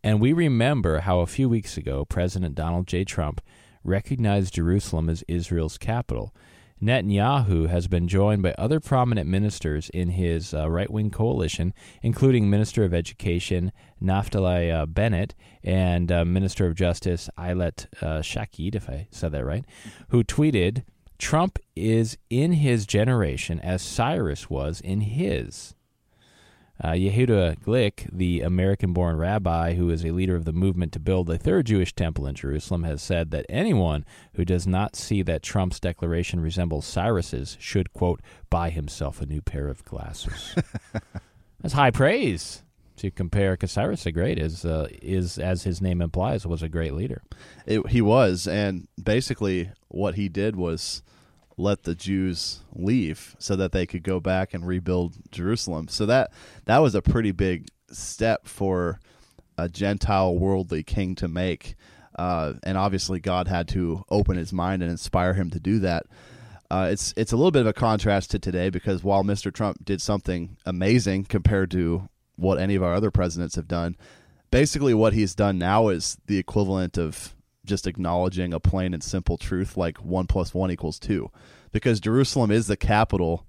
And 0.03 0.19
we 0.19 0.33
remember 0.33 0.99
how 0.99 1.21
a 1.21 1.27
few 1.27 1.47
weeks 1.47 1.77
ago 1.77 2.03
President 2.03 2.55
Donald 2.55 2.87
J. 2.87 3.05
Trump 3.05 3.39
recognized 3.85 4.55
Jerusalem 4.55 5.09
as 5.09 5.23
Israel's 5.29 5.77
capital. 5.77 6.35
Netanyahu 6.81 7.69
has 7.69 7.87
been 7.87 8.07
joined 8.07 8.43
by 8.43 8.53
other 8.57 8.79
prominent 8.79 9.27
ministers 9.27 9.89
in 9.89 10.09
his 10.09 10.53
uh, 10.53 10.69
right 10.69 10.89
wing 10.91 11.09
coalition, 11.09 11.73
including 12.03 12.49
Minister 12.49 12.83
of 12.83 12.93
Education 12.93 13.71
Naftali 14.01 14.71
uh, 14.71 14.85
Bennett 14.85 15.33
and 15.63 16.11
uh, 16.11 16.23
Minister 16.23 16.67
of 16.67 16.75
Justice 16.75 17.29
Ayelet 17.37 17.87
uh, 18.03 18.21
Shaked, 18.21 18.75
if 18.75 18.87
I 18.89 19.07
said 19.09 19.31
that 19.31 19.43
right, 19.43 19.65
who 20.09 20.23
tweeted, 20.23 20.83
Trump 21.17 21.57
is 21.75 22.17
in 22.29 22.53
his 22.53 22.85
generation 22.85 23.59
as 23.59 23.81
Cyrus 23.81 24.49
was 24.49 24.79
in 24.79 25.01
his. 25.01 25.73
Uh, 26.83 26.91
Yehuda 26.91 27.59
Glick, 27.59 28.07
the 28.11 28.41
American 28.41 28.93
born 28.93 29.17
rabbi 29.17 29.73
who 29.73 29.89
is 29.89 30.05
a 30.05 30.11
leader 30.11 30.35
of 30.35 30.45
the 30.45 30.53
movement 30.53 30.91
to 30.93 30.99
build 30.99 31.29
a 31.29 31.37
third 31.37 31.65
Jewish 31.65 31.93
temple 31.93 32.27
in 32.27 32.35
Jerusalem, 32.35 32.83
has 32.83 33.01
said 33.01 33.31
that 33.31 33.47
anyone 33.49 34.05
who 34.33 34.45
does 34.45 34.67
not 34.67 34.95
see 34.95 35.23
that 35.23 35.41
Trump's 35.41 35.79
declaration 35.79 36.39
resembles 36.39 36.85
Cyrus's 36.85 37.57
should, 37.59 37.93
quote, 37.93 38.21
buy 38.49 38.69
himself 38.69 39.21
a 39.21 39.25
new 39.25 39.41
pair 39.41 39.67
of 39.67 39.83
glasses. 39.85 40.55
That's 41.61 41.73
high 41.73 41.91
praise 41.91 42.63
to 42.97 43.09
compare, 43.11 43.53
because 43.53 43.71
Cyrus 43.71 44.03
the 44.03 44.11
Great 44.11 44.37
is, 44.37 44.65
uh, 44.65 44.87
is, 45.01 45.37
as 45.39 45.63
his 45.63 45.81
name 45.81 46.01
implies, 46.01 46.45
was 46.45 46.61
a 46.61 46.69
great 46.69 46.93
leader. 46.93 47.21
It, 47.65 47.87
he 47.89 48.01
was, 48.01 48.47
and 48.47 48.87
basically 49.01 49.71
what 49.87 50.15
he 50.15 50.29
did 50.29 50.55
was 50.55 51.01
let 51.57 51.83
the 51.83 51.95
Jews 51.95 52.61
leave 52.73 53.35
so 53.39 53.55
that 53.55 53.71
they 53.71 53.85
could 53.85 54.03
go 54.03 54.19
back 54.19 54.53
and 54.53 54.65
rebuild 54.65 55.15
Jerusalem. 55.31 55.87
So 55.87 56.05
that 56.05 56.31
that 56.65 56.79
was 56.79 56.95
a 56.95 57.01
pretty 57.01 57.31
big 57.31 57.67
step 57.91 58.47
for 58.47 58.99
a 59.57 59.67
Gentile 59.67 60.35
worldly 60.37 60.83
king 60.83 61.15
to 61.15 61.27
make. 61.27 61.75
Uh, 62.17 62.53
and 62.63 62.77
obviously, 62.77 63.19
God 63.19 63.47
had 63.47 63.67
to 63.69 64.03
open 64.09 64.37
his 64.37 64.53
mind 64.53 64.81
and 64.81 64.91
inspire 64.91 65.33
him 65.33 65.49
to 65.51 65.59
do 65.59 65.79
that. 65.79 66.05
Uh, 66.69 66.89
it's 66.91 67.13
it's 67.15 67.31
a 67.31 67.37
little 67.37 67.51
bit 67.51 67.61
of 67.61 67.67
a 67.67 67.73
contrast 67.73 68.31
to 68.31 68.39
today 68.39 68.69
because 68.69 69.03
while 69.03 69.23
Mr. 69.23 69.53
Trump 69.53 69.85
did 69.85 70.01
something 70.01 70.57
amazing 70.65 71.25
compared 71.25 71.71
to 71.71 72.09
what 72.35 72.59
any 72.59 72.75
of 72.75 72.83
our 72.83 72.93
other 72.93 73.11
presidents 73.11 73.55
have 73.55 73.67
done, 73.67 73.95
basically 74.51 74.93
what 74.93 75.13
he's 75.13 75.33
done 75.33 75.57
now 75.57 75.87
is 75.89 76.17
the 76.27 76.37
equivalent 76.37 76.97
of 76.97 77.35
just 77.67 77.85
acknowledging 77.85 78.53
a 78.53 78.59
plain 78.59 78.93
and 78.93 79.03
simple 79.03 79.37
truth 79.37 79.77
like 79.77 79.97
one 79.97 80.25
plus 80.25 80.53
one 80.53 80.71
equals 80.71 80.97
two, 80.97 81.29
because 81.71 81.99
Jerusalem 81.99 82.49
is 82.49 82.67
the 82.67 82.77
capital 82.77 83.45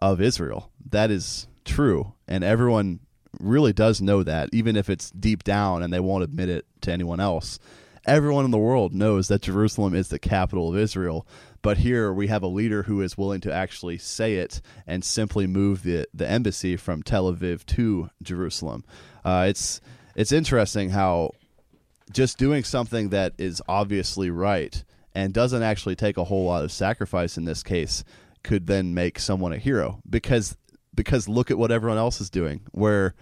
of 0.00 0.20
Israel. 0.20 0.70
That 0.90 1.10
is 1.10 1.46
true, 1.64 2.14
and 2.26 2.42
everyone 2.42 3.00
really 3.38 3.72
does 3.72 4.00
know 4.00 4.22
that, 4.22 4.48
even 4.52 4.76
if 4.76 4.88
it's 4.88 5.10
deep 5.10 5.44
down 5.44 5.82
and 5.82 5.92
they 5.92 6.00
won't 6.00 6.24
admit 6.24 6.48
it 6.48 6.66
to 6.80 6.92
anyone 6.92 7.20
else. 7.20 7.58
Everyone 8.06 8.46
in 8.46 8.50
the 8.50 8.58
world 8.58 8.94
knows 8.94 9.28
that 9.28 9.42
Jerusalem 9.42 9.94
is 9.94 10.08
the 10.08 10.18
capital 10.18 10.70
of 10.70 10.78
Israel, 10.78 11.26
but 11.60 11.78
here 11.78 12.10
we 12.10 12.28
have 12.28 12.42
a 12.42 12.46
leader 12.46 12.84
who 12.84 13.02
is 13.02 13.18
willing 13.18 13.42
to 13.42 13.52
actually 13.52 13.98
say 13.98 14.36
it 14.36 14.62
and 14.86 15.04
simply 15.04 15.46
move 15.46 15.82
the 15.82 16.06
the 16.14 16.26
embassy 16.26 16.76
from 16.76 17.02
Tel 17.02 17.30
Aviv 17.30 17.66
to 17.66 18.08
Jerusalem. 18.22 18.84
Uh, 19.24 19.46
it's 19.48 19.82
it's 20.14 20.32
interesting 20.32 20.90
how 20.90 21.32
just 22.12 22.38
doing 22.38 22.64
something 22.64 23.10
that 23.10 23.34
is 23.38 23.62
obviously 23.68 24.30
right 24.30 24.84
and 25.14 25.32
doesn't 25.32 25.62
actually 25.62 25.96
take 25.96 26.16
a 26.16 26.24
whole 26.24 26.44
lot 26.44 26.64
of 26.64 26.72
sacrifice 26.72 27.36
in 27.36 27.44
this 27.44 27.62
case 27.62 28.04
could 28.42 28.66
then 28.66 28.94
make 28.94 29.18
someone 29.18 29.52
a 29.52 29.58
hero 29.58 30.00
because 30.08 30.56
because 30.94 31.28
look 31.28 31.50
at 31.50 31.58
what 31.58 31.70
everyone 31.70 31.98
else 31.98 32.20
is 32.20 32.30
doing 32.30 32.60
where 32.72 33.14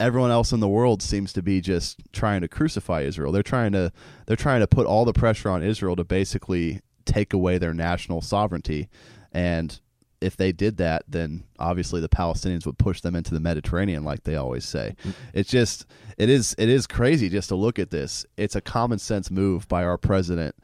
everyone 0.00 0.30
else 0.30 0.52
in 0.52 0.60
the 0.60 0.68
world 0.68 1.02
seems 1.02 1.32
to 1.32 1.42
be 1.42 1.60
just 1.60 2.00
trying 2.12 2.40
to 2.40 2.48
crucify 2.48 3.02
Israel. 3.02 3.32
They're 3.32 3.42
trying 3.42 3.72
to 3.72 3.92
they're 4.26 4.36
trying 4.36 4.60
to 4.60 4.66
put 4.66 4.86
all 4.86 5.04
the 5.04 5.12
pressure 5.12 5.50
on 5.50 5.62
Israel 5.62 5.96
to 5.96 6.04
basically 6.04 6.80
take 7.04 7.32
away 7.32 7.58
their 7.58 7.74
national 7.74 8.20
sovereignty 8.20 8.88
and 9.32 9.80
if 10.24 10.36
they 10.36 10.52
did 10.52 10.78
that, 10.78 11.04
then 11.06 11.44
obviously 11.58 12.00
the 12.00 12.08
Palestinians 12.08 12.64
would 12.64 12.78
push 12.78 13.02
them 13.02 13.14
into 13.14 13.34
the 13.34 13.40
Mediterranean, 13.40 14.04
like 14.04 14.24
they 14.24 14.36
always 14.36 14.64
say. 14.64 14.96
Mm. 15.04 15.14
It's 15.34 15.50
just 15.50 15.86
it 16.16 16.30
is 16.30 16.54
it 16.58 16.68
is 16.68 16.86
crazy 16.86 17.28
just 17.28 17.50
to 17.50 17.56
look 17.56 17.78
at 17.78 17.90
this. 17.90 18.24
It's 18.36 18.56
a 18.56 18.60
common 18.60 18.98
sense 18.98 19.30
move 19.30 19.68
by 19.68 19.84
our 19.84 19.98
president, 19.98 20.56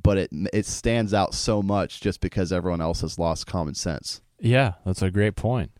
but 0.00 0.18
it 0.18 0.30
it 0.52 0.66
stands 0.66 1.14
out 1.14 1.34
so 1.34 1.62
much 1.62 2.00
just 2.00 2.20
because 2.20 2.52
everyone 2.52 2.80
else 2.80 3.00
has 3.02 3.18
lost 3.18 3.46
common 3.46 3.74
sense. 3.74 4.20
Yeah, 4.40 4.72
that's 4.84 5.02
a 5.02 5.10
great 5.10 5.36
point. 5.36 5.70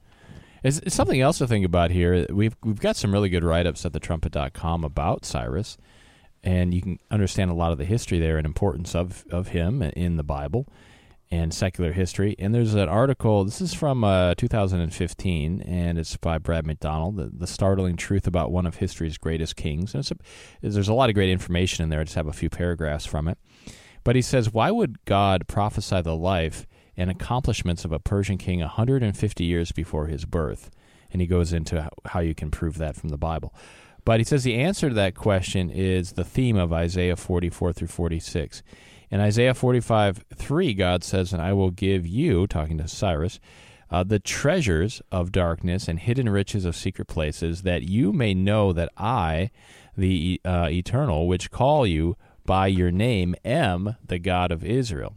It's, 0.62 0.79
it's 0.79 0.95
something 0.95 1.21
else 1.21 1.39
to 1.39 1.47
think 1.47 1.67
about 1.67 1.91
here. 1.91 2.27
We've 2.31 2.57
we've 2.62 2.81
got 2.81 2.97
some 2.97 3.12
really 3.12 3.29
good 3.29 3.45
write 3.45 3.67
ups 3.67 3.85
at 3.85 3.93
thetrumpet.com 3.93 4.85
about 4.85 5.25
Cyrus, 5.25 5.77
and 6.45 6.73
you 6.73 6.81
can 6.81 6.99
understand 7.11 7.51
a 7.51 7.55
lot 7.55 7.73
of 7.73 7.79
the 7.79 7.85
history 7.85 8.21
there 8.21 8.37
and 8.37 8.47
importance 8.47 8.95
of 8.95 9.25
of 9.31 9.49
him 9.49 9.83
in 9.83 10.17
the 10.17 10.25
Bible 10.25 10.69
and 11.31 11.53
secular 11.53 11.93
history. 11.93 12.37
And 12.39 12.55
there's 12.55 12.75
an 12.75 12.89
article, 12.89 13.45
this 13.45 13.61
is 13.61 13.75
from 13.75 14.05
uh, 14.05 14.35
2015, 14.37 15.62
and 15.62 15.99
it's 15.99 16.17
by 16.17 16.39
Brad 16.39 16.67
Macdonald, 16.67 17.17
the, 17.17 17.31
the, 17.33 17.47
Startling 17.47 17.97
Truth 17.97 18.27
About 18.27 18.53
One 18.53 18.67
of 18.67 18.77
History's 18.77 19.19
Greatest 19.19 19.57
Kings. 19.57 19.95
And 19.95 20.09
a, 20.11 20.17
there's 20.62 20.89
a 20.89 20.95
lot 20.95 21.09
of 21.09 21.15
great 21.15 21.31
information 21.31 21.83
in 21.83 21.89
there. 21.89 22.01
I 22.01 22.05
just 22.05 22.15
have 22.15 22.29
a 22.29 22.33
few 22.33 22.49
paragraphs 22.49 23.07
from 23.07 23.27
it. 23.27 23.39
But 24.05 24.15
he 24.15 24.23
says, 24.23 24.53
Why 24.53 24.71
would 24.71 25.05
God 25.05 25.49
prophesy 25.49 26.01
the 26.01 26.15
life 26.15 26.67
and 26.97 27.11
accomplishments 27.11 27.85
of 27.85 27.93
a 27.93 27.99
Persian 27.99 28.39
king 28.39 28.61
150 28.61 29.45
years 29.45 29.73
before 29.73 30.07
his 30.07 30.25
birth? 30.25 30.71
And 31.11 31.21
he 31.21 31.27
goes 31.27 31.53
into 31.53 31.89
how 32.05 32.21
you 32.21 32.35
can 32.35 32.51
prove 32.53 32.79
that 32.79 32.95
from 32.95 33.09
the 33.09 33.19
Bible. 33.19 33.53
But 34.05 34.21
he 34.21 34.25
says 34.25 34.45
the 34.45 34.55
answer 34.55 34.89
to 34.89 34.95
that 34.95 35.17
question 35.17 35.69
is 35.69 36.12
the 36.12 36.25
theme 36.25 36.57
of 36.57 36.73
Isaiah 36.73 37.17
44 37.17 37.73
through 37.73 37.89
46. 37.89 38.62
In 39.11 39.21
Isaiah 39.21 39.55
45 39.55 40.25
3, 40.35 40.75
God 40.75 41.05
says, 41.05 41.33
And 41.33 41.40
I 41.40 41.53
will 41.53 41.71
give 41.71 42.07
you, 42.07 42.47
talking 42.47 42.79
to 42.79 42.88
Cyrus, 42.88 43.38
uh, 43.90 44.03
the 44.03 44.19
treasures 44.19 45.01
of 45.12 45.31
darkness 45.31 45.87
and 45.87 46.01
hidden 46.01 46.29
riches 46.29 46.64
of 46.64 46.75
secret 46.75 47.07
places, 47.07 47.62
that 47.62 47.83
you 47.83 48.12
may 48.12 48.35
know 48.35 48.73
that 48.73 48.90
I, 48.97 49.51
the 49.97 50.40
uh, 50.45 50.69
eternal, 50.71 51.29
which 51.29 51.53
call 51.53 51.87
you 51.87 52.16
by 52.45 52.66
your 52.66 52.90
name, 52.90 53.37
am 53.45 53.97
the 54.05 54.19
God 54.19 54.51
of 54.51 54.64
Israel. 54.64 55.16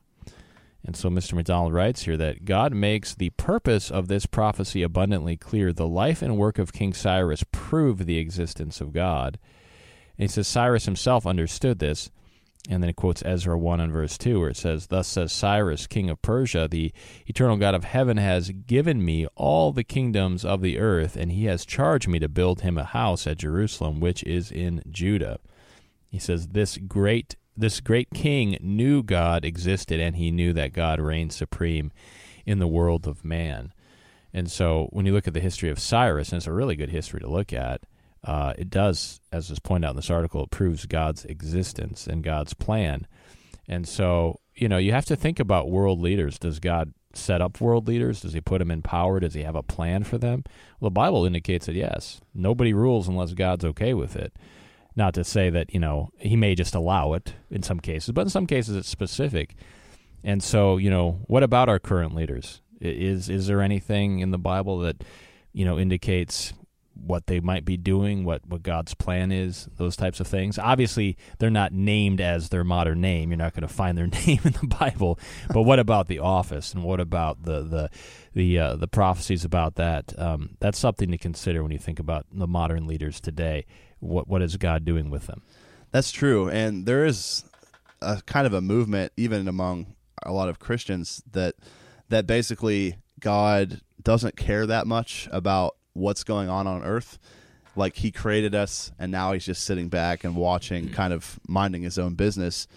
And 0.86 0.96
so 0.96 1.10
Mr. 1.10 1.34
Macdonald 1.34 1.74
writes 1.74 2.04
here 2.04 2.18
that 2.18 2.46
God 2.46 2.74
makes 2.74 3.14
the 3.14 3.32
purpose 3.32 3.92
of 3.92 4.08
this 4.08 4.26
prophecy 4.26 4.82
abundantly 4.82 5.36
clear. 5.36 5.74
The 5.74 5.88
life 5.88 6.22
and 6.22 6.38
work 6.38 6.58
of 6.58 6.74
King 6.74 6.94
Cyrus 6.94 7.44
prove 7.52 8.06
the 8.06 8.18
existence 8.18 8.80
of 8.80 8.94
God. 8.94 9.38
And 10.18 10.24
he 10.24 10.28
says 10.28 10.48
Cyrus 10.48 10.86
himself 10.86 11.26
understood 11.26 11.80
this 11.80 12.12
and 12.68 12.84
then 12.84 12.90
it 12.90 12.96
quotes 12.96 13.24
Ezra 13.26 13.58
1 13.58 13.80
and 13.80 13.94
verse 13.94 14.18
2, 14.18 14.40
where 14.40 14.50
it 14.50 14.58
says, 14.58 14.88
Thus 14.88 15.08
says 15.08 15.32
Cyrus, 15.32 15.88
king 15.88 16.10
of 16.10 16.22
Persia, 16.22 16.68
the 16.68 16.92
eternal 17.26 17.58
God 17.58 17.74
of 17.74 17.86
heaven 17.86 18.18
has 18.18 18.50
given 18.50 19.04
me 19.04 19.26
all 19.36 19.72
the 19.72 19.84
kingdoms 19.84 20.44
of 20.44 20.62
the 20.62 20.78
earth, 20.78 21.16
and 21.16 21.32
he 21.32 21.46
has 21.46 21.66
charged 21.66 22.08
me 22.08 22.20
to 22.20 22.28
build 22.28 22.62
him 22.62 22.78
a 22.78 22.84
house 22.84 23.26
at 23.26 23.38
Jerusalem, 23.38 24.00
which 24.00 24.24
is 24.24 24.52
in 24.52 24.84
Judah. 24.92 25.40
He 26.10 26.20
says, 26.20 26.50
This 26.50 26.78
great 26.78 27.36
this 27.56 27.82
great 27.82 28.10
king 28.14 28.58
knew 28.62 29.04
God 29.04 29.44
existed, 29.44 30.00
and 30.00 30.16
he 30.16 30.32
knew 30.32 30.54
that 30.54 30.72
God 30.72 31.02
reigned 31.02 31.34
supreme 31.34 31.92
in 32.46 32.60
the 32.60 32.68
world 32.68 33.06
of 33.06 33.26
man. 33.26 33.74
And 34.34 34.50
so 34.50 34.88
when 34.92 35.06
you 35.06 35.12
look 35.12 35.28
at 35.28 35.34
the 35.34 35.42
history 35.42 35.70
of 35.70 35.78
Cyrus, 35.78 36.30
and 36.30 36.38
it's 36.38 36.48
a 36.48 36.54
really 36.54 36.78
good 36.78 36.90
history 36.90 37.20
to 37.20 37.30
look 37.30 37.52
at, 37.52 37.82
uh, 38.24 38.54
it 38.58 38.70
does, 38.70 39.22
as 39.32 39.50
is 39.50 39.60
pointed 39.60 39.88
out 39.88 39.92
in 39.92 39.96
this 39.96 40.10
article, 40.10 40.44
it 40.44 40.52
proves 40.52 40.86
God's 40.86 41.26
existence 41.26 42.08
and 42.08 42.24
God's 42.24 42.54
plan. 42.54 43.08
And 43.68 43.88
so, 43.88 44.40
you 44.56 44.68
know, 44.68 44.78
you 44.78 44.92
have 44.92 45.06
to 45.06 45.16
think 45.16 45.40
about 45.40 45.70
world 45.70 46.02
leaders. 46.02 46.40
Does 46.40 46.60
God 46.60 46.94
set 47.14 47.42
up 47.42 47.62
world 47.62 47.88
leaders? 47.88 48.22
Does 48.22 48.34
he 48.34 48.42
put 48.42 48.60
them 48.60 48.72
in 48.72 48.82
power? 48.82 49.20
Does 49.20 49.34
he 49.34 49.44
have 49.44 49.56
a 49.56 49.64
plan 49.64 50.04
for 50.04 50.18
them? 50.18 50.44
Well, 50.80 50.90
the 50.90 50.94
Bible 50.94 51.26
indicates 51.26 51.66
that 51.68 51.76
yes. 51.76 52.20
Nobody 52.34 52.74
rules 52.74 53.08
unless 53.08 53.34
God's 53.34 53.66
okay 53.66 53.94
with 53.94 54.16
it. 54.16 54.34
Not 54.96 55.14
to 55.14 55.24
say 55.24 55.50
that, 55.50 55.74
you 55.74 55.80
know, 55.80 56.10
he 56.18 56.36
may 56.36 56.56
just 56.56 56.76
allow 56.76 57.14
it 57.14 57.36
in 57.50 57.64
some 57.64 57.80
cases, 57.80 58.12
but 58.12 58.22
in 58.22 58.30
some 58.30 58.48
cases 58.48 58.76
it's 58.76 58.90
specific. 58.90 59.56
And 60.24 60.44
so, 60.44 60.78
you 60.78 60.90
know, 60.90 61.22
what 61.28 61.44
about 61.44 61.70
our 61.70 61.80
current 61.80 62.14
leaders? 62.14 62.62
Is 62.82 63.30
is 63.30 63.48
there 63.48 63.62
anything 63.62 64.20
in 64.20 64.32
the 64.32 64.38
Bible 64.38 64.80
that, 64.80 65.04
you 65.54 65.64
know, 65.64 65.80
indicates 65.80 66.54
what 67.02 67.28
they 67.28 67.40
might 67.40 67.66
be 67.66 67.78
doing, 67.78 68.24
what, 68.24 68.46
what 68.48 68.64
God's 68.64 68.94
plan 68.94 69.32
is, 69.32 69.68
those 69.78 69.96
types 69.96 70.20
of 70.20 70.28
things. 70.28 70.60
Obviously, 70.60 71.18
they're 71.38 71.50
not 71.50 71.74
named 71.74 72.22
as 72.22 72.50
their 72.50 72.64
modern 72.64 73.02
name. 73.02 73.30
You're 73.30 73.38
not 73.38 73.54
going 73.54 73.68
to 73.68 73.74
find 73.74 73.98
their 73.98 74.08
name 74.26 74.40
in 74.44 74.54
the 74.54 74.68
Bible. 74.80 75.20
But 75.54 75.64
what 75.64 75.80
about 75.80 76.08
the 76.08 76.20
office, 76.20 76.74
and 76.74 76.84
what 76.84 77.00
about 77.00 77.44
the 77.44 77.62
the 77.62 77.90
the 78.34 78.60
uh, 78.60 78.76
the 78.76 78.88
prophecies 78.88 79.46
about 79.46 79.76
that? 79.76 80.18
Um, 80.20 80.58
that's 80.60 80.80
something 80.80 81.12
to 81.12 81.18
consider 81.18 81.64
when 81.64 81.72
you 81.72 81.80
think 81.80 82.00
about 82.00 82.26
the 82.32 82.48
modern 82.48 82.88
leaders 82.88 83.20
today. 83.20 83.66
What 84.00 84.28
what 84.28 84.42
is 84.42 84.58
God 84.58 84.86
doing 84.86 85.10
with 85.10 85.28
them? 85.28 85.42
That's 85.92 86.12
true, 86.12 86.50
and 86.50 86.86
there 86.86 87.06
is 87.06 87.44
a 88.02 88.22
kind 88.26 88.48
of 88.48 88.54
a 88.54 88.62
movement 88.62 89.12
even 89.18 89.48
among 89.48 89.96
a 90.24 90.32
lot 90.32 90.50
of 90.50 90.60
Christians 90.60 91.24
that 91.32 91.56
that 92.10 92.28
basically 92.28 92.98
God 93.20 93.82
doesn't 94.02 94.38
care 94.38 94.66
that 94.66 94.88
much 94.88 95.28
about 95.32 95.76
what's 95.94 96.24
going 96.24 96.50
on 96.50 96.68
on 96.68 96.84
Earth. 96.84 97.20
Like 97.76 97.98
he 97.98 98.12
created 98.12 98.56
us, 98.56 98.92
and 99.00 99.12
now 99.12 99.32
he's 99.34 99.46
just 99.46 99.64
sitting 99.64 99.90
back 99.90 100.24
and 100.24 100.36
watching, 100.36 100.90
kind 100.90 101.14
of 101.14 101.40
minding 101.48 101.84
his 101.84 101.98
own 101.98 102.16
business. 102.16 102.68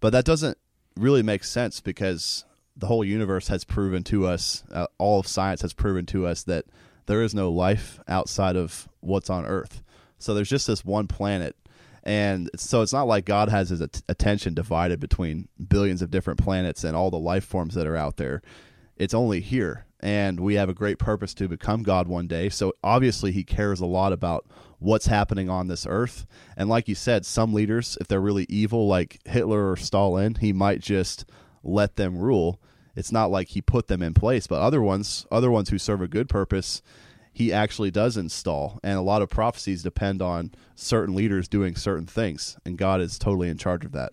But 0.00 0.10
that 0.10 0.24
doesn't 0.24 0.58
really 0.96 1.22
make 1.22 1.42
sense 1.44 1.80
because 1.80 2.44
the 2.76 2.86
whole 2.86 3.04
universe 3.04 3.48
has 3.48 3.64
proven 3.64 4.02
to 4.04 4.26
us, 4.26 4.64
uh, 4.72 4.86
all 4.98 5.20
of 5.20 5.26
science 5.26 5.62
has 5.62 5.72
proven 5.72 6.06
to 6.06 6.26
us 6.26 6.42
that 6.44 6.64
there 7.06 7.22
is 7.22 7.34
no 7.34 7.50
life 7.50 7.98
outside 8.08 8.56
of 8.56 8.88
what's 9.00 9.30
on 9.30 9.44
Earth. 9.44 9.82
So 10.18 10.34
there's 10.34 10.48
just 10.48 10.66
this 10.66 10.84
one 10.84 11.06
planet. 11.06 11.56
And 12.04 12.50
so 12.56 12.82
it's 12.82 12.92
not 12.92 13.06
like 13.06 13.24
God 13.24 13.48
has 13.48 13.70
his 13.70 13.80
at- 13.80 14.02
attention 14.08 14.54
divided 14.54 15.00
between 15.00 15.48
billions 15.68 16.02
of 16.02 16.10
different 16.10 16.40
planets 16.40 16.84
and 16.84 16.96
all 16.96 17.10
the 17.10 17.18
life 17.18 17.44
forms 17.44 17.74
that 17.74 17.86
are 17.86 17.96
out 17.96 18.16
there. 18.16 18.42
It's 18.96 19.14
only 19.14 19.40
here 19.40 19.86
and 20.02 20.40
we 20.40 20.54
have 20.54 20.68
a 20.68 20.74
great 20.74 20.98
purpose 20.98 21.32
to 21.34 21.48
become 21.48 21.82
God 21.82 22.08
one 22.08 22.26
day. 22.26 22.48
So 22.48 22.74
obviously, 22.82 23.32
He 23.32 23.44
cares 23.44 23.80
a 23.80 23.86
lot 23.86 24.12
about 24.12 24.46
what's 24.78 25.06
happening 25.06 25.48
on 25.48 25.68
this 25.68 25.86
earth. 25.88 26.26
And 26.56 26.68
like 26.68 26.88
you 26.88 26.94
said, 26.94 27.24
some 27.24 27.54
leaders, 27.54 27.96
if 28.00 28.08
they're 28.08 28.20
really 28.20 28.46
evil, 28.48 28.88
like 28.88 29.20
Hitler 29.24 29.70
or 29.70 29.76
Stalin, 29.76 30.34
He 30.36 30.52
might 30.52 30.80
just 30.80 31.24
let 31.62 31.96
them 31.96 32.18
rule. 32.18 32.60
It's 32.96 33.12
not 33.12 33.30
like 33.30 33.48
He 33.48 33.62
put 33.62 33.86
them 33.86 34.02
in 34.02 34.12
place, 34.12 34.46
but 34.46 34.60
other 34.60 34.82
ones, 34.82 35.26
other 35.30 35.50
ones 35.50 35.70
who 35.70 35.78
serve 35.78 36.02
a 36.02 36.08
good 36.08 36.28
purpose, 36.28 36.82
He 37.32 37.52
actually 37.52 37.92
does 37.92 38.16
install. 38.16 38.80
And 38.82 38.98
a 38.98 39.02
lot 39.02 39.22
of 39.22 39.30
prophecies 39.30 39.84
depend 39.84 40.20
on 40.20 40.50
certain 40.74 41.14
leaders 41.14 41.46
doing 41.46 41.76
certain 41.76 42.06
things, 42.06 42.58
and 42.66 42.76
God 42.76 43.00
is 43.00 43.18
totally 43.18 43.48
in 43.48 43.58
charge 43.58 43.84
of 43.84 43.92
that. 43.92 44.12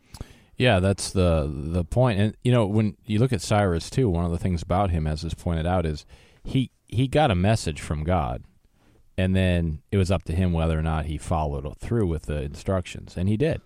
Yeah, 0.59 0.81
that's 0.81 1.11
the 1.11 1.49
the 1.49 1.85
point. 1.85 2.19
And 2.19 2.35
you 2.43 2.51
know, 2.51 2.67
when 2.67 2.97
you 3.05 3.17
look 3.17 3.31
at 3.31 3.41
Cyrus 3.41 3.89
too, 3.89 4.09
one 4.09 4.25
of 4.25 4.31
the 4.31 4.37
things 4.37 4.61
about 4.61 4.91
him, 4.91 5.07
as 5.07 5.23
is 5.23 5.33
pointed 5.33 5.65
out, 5.65 5.85
is 5.85 6.05
he 6.43 6.71
he 6.89 7.07
got 7.07 7.31
a 7.31 7.35
message 7.35 7.79
from 7.79 8.03
God, 8.03 8.43
and 9.17 9.33
then 9.33 9.81
it 9.89 9.95
was 9.95 10.11
up 10.11 10.23
to 10.23 10.33
him 10.33 10.51
whether 10.51 10.77
or 10.77 10.81
not 10.81 11.05
he 11.05 11.17
followed 11.17 11.65
through 11.79 12.07
with 12.07 12.23
the 12.23 12.41
instructions, 12.41 13.15
and 13.15 13.29
he 13.29 13.37
did. 13.37 13.61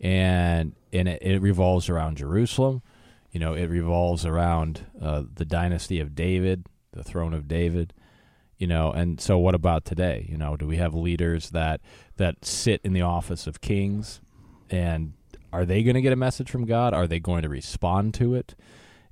And 0.00 0.76
and 0.92 1.08
it, 1.08 1.20
it 1.22 1.42
revolves 1.42 1.88
around 1.88 2.18
Jerusalem. 2.18 2.82
You 3.32 3.40
know, 3.40 3.54
it 3.54 3.66
revolves 3.66 4.24
around 4.24 4.86
uh, 5.02 5.24
the 5.34 5.44
dynasty 5.44 5.98
of 5.98 6.14
David, 6.14 6.66
the 6.92 7.02
throne 7.02 7.34
of 7.34 7.48
David. 7.48 7.92
You 8.58 8.68
know, 8.68 8.92
and 8.92 9.20
so 9.20 9.38
what 9.38 9.56
about 9.56 9.84
today? 9.84 10.26
You 10.30 10.38
know, 10.38 10.56
do 10.56 10.68
we 10.68 10.76
have 10.76 10.94
leaders 10.94 11.50
that 11.50 11.80
that 12.16 12.44
sit 12.44 12.80
in 12.84 12.92
the 12.92 13.02
office 13.02 13.48
of 13.48 13.60
kings 13.60 14.20
and 14.70 15.14
are 15.52 15.64
they 15.64 15.82
going 15.82 15.94
to 15.94 16.02
get 16.02 16.12
a 16.12 16.16
message 16.16 16.50
from 16.50 16.64
God? 16.64 16.94
Are 16.94 17.06
they 17.06 17.20
going 17.20 17.42
to 17.42 17.48
respond 17.48 18.14
to 18.14 18.34
it? 18.34 18.54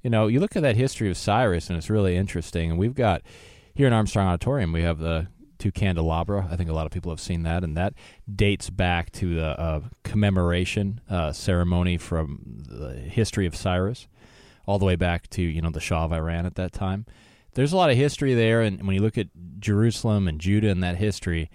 You 0.03 0.11
know, 0.11 0.27
you 0.27 0.41
look 0.41 0.57
at 0.57 0.63
that 0.63 0.77
history 0.77 1.11
of 1.11 1.17
Cyrus, 1.17 1.69
and 1.69 1.77
it's 1.77 1.91
really 1.91 2.17
interesting. 2.17 2.71
And 2.71 2.79
we've 2.79 2.95
got 2.95 3.23
here 3.75 3.87
in 3.87 3.93
Armstrong 3.93 4.29
Auditorium, 4.29 4.73
we 4.73 4.83
have 4.83 4.99
the 4.99 5.29
two 5.59 5.73
candelabra. 5.73 6.49
I 6.51 6.57
think 6.57 6.71
a 6.71 6.73
lot 6.73 6.87
of 6.87 6.93
people 6.93 7.11
have 7.11 7.21
seen 7.21 7.43
that, 7.43 7.65
and 7.65 7.77
that 7.77 7.95
dates 8.33 8.71
back 8.71 9.11
to 9.13 9.35
the 9.35 9.61
uh, 9.61 9.81
commemoration 10.05 11.01
uh, 11.11 11.33
ceremony 11.33 11.97
from 11.97 12.63
the 12.69 12.93
history 12.95 13.47
of 13.47 13.57
Cyrus, 13.57 14.07
all 14.67 14.79
the 14.79 14.85
way 14.85 14.97
back 14.97 15.29
to 15.31 15.43
you 15.43 15.61
know 15.61 15.71
the 15.71 15.81
Shah 15.81 16.05
of 16.05 16.13
Iran 16.13 16.47
at 16.47 16.55
that 16.57 16.73
time. 16.73 17.07
There's 17.55 17.73
a 17.73 17.77
lot 17.77 17.91
of 17.91 17.97
history 17.97 18.35
there, 18.35 18.61
and 18.61 18.87
when 18.87 18.95
you 18.95 19.03
look 19.03 19.19
at 19.19 19.29
Jerusalem 19.59 20.29
and 20.29 20.41
Judah 20.41 20.71
and 20.71 20.83
that 20.83 20.97
history, 20.97 21.51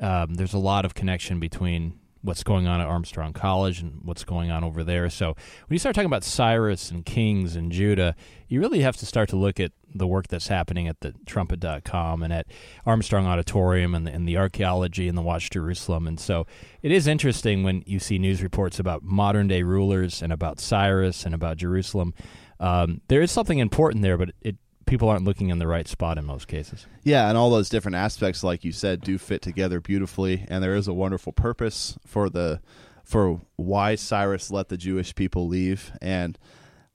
um, 0.00 0.34
there's 0.34 0.54
a 0.54 0.58
lot 0.58 0.84
of 0.84 0.94
connection 0.94 1.40
between 1.40 1.99
what's 2.22 2.42
going 2.42 2.66
on 2.66 2.80
at 2.80 2.86
Armstrong 2.86 3.32
College 3.32 3.80
and 3.80 4.00
what's 4.02 4.24
going 4.24 4.50
on 4.50 4.62
over 4.62 4.84
there. 4.84 5.08
So 5.08 5.28
when 5.28 5.74
you 5.74 5.78
start 5.78 5.94
talking 5.94 6.06
about 6.06 6.24
Cyrus 6.24 6.90
and 6.90 7.04
Kings 7.04 7.56
and 7.56 7.72
Judah, 7.72 8.14
you 8.48 8.60
really 8.60 8.80
have 8.80 8.96
to 8.98 9.06
start 9.06 9.28
to 9.30 9.36
look 9.36 9.58
at 9.58 9.72
the 9.94 10.06
work 10.06 10.28
that's 10.28 10.48
happening 10.48 10.86
at 10.86 11.00
the 11.00 11.14
trumpet.com 11.26 12.22
and 12.22 12.32
at 12.32 12.46
Armstrong 12.84 13.26
Auditorium 13.26 13.94
and 13.94 14.06
the, 14.06 14.12
and 14.12 14.28
the 14.28 14.36
archaeology 14.36 15.08
and 15.08 15.16
the 15.16 15.22
Watch 15.22 15.50
Jerusalem. 15.50 16.06
And 16.06 16.20
so 16.20 16.46
it 16.82 16.92
is 16.92 17.06
interesting 17.06 17.62
when 17.62 17.82
you 17.86 17.98
see 17.98 18.18
news 18.18 18.42
reports 18.42 18.78
about 18.78 19.02
modern 19.02 19.48
day 19.48 19.62
rulers 19.62 20.22
and 20.22 20.32
about 20.32 20.60
Cyrus 20.60 21.24
and 21.24 21.34
about 21.34 21.56
Jerusalem. 21.56 22.14
Um, 22.58 23.00
there 23.08 23.22
is 23.22 23.30
something 23.30 23.58
important 23.58 24.02
there, 24.02 24.18
but 24.18 24.30
it 24.42 24.56
people 24.90 25.08
aren't 25.08 25.24
looking 25.24 25.48
in 25.50 25.60
the 25.60 25.68
right 25.68 25.86
spot 25.86 26.18
in 26.18 26.26
most 26.26 26.48
cases. 26.48 26.86
Yeah, 27.04 27.28
and 27.28 27.38
all 27.38 27.48
those 27.48 27.68
different 27.68 27.94
aspects, 27.94 28.42
like 28.42 28.64
you 28.64 28.72
said, 28.72 29.00
do 29.00 29.18
fit 29.18 29.40
together 29.40 29.80
beautifully, 29.80 30.44
and 30.48 30.62
there 30.62 30.74
is 30.74 30.88
a 30.88 30.92
wonderful 30.92 31.32
purpose 31.32 31.96
for 32.04 32.28
the 32.28 32.60
for 33.04 33.40
why 33.56 33.94
Cyrus 33.94 34.50
let 34.50 34.68
the 34.68 34.76
Jewish 34.76 35.14
people 35.14 35.46
leave. 35.46 35.92
And 36.02 36.38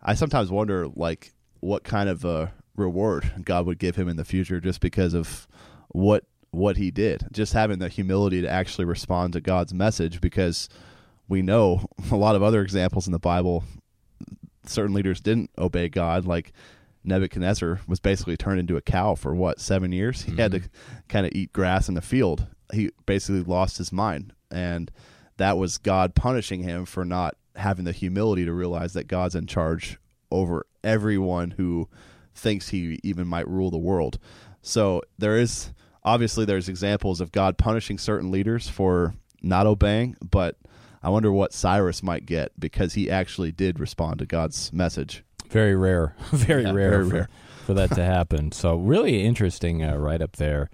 I 0.02 0.14
sometimes 0.14 0.52
wonder, 0.52 0.88
like, 0.88 1.34
what 1.62 1.84
kind 1.84 2.10
of 2.10 2.24
a 2.26 2.54
reward 2.76 3.32
God 3.44 3.66
would 3.66 3.80
give 3.80 3.96
him 3.96 4.10
in 4.10 4.18
the 4.18 4.26
future, 4.26 4.60
just 4.60 4.82
because 4.82 5.14
of 5.14 5.48
what 5.88 6.26
what 6.52 6.76
he 6.76 6.92
did, 6.92 7.28
just 7.32 7.54
having 7.54 7.80
the 7.80 7.90
humility 7.90 8.42
to 8.42 8.50
actually 8.50 8.86
respond 8.86 9.34
to 9.34 9.42
God's 9.42 9.74
message, 9.74 10.20
because 10.20 10.68
we 11.30 11.42
know 11.42 11.86
a 12.12 12.18
lot 12.18 12.36
of 12.36 12.44
other 12.44 12.62
examples 12.62 13.08
in 13.08 13.14
the 13.14 13.20
Bible 13.20 13.64
certain 14.66 14.96
leaders 14.96 15.22
didn't 15.22 15.52
obey 15.58 15.88
God, 15.88 16.26
like 16.26 16.52
Nebuchadnezzar 17.06 17.82
was 17.88 18.00
basically 18.00 18.38
turned 18.38 18.60
into 18.60 18.78
a 18.78 18.82
cow 18.82 19.16
for 19.16 19.36
what 19.36 19.60
seven 19.60 19.92
years. 19.92 20.24
He 20.24 20.32
mm-hmm. 20.32 20.40
had 20.42 20.52
to 20.52 20.62
kind 21.08 21.26
of 21.26 21.32
eat 21.34 21.54
grass 21.54 21.88
in 21.88 21.96
the 21.96 22.02
field. 22.02 22.48
He 22.74 22.92
basically 23.06 23.44
lost 23.44 23.78
his 23.78 23.92
mind, 23.92 24.34
and 24.52 24.92
that 25.38 25.58
was 25.58 25.78
God 25.78 26.16
punishing 26.16 26.64
him 26.64 26.86
for 26.86 27.06
not 27.06 27.36
having 27.56 27.86
the 27.86 27.92
humility 27.92 28.46
to 28.46 28.54
realize 28.54 28.94
that 28.94 29.08
God's 29.08 29.36
in 29.36 29.48
charge 29.48 29.98
over 30.32 30.66
everyone 30.84 31.52
who 31.52 31.88
thinks 32.34 32.70
he 32.70 33.00
even 33.04 33.28
might 33.28 33.48
rule 33.48 33.72
the 33.72 33.78
world. 33.78 34.20
So 34.62 35.02
there 35.18 35.38
is 35.38 35.72
obviously 36.04 36.46
there's 36.46 36.70
examples 36.70 37.22
of 37.22 37.32
God 37.32 37.58
punishing 37.58 37.98
certain 37.98 38.32
leaders 38.32 38.68
for 38.68 39.14
not 39.42 39.68
obeying, 39.68 40.18
but 40.22 40.58
I 41.02 41.10
wonder 41.10 41.32
what 41.32 41.54
Cyrus 41.54 42.02
might 42.02 42.26
get 42.26 42.60
because 42.60 42.94
he 42.94 43.10
actually 43.10 43.52
did 43.52 43.80
respond 43.80 44.20
to 44.20 44.26
God's 44.26 44.74
message. 44.74 45.24
Very 45.50 45.76
rare, 45.76 46.16
very 46.32 46.64
yeah, 46.64 46.72
rare, 46.72 46.90
very 46.90 47.10
for, 47.10 47.16
rare. 47.16 47.30
for 47.66 47.74
that 47.76 47.92
to 47.92 48.04
happen. 48.04 48.52
So 48.52 48.76
really 48.76 49.24
interesting 49.24 49.84
uh, 49.84 49.96
right 49.98 50.22
up 50.22 50.38
there. 50.38 50.70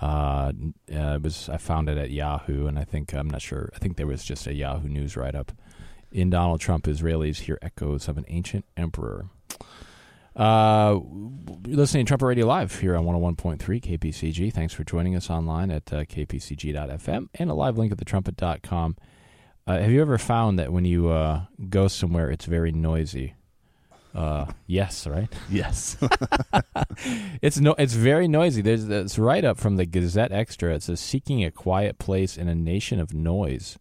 Uh, 0.00 0.52
uh, 0.92 1.14
it 1.14 1.22
was 1.22 1.48
I 1.48 1.56
found 1.56 1.88
it 1.88 1.96
at 1.96 2.10
Yahoo, 2.10 2.66
and 2.66 2.78
I 2.78 2.84
think 2.84 3.14
I'm 3.14 3.30
not 3.30 3.40
sure. 3.42 3.70
I 3.74 3.78
think 3.78 3.96
there 3.96 4.06
was 4.06 4.24
just 4.24 4.46
a 4.46 4.54
Yahoo 4.54 4.88
News 4.88 5.16
write 5.16 5.34
up. 5.34 5.52
In 6.12 6.30
Donald 6.30 6.60
Trump, 6.60 6.84
Israelis 6.84 7.40
hear 7.40 7.58
echoes 7.62 8.08
of 8.08 8.16
an 8.16 8.24
ancient 8.28 8.64
emperor. 8.76 9.26
Uh, 10.36 11.00
listening 11.64 12.04
to 12.04 12.10
Trumpet 12.10 12.26
Radio 12.26 12.46
Live 12.46 12.80
here 12.80 12.94
on 12.94 13.04
101.3 13.06 13.58
KPCG. 13.58 14.52
Thanks 14.52 14.74
for 14.74 14.84
joining 14.84 15.16
us 15.16 15.30
online 15.30 15.70
at 15.70 15.90
uh, 15.92 16.04
kpcg.fm 16.04 17.28
and 17.34 17.50
a 17.50 17.54
live 17.54 17.78
link 17.78 17.90
at 17.90 17.98
thetrumpet.com. 17.98 18.96
Uh, 19.66 19.78
have 19.78 19.90
you 19.90 20.00
ever 20.00 20.18
found 20.18 20.58
that 20.58 20.72
when 20.72 20.84
you 20.84 21.08
uh, 21.08 21.42
go 21.70 21.88
somewhere, 21.88 22.30
it's 22.30 22.44
very 22.44 22.70
noisy? 22.70 23.34
Uh, 24.14 24.46
yes, 24.66 25.06
right. 25.06 25.32
Yes, 25.50 25.96
it's 27.42 27.58
no, 27.58 27.74
it's 27.78 27.94
very 27.94 28.28
noisy. 28.28 28.62
There's 28.62 28.86
this 28.86 29.18
write 29.18 29.44
up 29.44 29.58
from 29.58 29.76
the 29.76 29.86
GazetteXtra. 29.86 30.76
It 30.76 30.82
says 30.82 31.00
seeking 31.00 31.44
a 31.44 31.50
quiet 31.50 31.98
place 31.98 32.36
in 32.36 32.48
a 32.48 32.54
nation 32.54 32.98
of 32.98 33.12
noise, 33.12 33.78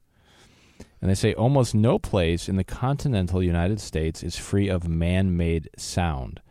and 1.01 1.09
they 1.09 1.15
say 1.15 1.33
almost 1.33 1.73
no 1.73 1.97
place 1.99 2.49
in 2.49 2.57
the 2.57 2.63
continental 2.63 3.41
United 3.41 3.79
States 3.79 4.23
is 4.23 4.35
free 4.35 4.67
of 4.67 4.87
man-made 4.87 5.69
sound. 5.77 6.41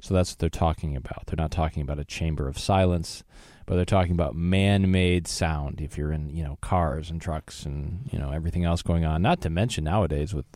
So 0.00 0.14
that's 0.14 0.32
what 0.32 0.38
they're 0.38 0.50
talking 0.50 0.96
about. 0.96 1.26
They're 1.26 1.36
not 1.36 1.50
talking 1.50 1.82
about 1.82 1.98
a 1.98 2.04
chamber 2.04 2.48
of 2.48 2.58
silence 2.58 3.24
but 3.66 3.76
they're 3.76 3.84
talking 3.84 4.12
about 4.12 4.34
man-made 4.34 5.26
sound 5.26 5.80
if 5.80 5.96
you're 5.96 6.12
in 6.12 6.30
you 6.30 6.44
know 6.44 6.58
cars 6.60 7.10
and 7.10 7.20
trucks 7.20 7.64
and 7.64 8.08
you 8.12 8.18
know 8.18 8.30
everything 8.30 8.64
else 8.64 8.82
going 8.82 9.04
on 9.04 9.22
not 9.22 9.40
to 9.40 9.50
mention 9.50 9.84
nowadays 9.84 10.34
with 10.34 10.46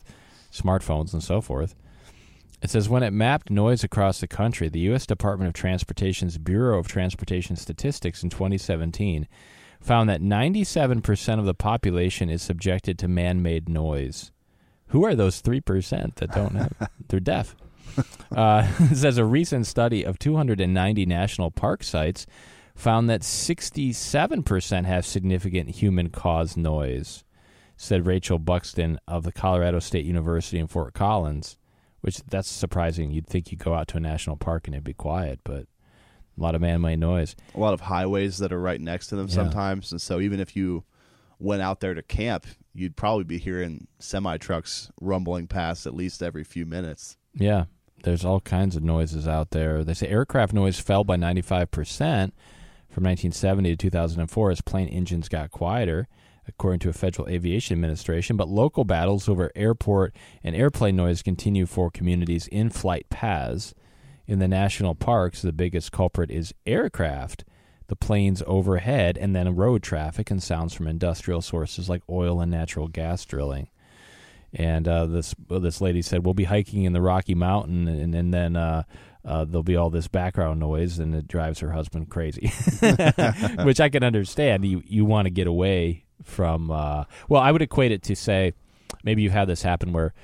smartphones 0.52 1.12
and 1.12 1.22
so 1.22 1.40
forth 1.40 1.74
it 2.61 2.70
says 2.70 2.88
when 2.88 3.02
it 3.02 3.12
mapped 3.12 3.50
noise 3.50 3.84
across 3.84 4.20
the 4.20 4.26
country 4.26 4.68
the 4.68 4.80
US 4.90 5.06
Department 5.06 5.48
of 5.48 5.54
Transportation's 5.54 6.38
Bureau 6.38 6.78
of 6.78 6.88
Transportation 6.88 7.56
Statistics 7.56 8.22
in 8.22 8.30
2017 8.30 9.28
found 9.80 10.09
that 10.09 10.20
97% 10.20 11.38
of 11.38 11.44
the 11.44 11.54
population 11.54 12.28
is 12.28 12.42
subjected 12.42 12.98
to 12.98 13.09
man-made 13.09 13.68
noise. 13.68 14.32
Who 14.88 15.04
are 15.04 15.14
those 15.14 15.40
3% 15.40 16.16
that 16.16 16.32
don't 16.32 16.54
have 16.54 16.90
they're 17.09 17.20
deaf? 17.20 17.54
Uh, 18.34 18.68
it 18.78 18.96
says 18.96 19.18
a 19.18 19.24
recent 19.24 19.66
study 19.66 20.02
of 20.04 20.18
290 20.18 21.06
national 21.06 21.50
park 21.50 21.82
sites 21.84 22.26
found 22.74 23.11
that 23.11 23.22
67% 23.22 24.84
have 24.84 25.04
significant 25.04 25.70
human 25.70 26.11
caused 26.11 26.56
noise, 26.56 27.24
said 27.76 28.06
Rachel 28.06 28.38
Buxton 28.38 28.98
of 29.09 29.24
the 29.24 29.32
Colorado 29.32 29.80
State 29.80 30.04
University 30.04 30.59
in 30.59 30.68
Fort 30.68 30.94
Collins, 30.94 31.56
which 32.01 32.22
that's 32.28 32.49
surprising. 32.49 33.11
You'd 33.11 33.26
think 33.26 33.51
you'd 33.51 33.62
go 33.62 33.74
out 33.74 33.88
to 33.88 33.96
a 33.96 34.01
national 34.01 34.36
park 34.36 34.66
and 34.66 34.74
it'd 34.74 34.84
be 34.84 34.94
quiet, 34.94 35.40
but 35.44 35.66
a 36.38 36.42
lot 36.42 36.55
of 36.55 36.61
man 36.61 36.80
made 36.80 37.01
noise. 37.01 37.34
A 37.55 37.61
lot 37.61 37.74
of 37.74 37.82
highways 37.82 38.38
that 38.38 38.53
are 38.53 38.61
right 38.61 38.80
next 38.80 39.09
to 39.09 39.16
them 39.16 39.26
yeah. 39.28 39.34
sometimes. 39.34 39.90
And 39.92 40.01
so 40.01 40.20
even 40.20 40.40
if 40.40 40.57
you 40.57 40.84
went 41.38 41.62
out 41.62 41.80
there 41.80 41.94
to 41.94 42.03
camp, 42.03 42.46
you'd 42.74 42.96
probably 42.96 43.24
be 43.24 43.38
hearing 43.38 43.88
semi 43.99 44.36
trucks 44.38 44.90
rumbling 45.01 45.46
past 45.46 45.86
at 45.86 45.94
least 45.94 46.22
every 46.22 46.44
few 46.44 46.66
minutes. 46.66 47.16
Yeah. 47.34 47.64
There's 48.05 48.24
all 48.24 48.40
kinds 48.40 48.76
of 48.76 48.84
noises 48.84 49.26
out 49.26 49.51
there. 49.51 49.82
They 49.82 49.94
say 49.94 50.07
aircraft 50.07 50.53
noise 50.53 50.78
fell 50.78 51.03
by 51.03 51.16
95%, 51.16 52.30
from 52.88 53.05
1970 53.05 53.70
to 53.70 53.76
2004 53.76 54.51
as 54.51 54.61
plane 54.61 54.88
engines 54.88 55.28
got 55.28 55.51
quieter, 55.51 56.07
according 56.49 56.80
to 56.80 56.88
a 56.88 56.92
Federal 56.92 57.28
Aviation 57.28 57.74
Administration. 57.74 58.36
But 58.36 58.49
local 58.49 58.84
battles 58.84 59.28
over 59.28 59.53
airport 59.55 60.14
and 60.42 60.57
airplane 60.57 60.96
noise 60.96 61.22
continue 61.22 61.66
for 61.66 61.90
communities 61.90 62.46
in 62.49 62.70
flight 62.70 63.09
paths. 63.11 63.74
In 64.26 64.38
the 64.38 64.49
national 64.49 64.94
parks, 64.94 65.40
the 65.40 65.53
biggest 65.53 65.92
culprit 65.92 66.30
is 66.30 66.53
aircraft, 66.66 67.44
the 67.86 67.96
planes 67.96 68.42
overhead, 68.46 69.16
and 69.16 69.34
then 69.34 69.57
road 69.57 69.82
traffic 69.82 70.30
and 70.30 70.42
sounds 70.42 70.74
from 70.74 70.86
industrial 70.86 71.40
sources 71.40 71.88
like 71.88 72.03
oil 72.11 72.40
and 72.40 72.51
natural 72.51 72.88
gas 72.88 73.24
drilling. 73.24 73.68
And 74.53 74.88
uh, 74.88 75.07
this 75.07 75.34
this 75.49 75.80
lady 75.80 76.01
said, 76.01 76.24
"We'll 76.24 76.34
be 76.34 76.44
hiking 76.44 76.84
in 76.84 76.94
the 76.94 77.03
Rocky 77.03 77.34
Mountain, 77.34 77.86
and, 77.86 78.14
and 78.14 78.32
then 78.32 78.57
uh, 78.57 78.84
uh, 79.24 79.44
there'll 79.44 79.62
be 79.62 79.76
all 79.76 79.90
this 79.90 80.09
background 80.09 80.61
noise 80.61 80.99
and 80.99 81.14
it 81.14 81.28
drives 81.28 81.61
her 81.61 81.72
husband 81.72 82.09
crazy, 82.09 82.51
which 83.62 83.80
I 83.80 83.90
can 83.90 84.03
understand. 84.03 84.64
You 84.64 84.82
you 84.86 85.05
want 85.05 85.26
to 85.26 85.30
get 85.30 85.46
away 85.46 86.07
from. 86.22 86.70
Uh, 86.70 87.04
well, 87.28 87.42
I 87.42 87.52
would 87.52 87.62
equate 87.62 87.92
it 87.92 88.02
to 88.04 88.16
say 88.16 88.54
maybe 89.04 89.22
you've 89.22 89.32
had 89.32 89.48
this 89.48 89.62
happen 89.62 89.92
where 89.92 90.14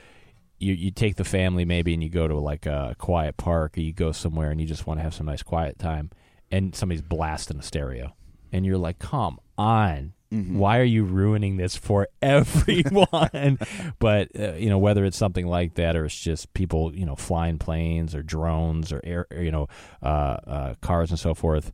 you 0.58 0.72
you 0.72 0.90
take 0.90 1.16
the 1.16 1.24
family 1.24 1.64
maybe 1.64 1.92
and 1.94 2.02
you 2.02 2.08
go 2.08 2.28
to 2.28 2.36
like 2.36 2.66
a 2.66 2.94
quiet 2.98 3.36
park 3.36 3.76
or 3.76 3.80
you 3.80 3.92
go 3.92 4.12
somewhere 4.12 4.50
and 4.50 4.60
you 4.60 4.66
just 4.66 4.86
want 4.86 4.98
to 4.98 5.02
have 5.02 5.14
some 5.14 5.26
nice 5.26 5.42
quiet 5.42 5.78
time 5.78 6.10
and 6.50 6.74
somebody's 6.74 7.02
blasting 7.02 7.58
a 7.58 7.62
stereo 7.62 8.14
and 8.52 8.64
you're 8.64 8.78
like, 8.78 8.98
come 8.98 9.38
on, 9.58 10.12
Mm-hmm. 10.34 10.58
Why 10.58 10.78
are 10.78 10.84
you 10.84 11.04
ruining 11.04 11.58
this 11.58 11.76
for 11.76 12.08
everyone? 12.22 13.58
but 13.98 14.28
uh, 14.38 14.54
you 14.54 14.68
know 14.68 14.78
whether 14.78 15.04
it's 15.04 15.16
something 15.16 15.46
like 15.46 15.74
that 15.74 15.94
or 15.94 16.06
it's 16.06 16.18
just 16.18 16.52
people 16.54 16.94
you 16.94 17.06
know 17.06 17.14
flying 17.14 17.58
planes 17.58 18.14
or 18.14 18.22
drones 18.22 18.92
or 18.92 19.00
air 19.04 19.26
or, 19.30 19.42
you 19.42 19.52
know 19.52 19.68
uh, 20.02 20.06
uh, 20.46 20.74
cars 20.80 21.10
and 21.10 21.20
so 21.20 21.34
forth. 21.34 21.72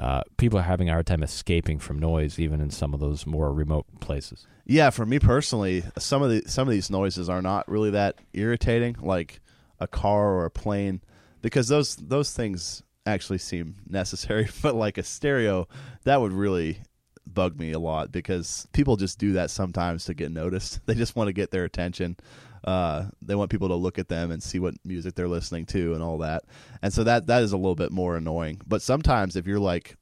Uh, 0.00 0.22
people 0.38 0.58
are 0.58 0.62
having 0.62 0.88
a 0.88 0.92
hard 0.92 1.06
time 1.06 1.22
escaping 1.22 1.78
from 1.78 1.98
noise, 1.98 2.38
even 2.38 2.58
in 2.58 2.70
some 2.70 2.94
of 2.94 3.00
those 3.00 3.26
more 3.26 3.52
remote 3.52 3.84
places. 4.00 4.46
Yeah, 4.64 4.88
for 4.88 5.04
me 5.04 5.18
personally, 5.18 5.84
some 5.98 6.22
of 6.22 6.30
the 6.30 6.42
some 6.48 6.66
of 6.66 6.72
these 6.72 6.88
noises 6.90 7.28
are 7.28 7.42
not 7.42 7.68
really 7.68 7.90
that 7.90 8.16
irritating, 8.32 8.96
like 9.02 9.40
a 9.78 9.86
car 9.86 10.32
or 10.32 10.46
a 10.46 10.50
plane, 10.50 11.02
because 11.42 11.68
those 11.68 11.96
those 11.96 12.32
things 12.32 12.82
actually 13.04 13.38
seem 13.38 13.76
necessary. 13.86 14.48
But 14.62 14.74
like 14.74 14.96
a 14.96 15.02
stereo, 15.02 15.68
that 16.04 16.18
would 16.18 16.32
really 16.32 16.78
bug 17.26 17.58
me 17.58 17.72
a 17.72 17.78
lot 17.78 18.10
because 18.10 18.66
people 18.72 18.96
just 18.96 19.18
do 19.18 19.32
that 19.32 19.50
sometimes 19.50 20.06
to 20.06 20.14
get 20.14 20.32
noticed. 20.32 20.80
They 20.86 20.94
just 20.94 21.14
want 21.14 21.28
to 21.28 21.34
get 21.34 21.50
their 21.50 21.64
attention. 21.64 22.16
Uh, 22.64 23.06
they 23.22 23.34
want 23.34 23.50
people 23.50 23.68
to 23.68 23.74
look 23.74 23.98
at 23.98 24.08
them 24.08 24.30
and 24.30 24.42
see 24.42 24.58
what 24.58 24.74
music 24.84 25.14
they're 25.14 25.28
listening 25.28 25.66
to 25.66 25.94
and 25.94 26.02
all 26.02 26.18
that. 26.18 26.44
And 26.82 26.92
so 26.92 27.04
that 27.04 27.26
that 27.26 27.42
is 27.42 27.52
a 27.52 27.56
little 27.56 27.74
bit 27.74 27.90
more 27.90 28.16
annoying. 28.16 28.60
But 28.66 28.82
sometimes 28.82 29.36
if 29.36 29.46
you're 29.46 29.58
like 29.58 29.96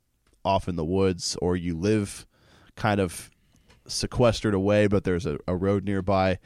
off 0.44 0.68
in 0.68 0.76
the 0.76 0.84
woods 0.84 1.36
or 1.40 1.56
you 1.56 1.76
live 1.76 2.26
kind 2.76 3.00
of 3.00 3.30
sequestered 3.86 4.54
away, 4.54 4.86
but 4.86 5.04
there's 5.04 5.26
a, 5.26 5.38
a 5.46 5.56
road 5.56 5.84
nearby, 5.84 6.38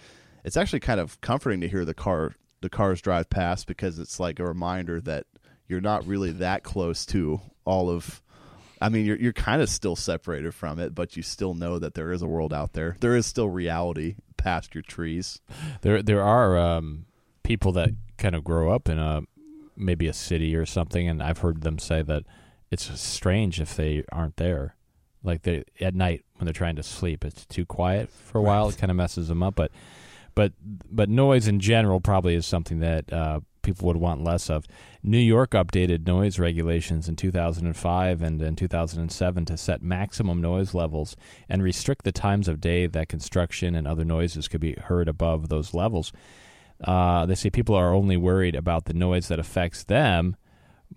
it's 0.44 0.56
actually 0.56 0.80
kind 0.80 1.00
of 1.00 1.20
comforting 1.20 1.60
to 1.60 1.68
hear 1.68 1.84
the 1.84 1.94
car 1.94 2.34
the 2.60 2.70
cars 2.70 3.00
drive 3.00 3.28
past 3.28 3.66
because 3.66 3.98
it's 3.98 4.20
like 4.20 4.38
a 4.38 4.44
reminder 4.44 5.00
that 5.00 5.26
you're 5.66 5.80
not 5.80 6.06
really 6.06 6.30
that 6.30 6.62
close 6.62 7.04
to 7.06 7.40
all 7.64 7.90
of 7.90 8.22
I 8.80 8.88
mean, 8.88 9.06
you're 9.06 9.16
you're 9.16 9.32
kind 9.32 9.62
of 9.62 9.68
still 9.68 9.94
separated 9.94 10.54
from 10.54 10.80
it, 10.80 10.92
but 10.92 11.16
you 11.16 11.22
still 11.22 11.54
know 11.54 11.78
that 11.78 11.94
there 11.94 12.10
is 12.10 12.20
a 12.20 12.26
world 12.26 12.52
out 12.52 12.72
there. 12.72 12.96
There 12.98 13.14
is 13.14 13.26
still 13.26 13.48
reality 13.48 14.16
past 14.42 14.74
your 14.74 14.82
trees. 14.82 15.40
There 15.82 16.02
there 16.02 16.22
are 16.22 16.58
um, 16.58 17.06
people 17.42 17.72
that 17.72 17.90
kind 18.18 18.34
of 18.34 18.44
grow 18.44 18.74
up 18.74 18.88
in 18.88 18.98
a 18.98 19.22
maybe 19.76 20.08
a 20.08 20.12
city 20.12 20.54
or 20.56 20.66
something, 20.66 21.08
and 21.08 21.22
I've 21.22 21.38
heard 21.38 21.62
them 21.62 21.78
say 21.78 22.02
that 22.02 22.24
it's 22.70 23.00
strange 23.00 23.60
if 23.60 23.76
they 23.76 24.04
aren't 24.10 24.36
there. 24.36 24.76
Like 25.22 25.42
they 25.42 25.64
at 25.80 25.94
night 25.94 26.24
when 26.36 26.46
they're 26.46 26.52
trying 26.52 26.76
to 26.76 26.82
sleep, 26.82 27.24
it's 27.24 27.46
too 27.46 27.64
quiet 27.64 28.10
for 28.10 28.38
a 28.38 28.42
while. 28.42 28.68
It 28.68 28.78
kind 28.78 28.90
of 28.90 28.96
messes 28.96 29.28
them 29.28 29.42
up. 29.42 29.54
But 29.54 29.70
but 30.34 30.52
but 30.90 31.08
noise 31.08 31.46
in 31.46 31.60
general 31.60 32.00
probably 32.00 32.34
is 32.34 32.46
something 32.46 32.80
that 32.80 33.12
uh, 33.12 33.40
people 33.62 33.86
would 33.86 33.96
want 33.96 34.24
less 34.24 34.50
of. 34.50 34.66
New 35.02 35.18
York 35.18 35.52
updated 35.52 36.06
noise 36.06 36.38
regulations 36.38 37.08
in 37.08 37.16
2005 37.16 38.22
and 38.22 38.42
in 38.42 38.56
2007 38.56 39.44
to 39.44 39.56
set 39.56 39.82
maximum 39.82 40.40
noise 40.40 40.74
levels 40.74 41.16
and 41.48 41.62
restrict 41.62 42.04
the 42.04 42.12
times 42.12 42.48
of 42.48 42.60
day 42.60 42.86
that 42.86 43.08
construction 43.08 43.74
and 43.74 43.86
other 43.86 44.04
noises 44.04 44.48
could 44.48 44.60
be 44.60 44.74
heard 44.74 45.08
above 45.08 45.48
those 45.48 45.74
levels. 45.74 46.12
Uh, 46.82 47.24
they 47.26 47.34
say 47.34 47.50
people 47.50 47.74
are 47.74 47.94
only 47.94 48.16
worried 48.16 48.54
about 48.54 48.86
the 48.86 48.94
noise 48.94 49.28
that 49.28 49.38
affects 49.38 49.84
them 49.84 50.36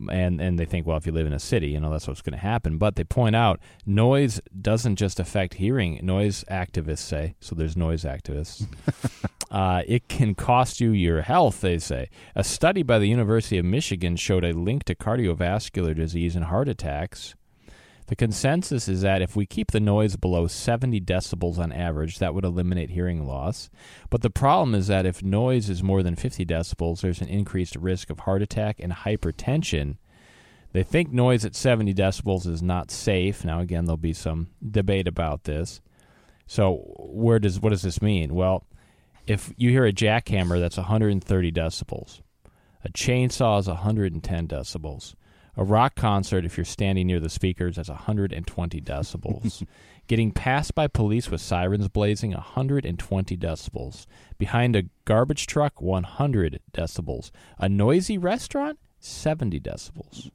and 0.10 0.42
and 0.42 0.60
they 0.60 0.66
think, 0.66 0.86
well, 0.86 0.98
if 0.98 1.06
you 1.06 1.12
live 1.12 1.28
in 1.28 1.34
a 1.34 1.40
city, 1.40 1.70
you 1.70 1.80
know 1.80 1.92
that's 1.92 2.08
what's 2.08 2.22
going 2.22 2.34
to 2.34 2.40
happen. 2.40 2.78
But 2.78 2.96
they 2.96 3.04
point 3.04 3.36
out 3.36 3.60
noise 3.86 4.42
doesn't 4.60 4.96
just 4.98 5.20
affect 5.20 5.56
hearing. 5.56 6.00
Noise 6.04 6.44
activists 6.50 7.00
say 7.00 7.36
so. 7.40 7.56
There's 7.56 7.78
noise 7.78 8.04
activists. 8.04 8.68
uh, 9.52 9.84
it 9.88 10.08
can 10.08 10.36
cost 10.36 10.80
you 10.80 10.92
your 10.92 11.22
health. 11.22 11.62
They 11.62 11.78
say 11.80 12.10
a 12.36 12.44
study 12.44 12.84
by 12.84 13.00
the 13.00 13.08
University 13.08 13.58
of 13.58 13.66
Michigan 13.66 14.16
showed 14.16 14.44
a 14.44 14.54
link 14.54 14.84
to 14.86 14.96
cardiovascular 14.96 15.96
disease 15.96 16.36
and 16.36 16.46
heart 16.46 16.68
attacks. 16.68 17.36
The 18.08 18.16
consensus 18.16 18.88
is 18.88 19.02
that 19.02 19.24
if 19.24 19.36
we 19.36 19.48
keep 19.48 19.72
the 19.72 19.80
noise 19.80 20.16
below 20.16 20.46
70 20.46 21.02
decibels 21.02 21.58
on 21.58 21.72
average, 21.72 22.20
that 22.20 22.36
would 22.36 22.46
eliminate 22.46 22.92
hearing 22.92 23.26
loss. 23.26 23.70
But 24.12 24.22
the 24.22 24.30
problem 24.30 24.76
is 24.76 24.88
that 24.88 25.08
if 25.08 25.24
noise 25.24 25.70
is 25.70 25.82
more 25.82 26.04
than 26.04 26.16
50 26.16 26.46
decibels, 26.46 27.02
there's 27.02 27.22
an 27.22 27.30
increased 27.30 27.76
risk 27.76 28.12
of 28.12 28.22
heart 28.22 28.44
attack 28.44 28.80
and 28.80 28.94
hypertension. 28.94 29.98
They 30.72 30.84
think 30.84 31.12
noise 31.12 31.46
at 31.46 31.56
70 31.56 31.94
decibels 31.96 32.46
is 32.46 32.62
not 32.62 32.92
safe. 32.92 33.44
Now, 33.44 33.60
again, 33.60 33.86
there'll 33.86 33.98
be 33.98 34.14
some 34.14 34.50
debate 34.70 35.08
about 35.08 35.46
this. 35.46 35.82
So, 36.46 36.94
where 37.00 37.40
does 37.40 37.60
what 37.60 37.72
does 37.72 37.82
this 37.82 38.04
mean? 38.04 38.36
Well, 38.36 38.68
if 39.26 39.52
you 39.58 39.72
hear 39.72 39.86
a 39.86 39.92
jackhammer, 39.94 40.60
that's 40.60 40.78
130 40.78 41.52
decibels. 41.52 42.22
A 42.84 42.90
chainsaw 42.90 43.60
is 43.60 43.68
110 43.68 44.48
decibels. 44.48 45.16
A 45.58 45.64
rock 45.64 45.96
concert, 45.96 46.46
if 46.46 46.58
you're 46.58 46.66
standing 46.66 47.08
near 47.08 47.20
the 47.20 47.30
speakers, 47.30 47.78
that's 47.78 47.90
120 47.90 48.82
decibels. 48.82 49.66
Getting 50.08 50.32
passed 50.32 50.76
by 50.76 50.88
police 50.88 51.32
with 51.32 51.42
sirens 51.42 51.88
blazing, 51.88 52.32
120 52.32 53.38
decibels. 53.38 54.06
Behind 54.38 54.76
a 54.76 54.84
garbage 55.06 55.48
truck, 55.48 55.82
100 55.82 56.60
decibels. 56.74 57.32
A 57.58 57.70
noisy 57.70 58.18
restaurant, 58.18 58.78
70 59.00 59.60
decibels. 59.62 60.30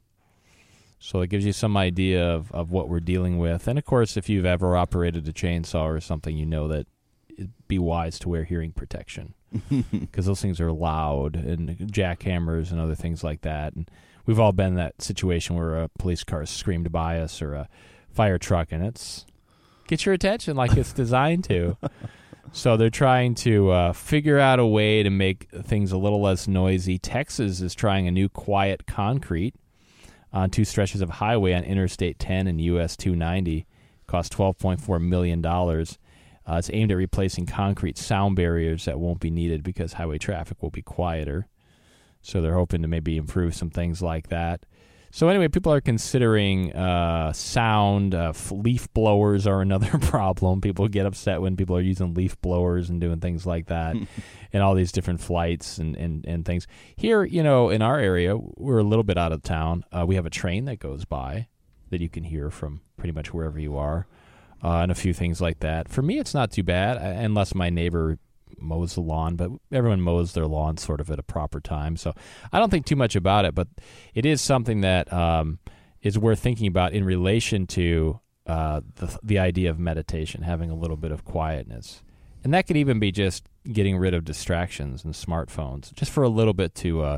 So 1.03 1.21
it 1.21 1.29
gives 1.29 1.45
you 1.45 1.53
some 1.53 1.77
idea 1.77 2.23
of, 2.23 2.51
of 2.51 2.71
what 2.71 2.89
we're 2.89 2.99
dealing 2.99 3.39
with. 3.39 3.67
And 3.67 3.79
of 3.79 3.85
course, 3.85 4.17
if 4.17 4.29
you've 4.29 4.45
ever 4.45 4.77
operated 4.77 5.27
a 5.27 5.33
chainsaw 5.33 5.85
or 5.85 5.99
something, 5.99 6.37
you 6.37 6.45
know 6.45 6.67
that 6.67 6.85
it'd 7.29 7.67
be 7.67 7.79
wise 7.79 8.19
to 8.19 8.29
wear 8.29 8.43
hearing 8.43 8.71
protection 8.71 9.33
because 9.91 10.27
those 10.27 10.41
things 10.41 10.61
are 10.61 10.71
loud 10.71 11.35
and 11.35 11.69
jackhammers 11.91 12.71
and 12.71 12.79
other 12.79 12.93
things 12.93 13.23
like 13.23 13.41
that. 13.41 13.73
And 13.73 13.89
we've 14.25 14.39
all 14.39 14.51
been 14.51 14.67
in 14.67 14.75
that 14.75 15.01
situation 15.01 15.55
where 15.55 15.81
a 15.81 15.89
police 15.99 16.23
car 16.23 16.45
screamed 16.45 16.91
by 16.91 17.19
us 17.19 17.41
or 17.41 17.53
a 17.53 17.69
fire 18.09 18.37
truck, 18.37 18.71
and 18.71 18.85
it's 18.85 19.25
gets 19.87 20.05
your 20.05 20.13
attention 20.13 20.55
like 20.55 20.77
it's 20.77 20.93
designed 20.93 21.43
to. 21.45 21.77
so 22.51 22.77
they're 22.77 22.89
trying 22.89 23.35
to 23.35 23.69
uh, 23.71 23.93
figure 23.93 24.39
out 24.39 24.59
a 24.59 24.65
way 24.65 25.03
to 25.03 25.09
make 25.09 25.49
things 25.49 25.91
a 25.91 25.97
little 25.97 26.21
less 26.21 26.47
noisy. 26.47 26.97
Texas 26.97 27.61
is 27.61 27.75
trying 27.75 28.07
a 28.07 28.11
new 28.11 28.29
quiet 28.29 28.85
concrete 28.87 29.55
on 30.33 30.49
two 30.49 30.65
stretches 30.65 31.01
of 31.01 31.09
highway 31.09 31.53
on 31.53 31.63
Interstate 31.63 32.19
10 32.19 32.47
and 32.47 32.61
US 32.61 32.95
290. 32.95 33.65
Cost 34.07 34.33
12.4 34.33 35.01
million 35.01 35.41
dollars. 35.41 35.97
Uh, 36.45 36.55
it's 36.55 36.69
aimed 36.73 36.91
at 36.91 36.97
replacing 36.97 37.45
concrete 37.45 37.97
sound 37.97 38.35
barriers 38.35 38.85
that 38.85 38.99
won't 38.99 39.19
be 39.19 39.29
needed 39.29 39.63
because 39.63 39.93
highway 39.93 40.17
traffic 40.17 40.61
will 40.61 40.71
be 40.71 40.81
quieter. 40.81 41.47
So 42.21 42.41
they're 42.41 42.55
hoping 42.55 42.81
to 42.83 42.87
maybe 42.87 43.17
improve 43.17 43.55
some 43.55 43.69
things 43.69 44.01
like 44.01 44.27
that. 44.29 44.65
So 45.13 45.27
anyway, 45.27 45.49
people 45.49 45.73
are 45.73 45.81
considering 45.81 46.71
uh, 46.73 47.33
sound. 47.33 48.15
Uh, 48.15 48.31
leaf 48.49 48.91
blowers 48.93 49.45
are 49.45 49.61
another 49.61 49.97
problem. 49.99 50.61
People 50.61 50.87
get 50.87 51.05
upset 51.05 51.41
when 51.41 51.57
people 51.57 51.75
are 51.75 51.81
using 51.81 52.13
leaf 52.13 52.39
blowers 52.41 52.89
and 52.89 53.01
doing 53.01 53.19
things 53.19 53.45
like 53.45 53.67
that, 53.67 53.95
and 54.53 54.63
all 54.63 54.73
these 54.73 54.93
different 54.93 55.19
flights 55.19 55.77
and, 55.79 55.97
and, 55.97 56.25
and 56.25 56.45
things. 56.45 56.65
Here, 56.95 57.25
you 57.25 57.43
know, 57.43 57.69
in 57.69 57.81
our 57.81 57.99
area, 57.99 58.37
we're 58.37 58.79
a 58.79 58.83
little 58.83 59.03
bit 59.03 59.17
out 59.17 59.33
of 59.33 59.43
town. 59.43 59.83
Uh, 59.91 60.05
we 60.07 60.15
have 60.15 60.25
a 60.25 60.31
train 60.31 60.65
that 60.65 60.79
goes 60.79 61.03
by 61.03 61.47
that 61.89 61.99
you 61.99 62.07
can 62.07 62.23
hear 62.23 62.49
from 62.49 62.79
pretty 62.95 63.11
much 63.11 63.33
wherever 63.33 63.59
you 63.59 63.75
are, 63.75 64.07
uh, 64.63 64.77
and 64.77 64.93
a 64.93 64.95
few 64.95 65.13
things 65.13 65.41
like 65.41 65.59
that. 65.59 65.89
For 65.89 66.01
me, 66.01 66.19
it's 66.19 66.33
not 66.33 66.51
too 66.51 66.63
bad, 66.63 66.95
uh, 66.95 67.19
unless 67.21 67.53
my 67.53 67.69
neighbor 67.69 68.17
mows 68.61 68.95
the 68.95 69.01
lawn, 69.01 69.35
but 69.35 69.51
everyone 69.71 70.01
mows 70.01 70.33
their 70.33 70.47
lawn 70.47 70.77
sort 70.77 71.01
of 71.01 71.09
at 71.09 71.19
a 71.19 71.23
proper 71.23 71.59
time. 71.59 71.97
So 71.97 72.13
I 72.51 72.59
don't 72.59 72.69
think 72.69 72.85
too 72.85 72.95
much 72.95 73.15
about 73.15 73.45
it, 73.45 73.55
but 73.55 73.67
it 74.13 74.25
is 74.25 74.41
something 74.41 74.81
that 74.81 75.11
um, 75.11 75.59
is 76.01 76.17
worth 76.17 76.39
thinking 76.39 76.67
about 76.67 76.93
in 76.93 77.03
relation 77.03 77.67
to 77.67 78.19
uh, 78.47 78.81
the 78.95 79.19
the 79.23 79.39
idea 79.39 79.69
of 79.69 79.79
meditation, 79.79 80.43
having 80.43 80.69
a 80.69 80.75
little 80.75 80.97
bit 80.97 81.11
of 81.11 81.23
quietness, 81.23 82.01
and 82.43 82.53
that 82.53 82.67
could 82.67 82.77
even 82.77 82.99
be 82.99 83.11
just 83.11 83.45
getting 83.71 83.97
rid 83.97 84.13
of 84.13 84.25
distractions 84.25 85.05
and 85.05 85.13
smartphones, 85.13 85.93
just 85.93 86.11
for 86.11 86.23
a 86.23 86.29
little 86.29 86.53
bit 86.53 86.75
to. 86.75 87.01
Uh, 87.01 87.17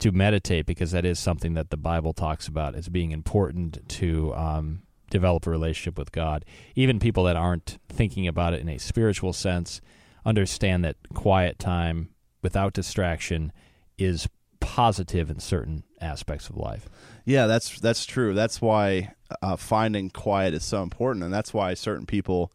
to 0.00 0.10
meditate, 0.10 0.66
because 0.66 0.90
that 0.90 1.04
is 1.04 1.20
something 1.20 1.54
that 1.54 1.70
the 1.70 1.76
Bible 1.76 2.12
talks 2.12 2.48
about 2.48 2.74
as 2.74 2.88
being 2.88 3.12
important 3.12 3.88
to 3.88 4.34
um, 4.34 4.82
develop 5.08 5.46
a 5.46 5.50
relationship 5.50 5.96
with 5.96 6.10
God. 6.10 6.44
Even 6.74 6.98
people 6.98 7.22
that 7.24 7.36
aren't 7.36 7.78
thinking 7.88 8.26
about 8.26 8.54
it 8.54 8.60
in 8.60 8.68
a 8.68 8.78
spiritual 8.78 9.32
sense, 9.32 9.80
understand 10.24 10.84
that 10.84 10.96
quiet 11.12 11.58
time 11.58 12.10
without 12.42 12.72
distraction 12.72 13.52
is 13.98 14.28
positive 14.60 15.30
in 15.30 15.38
certain 15.38 15.84
aspects 16.00 16.48
of 16.48 16.56
life. 16.56 16.88
Yeah, 17.24 17.46
that's 17.46 17.78
that's 17.80 18.04
true. 18.06 18.34
That's 18.34 18.60
why 18.60 19.14
uh, 19.42 19.56
finding 19.56 20.10
quiet 20.10 20.54
is 20.54 20.64
so 20.64 20.82
important, 20.82 21.24
and 21.24 21.32
that's 21.32 21.54
why 21.54 21.74
certain 21.74 22.06
people 22.06 22.52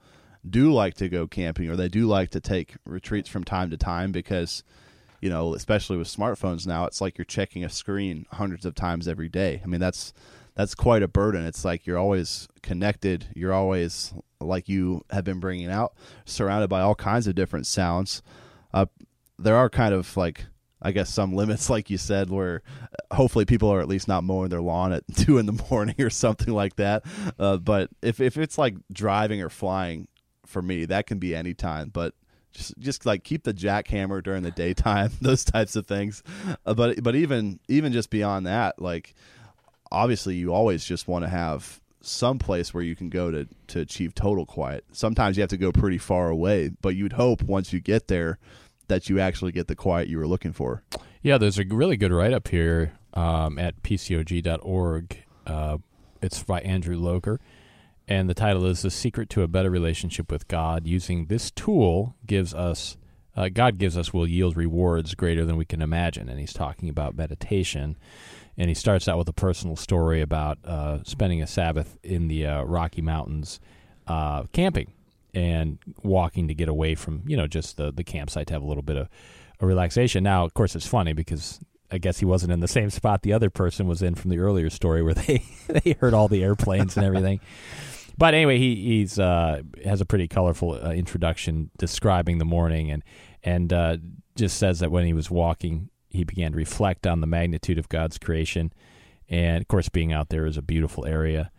do 0.48 0.72
like 0.72 0.94
to 0.96 1.10
go 1.10 1.28
camping 1.28 1.70
or 1.70 1.76
they 1.76 1.90
do 1.90 2.08
like 2.08 2.30
to 2.32 2.40
take 2.40 2.76
retreats 2.86 3.30
from 3.30 3.44
time 3.44 3.70
to 3.70 3.78
time 3.78 4.12
because 4.12 4.64
you 5.22 5.30
know, 5.30 5.54
especially 5.54 5.98
with 5.98 6.08
smartphones 6.08 6.66
now, 6.66 6.86
it's 6.86 7.02
like 7.02 7.18
you're 7.18 7.26
checking 7.26 7.64
a 7.66 7.70
screen 7.70 8.26
hundreds 8.32 8.66
of 8.66 8.74
times 8.74 9.08
every 9.08 9.28
day. 9.28 9.62
I 9.64 9.68
mean, 9.68 9.82
that's 9.82 10.14
that's 10.60 10.76
quite 10.76 11.02
a 11.02 11.08
burden. 11.08 11.46
It's 11.46 11.64
like 11.64 11.88
you're 11.88 11.98
always 11.98 12.50
connected. 12.62 13.28
You're 13.34 13.54
always 13.54 14.14
like 14.42 14.68
you 14.68 15.06
have 15.10 15.24
been 15.24 15.40
bringing 15.40 15.72
out, 15.72 15.94
surrounded 16.26 16.68
by 16.68 16.82
all 16.82 16.96
kinds 16.96 17.28
of 17.28 17.36
different 17.36 17.66
sounds. 17.66 18.22
Uh, 18.74 18.88
there 19.38 19.56
are 19.56 19.70
kind 19.70 19.94
of 19.94 20.18
like 20.18 20.48
I 20.82 20.92
guess 20.92 21.10
some 21.14 21.34
limits, 21.38 21.70
like 21.70 21.90
you 21.90 21.98
said, 21.98 22.30
where 22.30 22.62
hopefully 23.10 23.46
people 23.46 23.70
are 23.70 23.80
at 23.80 23.88
least 23.88 24.10
not 24.10 24.26
mowing 24.26 24.50
their 24.50 24.60
lawn 24.60 24.92
at 24.92 25.06
two 25.16 25.38
in 25.38 25.46
the 25.46 25.64
morning 25.72 25.96
or 25.98 26.10
something 26.10 26.54
like 26.54 26.76
that. 26.76 27.06
Uh, 27.40 27.56
but 27.56 27.90
if 28.02 28.20
if 28.20 28.38
it's 28.38 28.58
like 28.58 28.76
driving 28.92 29.42
or 29.42 29.50
flying, 29.50 30.10
for 30.46 30.62
me, 30.62 30.84
that 30.84 31.08
can 31.08 31.20
be 31.20 31.34
any 31.34 31.54
time. 31.54 31.88
But 31.88 32.16
just 32.52 32.78
just 32.80 33.06
like 33.06 33.24
keep 33.24 33.46
the 33.46 33.54
jackhammer 33.54 34.22
during 34.22 34.44
the 34.44 34.52
daytime, 34.52 35.12
those 35.22 35.46
types 35.46 35.78
of 35.78 35.88
things. 35.88 36.22
Uh, 36.66 36.74
but 36.74 37.02
but 37.02 37.16
even 37.16 37.62
even 37.70 37.94
just 37.94 38.10
beyond 38.10 38.46
that, 38.46 38.82
like 38.82 39.16
obviously 39.92 40.36
you 40.36 40.54
always 40.54 40.86
just 40.86 41.08
want 41.08 41.24
to 41.24 41.30
have 41.30 41.82
some 42.02 42.40
place 42.40 42.74
where 42.74 42.84
you 42.84 42.96
can 42.96 43.10
go 43.10 43.30
to 43.30 43.48
to 43.68 43.80
achieve 43.82 44.16
total 44.16 44.46
quiet. 44.46 44.86
Sometimes 44.92 45.38
you 45.38 45.42
have 45.42 45.50
to 45.50 45.58
go 45.58 45.72
pretty 45.72 45.98
far 45.98 46.30
away, 46.30 46.72
but 46.82 46.96
you'd 46.96 47.14
hope 47.14 47.42
once 47.42 47.74
you 47.74 47.80
get 47.80 48.08
there 48.08 48.40
that 48.88 49.10
you 49.10 49.20
actually 49.20 49.52
get 49.52 49.68
the 49.68 49.76
quiet 49.76 50.08
you 50.08 50.18
were 50.18 50.28
looking 50.28 50.54
for. 50.54 50.84
Yeah, 51.22 51.38
there's 51.38 51.60
a 51.60 51.66
really 51.66 51.98
good 51.98 52.12
write 52.12 52.34
up 52.34 52.48
here 52.48 52.94
um, 53.14 53.60
at 53.60 53.84
pcog.org. 53.84 55.24
Uh, 55.46 55.78
it's 56.22 56.44
by 56.44 56.60
Andrew 56.62 56.98
Locher, 56.98 57.40
and 58.08 58.30
the 58.30 58.34
title 58.34 58.66
is 58.66 58.82
"The 58.82 58.92
Secret 58.92 59.30
to 59.32 59.42
a 59.42 59.48
Better 59.48 59.70
Relationship 59.70 60.32
with 60.32 60.48
God." 60.48 60.88
Using 60.88 61.26
this 61.26 61.52
tool 61.52 62.16
gives 62.26 62.54
us 62.54 62.98
uh, 63.36 63.50
God 63.50 63.78
gives 63.78 63.98
us 63.98 64.14
will 64.14 64.28
yield 64.28 64.58
rewards 64.58 65.16
greater 65.16 65.46
than 65.46 65.56
we 65.56 65.66
can 65.66 65.82
imagine, 65.82 66.30
and 66.30 66.40
he's 66.40 66.54
talking 66.54 66.90
about 66.90 67.16
meditation 67.16 67.98
and 68.60 68.68
he 68.68 68.76
starts 68.76 69.08
out 69.08 69.18
with 69.18 69.30
a 69.30 69.34
personal 69.34 69.78
story 69.78 70.22
about 70.22 70.60
uh, 70.66 71.00
spending 71.04 71.42
a 71.42 71.48
Sabbath 71.48 71.98
in 72.04 72.28
the 72.28 72.46
uh, 72.46 72.64
Rocky 72.64 73.02
Mountains 73.02 73.62
uh, 74.06 74.44
camping 74.52 74.92
and 75.34 75.80
walking 76.04 76.50
to 76.50 76.54
get 76.54 76.68
away 76.68 76.94
from 76.94 77.24
you 77.26 77.38
know 77.38 77.48
just 77.48 77.78
the 77.78 77.92
the 77.92 78.04
campsite 78.04 78.48
to 78.48 78.54
have 78.54 78.62
a 78.62 78.66
little 78.66 78.84
bit 78.84 78.98
of 78.98 79.08
a 79.62 79.66
relaxation. 79.66 80.24
Now, 80.24 80.44
of 80.44 80.54
course, 80.54 80.76
it's 80.76 80.86
funny 80.86 81.14
because 81.14 81.60
I 81.90 82.00
guess 82.00 82.20
he 82.20 82.26
wasn't 82.26 82.52
in 82.52 82.60
the 82.60 82.68
same 82.80 82.90
spot 82.90 83.22
the 83.22 83.34
other 83.34 83.50
person 83.50 83.88
was 83.88 84.02
in 84.02 84.14
from 84.14 84.30
the 84.30 84.40
earlier 84.40 84.70
story 84.70 85.02
where 85.02 85.14
they 85.16 85.42
they 85.70 85.94
heard 85.94 86.14
all 86.14 86.28
the 86.28 86.44
airplanes 86.44 86.98
and 86.98 87.06
everything. 87.06 87.40
But 88.18 88.34
anyway, 88.34 88.58
he 88.58 88.76
he's 88.76 89.18
uh, 89.18 89.62
has 89.86 90.02
a 90.02 90.06
pretty 90.06 90.28
colorful 90.28 90.74
uh, 90.74 90.92
introduction 90.92 91.72
describing 91.78 92.40
the 92.40 92.46
morning 92.46 92.92
and 92.92 93.04
and 93.42 93.72
uh, 93.72 93.98
just 94.36 94.58
says 94.58 94.80
that 94.80 94.92
when 94.92 95.06
he 95.06 95.14
was 95.14 95.32
walking 95.32 95.90
he 96.10 96.24
began 96.24 96.52
to 96.52 96.58
reflect 96.58 97.06
on 97.06 97.22
the 97.22 97.28
magnitude 97.28 97.78
of 97.78 97.90
God's 97.90 98.18
creation, 98.18 98.74
and 99.28 99.62
of 99.62 99.68
course, 99.68 99.90
being 99.90 100.12
out 100.12 100.30
there 100.30 100.46
is 100.46 100.58
a 100.58 100.62
beautiful 100.62 101.06
area, 101.06 101.52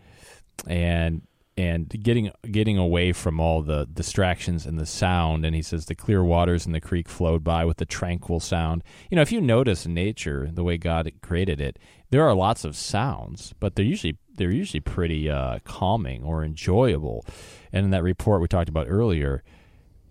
and 0.66 1.22
and 1.56 1.88
getting 2.02 2.30
getting 2.50 2.78
away 2.78 3.12
from 3.12 3.38
all 3.38 3.60
the 3.62 3.86
distractions 3.92 4.66
and 4.66 4.78
the 4.78 4.86
sound. 4.86 5.44
And 5.44 5.54
he 5.54 5.62
says 5.62 5.86
the 5.86 5.94
clear 5.94 6.24
waters 6.24 6.64
in 6.64 6.72
the 6.72 6.80
creek 6.80 7.08
flowed 7.08 7.44
by 7.44 7.64
with 7.64 7.80
a 7.80 7.84
tranquil 7.84 8.40
sound. 8.40 8.82
You 9.10 9.16
know, 9.16 9.22
if 9.22 9.32
you 9.32 9.40
notice 9.40 9.86
nature 9.86 10.48
the 10.52 10.64
way 10.64 10.78
God 10.78 11.10
created 11.22 11.60
it, 11.60 11.78
there 12.10 12.26
are 12.26 12.34
lots 12.34 12.64
of 12.64 12.76
sounds, 12.76 13.54
but 13.60 13.74
they're 13.74 13.84
usually 13.84 14.16
they're 14.34 14.50
usually 14.50 14.80
pretty 14.80 15.28
uh, 15.28 15.58
calming 15.64 16.24
or 16.24 16.42
enjoyable. 16.42 17.24
And 17.72 17.84
in 17.84 17.90
that 17.90 18.02
report 18.02 18.40
we 18.40 18.48
talked 18.48 18.70
about 18.70 18.86
earlier, 18.88 19.42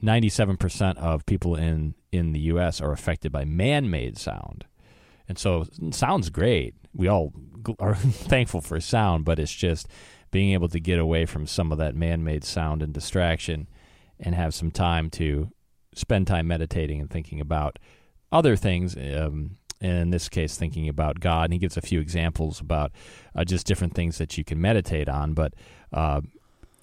ninety 0.01 0.29
seven 0.29 0.57
percent 0.57 0.97
of 0.97 1.25
people 1.25 1.55
in 1.55 1.95
in 2.11 2.33
the 2.33 2.39
U.S. 2.41 2.81
are 2.81 2.91
affected 2.91 3.31
by 3.31 3.45
man 3.45 3.89
made 3.89 4.17
sound. 4.17 4.65
And 5.27 5.37
so 5.37 5.65
sounds 5.91 6.29
great. 6.31 6.73
We 6.93 7.07
all 7.07 7.33
are 7.79 7.95
thankful 7.95 8.61
for 8.61 8.79
sound, 8.79 9.25
but 9.25 9.37
it's 9.37 9.53
just 9.53 9.87
being 10.31 10.53
able 10.53 10.67
to 10.69 10.79
get 10.79 10.99
away 10.99 11.25
from 11.25 11.47
some 11.47 11.71
of 11.71 11.77
that 11.77 11.95
man-made 11.95 12.43
sound 12.43 12.81
and 12.81 12.93
distraction 12.93 13.67
and 14.19 14.35
have 14.35 14.53
some 14.53 14.71
time 14.71 15.09
to 15.09 15.49
spend 15.95 16.27
time 16.27 16.47
meditating 16.47 17.01
and 17.01 17.09
thinking 17.09 17.41
about 17.41 17.79
other 18.31 18.55
things 18.55 18.95
um, 18.95 19.57
in 19.81 20.11
this 20.11 20.29
case 20.29 20.55
thinking 20.55 20.87
about 20.87 21.19
god 21.19 21.45
and 21.45 21.53
he 21.53 21.59
gives 21.59 21.77
a 21.77 21.81
few 21.81 21.99
examples 21.99 22.59
about 22.59 22.91
uh, 23.35 23.43
just 23.43 23.65
different 23.65 23.95
things 23.95 24.17
that 24.17 24.37
you 24.37 24.43
can 24.43 24.61
meditate 24.61 25.09
on 25.09 25.33
but 25.33 25.53
uh, 25.93 26.21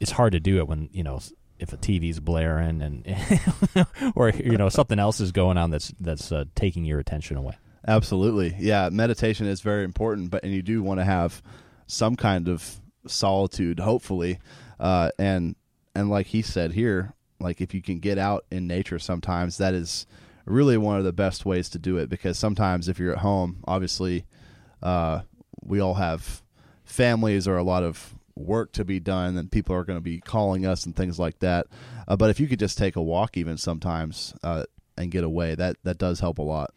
it's 0.00 0.12
hard 0.12 0.32
to 0.32 0.40
do 0.40 0.58
it 0.58 0.66
when 0.66 0.88
you 0.92 1.04
know 1.04 1.20
if 1.58 1.72
a 1.72 1.76
TV's 1.76 2.20
blaring 2.20 2.82
and 2.82 3.86
or 4.14 4.30
you 4.30 4.56
know 4.56 4.68
something 4.68 4.98
else 4.98 5.20
is 5.20 5.32
going 5.32 5.56
on 5.56 5.70
that's 5.70 5.92
that's 6.00 6.32
uh, 6.32 6.44
taking 6.54 6.84
your 6.84 6.98
attention 6.98 7.36
away. 7.36 7.56
Absolutely, 7.88 8.56
yeah. 8.58 8.88
Meditation 8.90 9.46
is 9.46 9.60
very 9.60 9.84
important, 9.84 10.30
but 10.30 10.42
and 10.42 10.52
you 10.52 10.62
do 10.62 10.82
want 10.82 11.00
to 11.00 11.04
have 11.04 11.42
some 11.86 12.16
kind 12.16 12.48
of 12.48 12.80
solitude, 13.06 13.80
hopefully. 13.80 14.38
Uh, 14.78 15.10
and 15.18 15.56
and 15.94 16.10
like 16.10 16.26
he 16.26 16.42
said 16.42 16.72
here, 16.72 17.14
like 17.40 17.60
if 17.60 17.74
you 17.74 17.82
can 17.82 17.98
get 17.98 18.18
out 18.18 18.44
in 18.50 18.66
nature, 18.66 18.98
sometimes 18.98 19.58
that 19.58 19.74
is 19.74 20.06
really 20.44 20.76
one 20.76 20.98
of 20.98 21.04
the 21.04 21.12
best 21.12 21.46
ways 21.46 21.68
to 21.70 21.78
do 21.78 21.96
it. 21.96 22.08
Because 22.08 22.38
sometimes 22.38 22.88
if 22.88 22.98
you're 22.98 23.12
at 23.12 23.18
home, 23.18 23.58
obviously, 23.66 24.24
uh, 24.82 25.20
we 25.62 25.80
all 25.80 25.94
have 25.94 26.42
families 26.84 27.48
or 27.48 27.56
a 27.56 27.64
lot 27.64 27.82
of 27.82 28.15
work 28.36 28.72
to 28.72 28.84
be 28.84 29.00
done, 29.00 29.36
and 29.36 29.50
people 29.50 29.74
are 29.74 29.84
going 29.84 29.98
to 29.98 30.02
be 30.02 30.20
calling 30.20 30.66
us 30.66 30.86
and 30.86 30.94
things 30.94 31.18
like 31.18 31.38
that. 31.40 31.66
Uh, 32.06 32.16
but 32.16 32.30
if 32.30 32.38
you 32.38 32.46
could 32.46 32.58
just 32.58 32.78
take 32.78 32.96
a 32.96 33.02
walk, 33.02 33.36
even 33.36 33.56
sometimes, 33.56 34.34
uh, 34.42 34.64
and 34.96 35.10
get 35.10 35.24
away, 35.24 35.54
that 35.54 35.76
that 35.82 35.98
does 35.98 36.20
help 36.20 36.38
a 36.38 36.42
lot. 36.42 36.72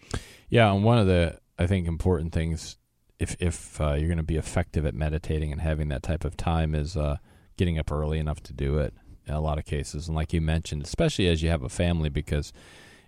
Yeah, 0.50 0.72
and 0.74 0.84
one 0.84 0.98
of 0.98 1.08
the 1.08 1.40
I 1.58 1.68
think 1.68 1.88
important 1.88 2.34
things 2.34 2.78
if 3.20 3.36
if 3.40 3.80
uh, 3.80 3.94
you're 3.94 4.08
going 4.08 4.18
to 4.18 4.24
be 4.24 4.38
effective 4.38 4.86
at 4.86 4.96
meditating 4.96 5.52
and 5.52 5.62
having 5.62 5.90
that 5.90 6.04
type 6.04 6.24
of 6.24 6.38
time 6.38 6.74
is 6.74 6.98
uh, 6.98 7.18
getting 7.58 7.78
up 7.78 7.92
early 7.92 8.18
enough 8.18 8.42
to 8.44 8.54
do 8.54 8.80
it 8.80 8.94
in 9.28 9.34
a 9.34 9.42
lot 9.42 9.60
of 9.60 9.66
cases 9.66 10.08
and 10.08 10.16
like 10.16 10.34
you 10.34 10.42
mentioned 10.42 10.82
especially 10.82 11.28
as 11.28 11.44
you 11.44 11.50
have 11.50 11.62
a 11.62 11.70
family 11.70 12.10
because 12.10 12.52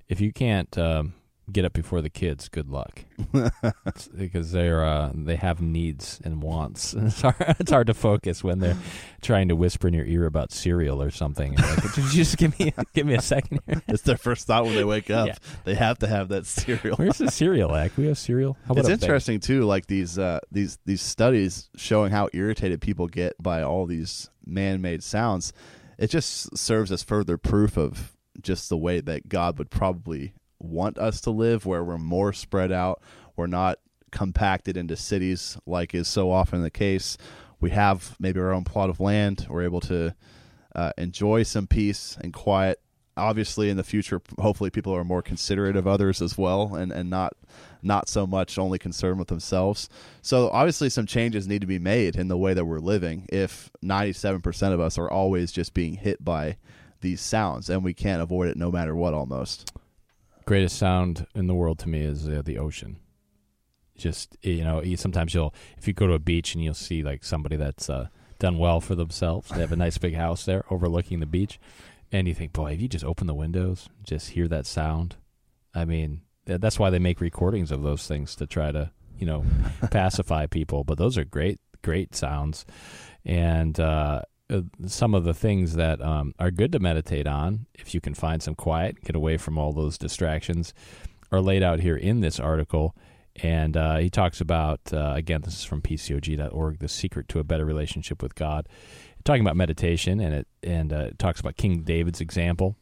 if 0.08 0.22
you 0.22 0.32
can't 0.32 0.78
um, 0.78 1.14
get 1.52 1.66
up 1.66 1.74
before 1.74 2.02
the 2.02 2.10
kids, 2.10 2.50
good 2.50 2.70
luck, 2.70 3.04
because 4.18 4.52
they're 4.52 4.84
uh, 4.84 5.12
they 5.14 5.36
have 5.36 5.62
needs 5.62 6.20
and 6.24 6.42
wants. 6.42 6.94
it's 6.98 7.22
hard, 7.22 7.36
it's 7.60 7.72
hard 7.72 7.88
to 7.88 7.94
focus 7.94 8.44
when 8.44 8.60
they're 8.60 8.78
trying 9.22 9.48
to 9.50 9.56
whisper 9.56 9.88
in 9.88 9.94
your 9.94 10.06
ear 10.06 10.26
about 10.26 10.52
cereal 10.52 11.02
or 11.02 11.12
something. 11.12 11.56
Like, 11.56 11.94
Did 11.94 12.06
you 12.06 12.12
just 12.12 12.38
give 12.38 12.58
me 12.60 12.74
give 12.94 13.06
me 13.06 13.16
a 13.16 13.22
second 13.22 13.60
here? 13.66 13.82
It's 13.88 14.04
their 14.04 14.18
first 14.18 14.48
thought 14.48 14.66
when 14.66 14.76
they 14.76 14.84
wake 14.84 15.10
up. 15.10 15.28
Yeah. 15.28 15.36
They 15.64 15.76
have 15.76 16.00
to 16.00 16.08
have 16.08 16.30
that 16.30 16.46
cereal. 16.46 16.96
Where's 16.98 17.18
the 17.18 17.32
cereal 17.32 17.76
act? 17.76 17.98
We 17.98 18.08
have 18.08 18.18
cereal. 18.18 18.58
it's 18.70 18.90
interesting 18.90 19.40
too, 19.40 19.64
like 19.64 19.88
these 19.88 20.18
uh, 20.18 20.40
these 20.52 20.78
these 20.86 21.02
studies 21.02 21.70
showing 21.76 22.12
how 22.12 22.30
irritated 22.34 22.82
people 22.82 23.08
get 23.08 23.42
by 23.42 23.64
all 23.64 23.86
these 23.86 24.30
man-made 24.46 25.04
sounds. 25.04 25.54
It 25.98 26.10
just 26.10 26.58
serves 26.58 26.92
as 26.92 27.04
further 27.04 27.38
proof 27.38 27.78
of 27.78 28.16
just 28.42 28.70
the 28.70 28.78
way 28.78 29.02
that 29.02 29.30
God 29.30 29.58
would 29.60 29.70
probably 29.70 30.34
want 30.62 30.98
us 30.98 31.22
to 31.22 31.32
live, 31.32 31.66
where 31.66 31.84
we're 31.84 31.98
more 31.98 32.34
spread 32.34 32.72
out. 32.72 33.02
We're 33.36 33.48
not 33.48 33.80
compacted 34.12 34.78
into 34.78 34.96
cities 34.96 35.58
like 35.66 35.96
is 35.96 36.08
so 36.08 36.32
often 36.32 36.62
the 36.62 36.70
case. 36.70 37.18
We 37.60 37.72
have 37.72 38.16
maybe 38.20 38.40
our 38.40 38.52
own 38.52 38.64
plot 38.64 38.90
of 38.90 39.00
land. 39.00 39.48
We're 39.50 39.64
able 39.64 39.82
to 39.82 40.16
uh, 40.76 40.92
enjoy 40.98 41.44
some 41.44 41.68
peace 41.68 42.18
and 42.22 42.34
quiet. 42.34 42.80
Obviously, 43.18 43.70
in 43.70 43.78
the 43.78 43.84
future, 43.84 44.22
hopefully, 44.40 44.70
people 44.70 44.96
are 44.96 45.04
more 45.04 45.22
considerate 45.22 45.76
of 45.76 45.86
others 45.86 46.22
as 46.22 46.38
well, 46.38 46.76
and, 46.76 46.92
and 46.92 47.10
not 47.10 47.34
not 47.84 48.08
so 48.08 48.26
much 48.26 48.58
only 48.58 48.80
concerned 48.80 49.20
with 49.20 49.28
themselves. 49.28 49.90
So, 50.22 50.50
obviously, 50.50 50.90
some 50.90 51.06
changes 51.06 51.48
need 51.48 51.62
to 51.62 51.68
be 51.68 51.78
made 51.78 52.16
in 52.16 52.30
the 52.30 52.38
way 52.38 52.54
that 52.54 52.66
we're 52.66 52.80
living. 52.80 53.28
If 53.30 53.70
ninety 53.82 54.14
seven 54.14 54.42
percent 54.42 54.74
of 54.74 54.80
us 54.80 54.98
are 54.98 55.12
always 55.12 55.52
just 55.52 55.74
being 55.74 55.96
hit 55.96 56.24
by 56.24 56.58
these 57.02 57.20
sounds, 57.20 57.70
and 57.70 57.84
we 57.84 57.94
can't 57.94 58.22
avoid 58.22 58.48
it 58.48 58.58
no 58.58 58.72
matter 58.72 58.96
what, 58.96 59.14
almost 59.14 59.72
greatest 60.52 60.78
sound 60.78 61.26
in 61.34 61.48
the 61.48 61.56
world 61.56 61.80
to 61.80 61.88
me 61.88 62.02
is 62.02 62.28
uh, 62.28 62.42
the 62.44 62.58
ocean. 62.58 63.00
Just 63.98 64.36
you 64.42 64.66
know, 64.66 64.84
sometimes 64.98 65.34
you'll 65.34 65.56
if 65.78 65.88
you 65.88 65.94
go 65.94 66.08
to 66.08 66.14
a 66.14 66.20
beach 66.20 66.54
and 66.54 66.62
you'll 66.62 66.74
see 66.74 67.04
like 67.04 67.24
somebody 67.24 67.56
that's 67.56 67.90
uh, 67.90 68.10
done 68.38 68.58
well 68.58 68.82
for 68.82 68.94
themselves. 68.94 69.48
They 69.48 69.62
have 69.62 69.72
a 69.72 69.78
nice 69.78 69.98
big 69.98 70.16
house 70.16 70.44
there 70.44 70.66
overlooking 70.70 71.22
the 71.22 71.26
beach, 71.26 71.58
and 72.12 72.28
you 72.28 72.34
think, 72.34 72.52
boy, 72.52 72.74
if 72.74 72.82
you 72.82 72.90
just 72.90 73.06
open 73.06 73.28
the 73.28 73.34
windows, 73.34 73.88
just 74.04 74.32
hear 74.32 74.50
that 74.50 74.66
sound. 74.66 75.16
I 75.74 75.86
mean, 75.86 76.20
that's 76.44 76.78
why 76.78 76.90
they 76.90 77.00
make 77.00 77.22
recordings 77.22 77.72
of 77.72 77.84
those 77.84 78.06
things 78.06 78.36
to 78.36 78.46
try 78.46 78.74
to 78.74 78.92
you 79.18 79.26
know 79.26 79.46
pacify 79.90 80.48
people. 80.48 80.84
But 80.84 80.98
those 80.98 81.18
are 81.18 81.24
great, 81.24 81.62
great 81.82 82.14
sounds, 82.14 82.66
and 83.24 83.80
uh, 83.80 84.24
uh, 84.52 84.62
some 84.86 85.16
of 85.16 85.24
the 85.24 85.34
things 85.34 85.76
that 85.76 86.02
um, 86.02 86.34
are 86.40 86.52
good 86.52 86.72
to 86.74 86.80
meditate 86.80 87.28
on, 87.28 87.66
if 87.74 87.94
you 87.94 88.02
can 88.02 88.14
find 88.14 88.44
some 88.44 88.56
quiet, 88.56 89.02
get 89.04 89.16
away 89.16 89.38
from 89.38 89.58
all 89.58 89.72
those 89.72 89.98
distractions, 89.98 90.74
are 91.32 91.42
laid 91.42 91.64
out 91.64 91.80
here 91.80 91.96
in 91.96 92.20
this 92.22 92.40
article. 92.40 92.96
And 93.38 93.78
uh, 93.78 93.98
he 93.98 94.10
talks 94.10 94.42
about, 94.42 94.82
uh, 94.92 95.14
again, 95.16 95.42
this 95.42 95.56
is 95.56 95.64
from 95.64 95.82
PCOG.org, 95.82 96.80
the 96.80 96.90
secret 96.90 97.30
to 97.30 97.40
a 97.40 97.44
better 97.44 97.66
relationship 97.66 98.22
with 98.22 98.36
God. 98.36 98.68
Talking 99.24 99.42
about 99.42 99.56
meditation, 99.56 100.20
and 100.20 100.34
it 100.34 100.48
and 100.64 100.92
uh, 100.92 101.08
it 101.10 101.20
talks 101.20 101.40
about 101.40 101.56
King 101.56 101.84
David's 101.84 102.20
example, 102.20 102.76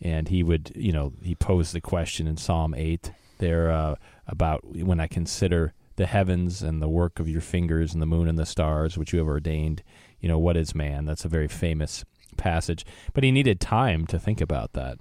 and 0.00 0.28
he 0.28 0.42
would, 0.42 0.72
you 0.76 0.92
know, 0.92 1.12
he 1.20 1.34
posed 1.34 1.74
the 1.74 1.80
question 1.80 2.28
in 2.28 2.36
Psalm 2.36 2.74
eight 2.74 3.12
there 3.38 3.70
uh, 3.72 3.96
about 4.26 4.64
when 4.64 5.00
I 5.00 5.08
consider 5.08 5.74
the 5.96 6.06
heavens 6.06 6.62
and 6.62 6.80
the 6.80 6.88
work 6.88 7.18
of 7.18 7.28
your 7.28 7.40
fingers 7.40 7.92
and 7.92 8.00
the 8.00 8.06
moon 8.06 8.28
and 8.28 8.38
the 8.38 8.46
stars 8.46 8.96
which 8.96 9.12
you 9.12 9.18
have 9.18 9.28
ordained 9.28 9.82
you 10.20 10.28
know, 10.28 10.38
what 10.38 10.56
is 10.56 10.74
man? 10.74 11.04
That's 11.04 11.24
a 11.24 11.28
very 11.28 11.48
famous 11.48 12.04
passage. 12.36 12.84
But 13.12 13.24
he 13.24 13.32
needed 13.32 13.60
time 13.60 14.06
to 14.06 14.18
think 14.18 14.40
about 14.40 14.72
that. 14.74 14.98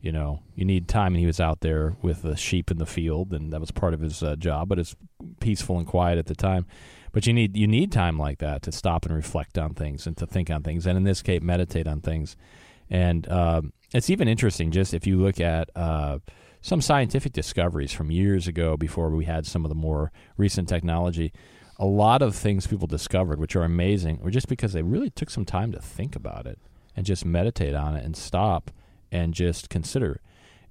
You 0.00 0.12
know, 0.12 0.40
you 0.54 0.64
need 0.64 0.86
time, 0.86 1.14
and 1.14 1.20
he 1.20 1.26
was 1.26 1.40
out 1.40 1.60
there 1.60 1.96
with 2.00 2.22
the 2.22 2.36
sheep 2.36 2.70
in 2.70 2.78
the 2.78 2.86
field, 2.86 3.32
and 3.32 3.52
that 3.52 3.60
was 3.60 3.70
part 3.70 3.94
of 3.94 4.00
his 4.00 4.22
uh, 4.22 4.36
job. 4.36 4.68
But 4.68 4.78
it's 4.78 4.94
peaceful 5.40 5.78
and 5.78 5.86
quiet 5.86 6.18
at 6.18 6.26
the 6.26 6.34
time. 6.34 6.66
But 7.12 7.26
you 7.26 7.32
need 7.32 7.56
you 7.56 7.66
need 7.66 7.90
time 7.90 8.18
like 8.18 8.38
that 8.38 8.62
to 8.62 8.72
stop 8.72 9.06
and 9.06 9.14
reflect 9.14 9.58
on 9.58 9.74
things 9.74 10.06
and 10.06 10.16
to 10.18 10.26
think 10.26 10.50
on 10.50 10.62
things, 10.62 10.86
and 10.86 10.96
in 10.96 11.04
this 11.04 11.22
case, 11.22 11.42
meditate 11.42 11.88
on 11.88 12.02
things. 12.02 12.36
And 12.88 13.28
um, 13.30 13.72
it's 13.92 14.10
even 14.10 14.28
interesting, 14.28 14.70
just 14.70 14.94
if 14.94 15.06
you 15.06 15.20
look 15.20 15.40
at 15.40 15.70
uh, 15.74 16.18
some 16.60 16.80
scientific 16.80 17.32
discoveries 17.32 17.92
from 17.92 18.10
years 18.10 18.46
ago, 18.46 18.76
before 18.76 19.10
we 19.10 19.24
had 19.24 19.46
some 19.46 19.64
of 19.64 19.70
the 19.70 19.74
more 19.74 20.12
recent 20.36 20.68
technology 20.68 21.32
a 21.78 21.86
lot 21.86 22.22
of 22.22 22.34
things 22.34 22.66
people 22.66 22.86
discovered, 22.86 23.38
which 23.38 23.56
are 23.56 23.62
amazing, 23.62 24.20
were 24.20 24.30
just 24.30 24.48
because 24.48 24.72
they 24.72 24.82
really 24.82 25.10
took 25.10 25.30
some 25.30 25.44
time 25.44 25.72
to 25.72 25.80
think 25.80 26.16
about 26.16 26.46
it 26.46 26.58
and 26.96 27.04
just 27.04 27.24
meditate 27.24 27.74
on 27.74 27.94
it 27.96 28.04
and 28.04 28.16
stop 28.16 28.70
and 29.12 29.34
just 29.34 29.68
consider. 29.68 30.20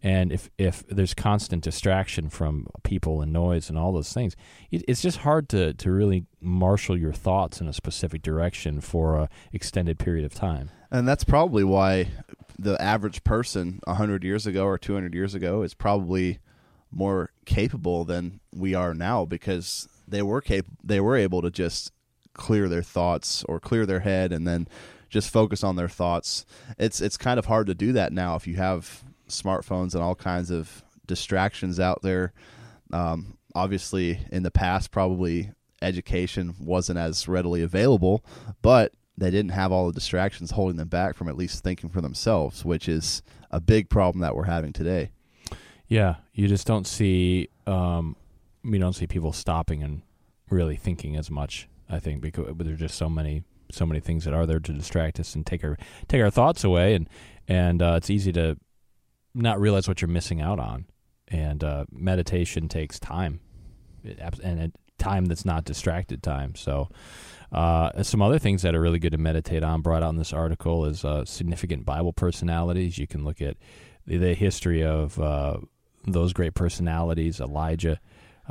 And 0.01 0.31
if 0.31 0.49
if 0.57 0.85
there's 0.87 1.13
constant 1.13 1.63
distraction 1.63 2.29
from 2.29 2.67
people 2.83 3.21
and 3.21 3.33
noise 3.33 3.69
and 3.69 3.77
all 3.77 3.91
those 3.91 4.13
things, 4.13 4.35
it, 4.69 4.83
it's 4.87 5.01
just 5.01 5.19
hard 5.19 5.49
to 5.49 5.73
to 5.73 5.91
really 5.91 6.25
marshal 6.41 6.97
your 6.97 7.13
thoughts 7.13 7.59
in 7.59 7.67
a 7.67 7.73
specific 7.73 8.21
direction 8.21 8.81
for 8.81 9.15
a 9.15 9.29
extended 9.51 9.97
period 9.97 10.25
of 10.25 10.33
time. 10.33 10.69
And 10.91 11.07
that's 11.07 11.23
probably 11.23 11.63
why 11.63 12.09
the 12.57 12.79
average 12.81 13.23
person 13.23 13.79
100 13.85 14.23
years 14.23 14.45
ago 14.45 14.65
or 14.65 14.77
200 14.77 15.13
years 15.13 15.33
ago 15.33 15.63
is 15.63 15.73
probably 15.73 16.39
more 16.91 17.31
capable 17.45 18.05
than 18.05 18.39
we 18.53 18.73
are 18.73 18.93
now 18.93 19.25
because 19.25 19.87
they 20.07 20.21
were 20.21 20.41
cap- 20.41 20.65
they 20.83 20.99
were 20.99 21.15
able 21.15 21.41
to 21.41 21.51
just 21.51 21.91
clear 22.33 22.67
their 22.67 22.83
thoughts 22.83 23.43
or 23.45 23.59
clear 23.59 23.85
their 23.85 24.01
head 24.01 24.31
and 24.31 24.47
then 24.47 24.67
just 25.09 25.29
focus 25.29 25.63
on 25.63 25.75
their 25.75 25.87
thoughts. 25.87 26.45
It's 26.77 27.01
it's 27.01 27.17
kind 27.17 27.39
of 27.39 27.45
hard 27.45 27.67
to 27.67 27.75
do 27.75 27.93
that 27.93 28.13
now 28.13 28.35
if 28.35 28.47
you 28.47 28.55
have 28.55 29.03
smartphones 29.29 29.93
and 29.93 30.03
all 30.03 30.15
kinds 30.15 30.51
of 30.51 30.83
distractions 31.07 31.79
out 31.79 32.01
there. 32.01 32.33
Um, 32.91 33.37
obviously, 33.53 34.19
in 34.31 34.43
the 34.43 34.51
past, 34.51 34.91
probably 34.91 35.51
education 35.81 36.55
wasn't 36.59 36.99
as 36.99 37.27
readily 37.27 37.61
available, 37.61 38.23
but 38.61 38.93
they 39.17 39.31
didn't 39.31 39.51
have 39.51 39.71
all 39.71 39.87
the 39.87 39.93
distractions 39.93 40.51
holding 40.51 40.77
them 40.77 40.87
back 40.87 41.15
from 41.15 41.29
at 41.29 41.37
least 41.37 41.63
thinking 41.63 41.89
for 41.89 42.01
themselves, 42.01 42.65
which 42.65 42.89
is 42.89 43.21
a 43.51 43.61
big 43.61 43.89
problem 43.89 44.21
that 44.21 44.35
we're 44.35 44.43
having 44.43 44.73
today. 44.73 45.11
Yeah, 45.87 46.15
you 46.33 46.47
just 46.47 46.67
don't 46.67 46.87
see 46.87 47.49
um, 47.67 48.15
we 48.65 48.77
don't 48.77 48.93
see 48.93 49.07
people 49.07 49.31
stopping 49.31 49.83
and 49.83 50.01
really 50.49 50.75
thinking 50.75 51.15
as 51.15 51.29
much. 51.29 51.67
I 51.89 51.99
think 51.99 52.21
because 52.21 52.47
there's 52.57 52.79
just 52.79 52.95
so 52.95 53.09
many 53.09 53.43
so 53.71 53.85
many 53.85 53.99
things 53.99 54.25
that 54.25 54.33
are 54.33 54.45
there 54.45 54.59
to 54.59 54.73
distract 54.73 55.19
us 55.19 55.35
and 55.35 55.45
take 55.45 55.63
our 55.63 55.77
take 56.07 56.21
our 56.21 56.31
thoughts 56.31 56.63
away, 56.63 56.95
and 56.95 57.09
and 57.47 57.81
uh, 57.81 57.95
it's 57.97 58.09
easy 58.09 58.31
to 58.33 58.57
not 59.33 59.59
realize 59.59 59.87
what 59.87 60.01
you're 60.01 60.09
missing 60.09 60.41
out 60.41 60.59
on. 60.59 60.85
And 61.27 61.63
uh, 61.63 61.85
meditation 61.91 62.69
takes 62.69 62.99
time, 62.99 63.39
and 64.43 64.71
time 64.97 65.25
that's 65.25 65.45
not 65.45 65.65
distracted 65.65 66.23
time. 66.23 66.55
So. 66.55 66.89
Uh, 67.51 68.03
some 68.03 68.21
other 68.21 68.39
things 68.39 68.63
that 68.63 68.75
are 68.75 68.81
really 68.81 68.99
good 68.99 69.13
to 69.13 69.17
meditate 69.17 69.63
on 69.63 69.79
brought 69.79 70.03
out 70.03 70.09
in 70.09 70.17
this 70.17 70.33
article 70.33 70.83
is 70.83 71.05
uh, 71.05 71.23
significant 71.23 71.85
Bible 71.85 72.11
personalities. 72.11 72.97
You 72.97 73.07
can 73.07 73.23
look 73.23 73.41
at 73.41 73.55
the, 74.05 74.17
the 74.17 74.33
history 74.33 74.83
of 74.83 75.17
uh, 75.19 75.57
those 76.05 76.33
great 76.33 76.53
personalities, 76.53 77.39
Elijah, 77.39 77.99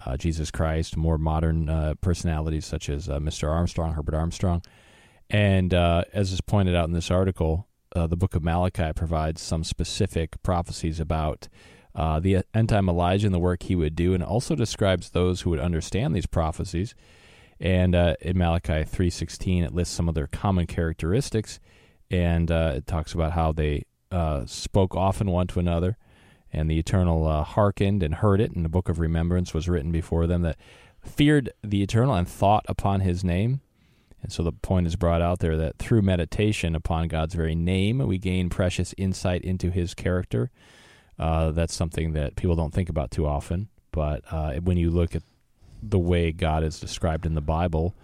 uh, 0.05 0.17
Jesus 0.17 0.51
Christ, 0.51 0.97
more 0.97 1.19
modern 1.19 1.69
uh, 1.69 1.95
personalities 2.01 2.67
such 2.67 2.89
as 2.89 3.09
uh, 3.09 3.19
Mr. 3.19 3.49
Armstrong, 3.49 3.95
Herbert 3.95 4.15
Armstrong. 4.15 4.63
And 5.31 5.73
uh, 5.73 6.05
as 6.13 6.33
is 6.33 6.41
pointed 6.41 6.75
out 6.75 6.89
in 6.89 6.95
this 6.95 7.11
article, 7.11 7.67
uh, 7.95 8.07
the 8.07 8.17
book 8.17 8.35
of 8.35 8.43
Malachi 8.43 8.93
provides 8.95 9.41
some 9.41 9.65
specific 9.65 10.43
prophecies 10.43 11.01
about 11.01 11.49
uh, 11.95 12.19
the 12.19 12.43
end 12.53 12.69
time 12.69 12.89
Elijah 12.89 13.27
and 13.27 13.35
the 13.35 13.39
work 13.39 13.63
he 13.63 13.77
would 13.77 13.95
do, 13.95 14.15
and 14.15 14.23
also 14.23 14.57
describes 14.57 15.11
those 15.11 15.43
who 15.43 15.51
would 15.51 15.61
understand 15.61 16.15
these 16.15 16.27
prophecies. 16.27 16.95
And 17.61 17.95
in 17.95 18.37
Malachi 18.37 18.83
3.16, 18.83 19.65
it 19.65 19.73
lists 19.73 19.95
some 19.95 20.09
of 20.09 20.17
their 20.17 20.27
common 20.27 20.67
characteristics, 20.67 21.61
and 22.11 22.51
it 22.51 22.89
talks 22.89 23.15
about 23.15 23.33
how 23.33 23.53
they 23.53 23.85
spoke 24.47 24.97
often 24.97 25.31
one 25.31 25.47
to 25.47 25.61
another, 25.61 25.97
and 26.55 26.71
the 26.71 26.79
Eternal 26.79 27.27
uh, 27.27 27.43
hearkened 27.43 28.03
and 28.03 28.17
heard 28.17 28.41
it, 28.41 28.53
and 28.53 28.65
the 28.65 28.71
book 28.71 28.89
of 28.89 28.99
remembrance 28.99 29.53
was 29.53 29.69
written 29.69 29.91
before 29.91 30.27
them 30.27 30.43
that 30.43 30.57
feared 31.03 31.51
the 31.63 31.83
Eternal 31.83 32.15
and 32.15 32.29
thought 32.29 32.65
upon 32.69 33.01
his 33.01 33.25
name. 33.25 33.61
And 34.23 34.33
so 34.33 34.43
the 34.43 34.53
point 34.53 34.87
is 34.87 34.97
brought 34.97 35.21
out 35.21 35.41
there 35.41 35.57
that 35.59 35.79
through 35.79 36.01
meditation 36.03 36.75
upon 36.75 37.09
God's 37.09 37.35
very 37.35 37.55
name, 37.55 37.99
we 37.99 38.17
gain 38.17 38.49
precious 38.49 38.95
insight 38.97 39.43
into 39.43 39.71
his 39.71 39.93
character. 39.93 40.51
Uh, 41.19 41.51
that's 41.51 41.75
something 41.75 42.15
that 42.15 42.37
people 42.37 42.57
don't 42.57 42.73
think 42.73 42.89
about 42.89 43.11
too 43.11 43.27
often. 43.27 43.69
But 43.93 44.23
uh, 44.31 44.55
when 44.55 44.79
you 44.79 44.91
look 44.91 45.15
at 45.15 45.23
the 45.83 45.99
way 45.99 46.33
God 46.33 46.65
is 46.65 46.81
described 46.81 47.27
in 47.27 47.35
the 47.35 47.43
Bible, 47.43 47.95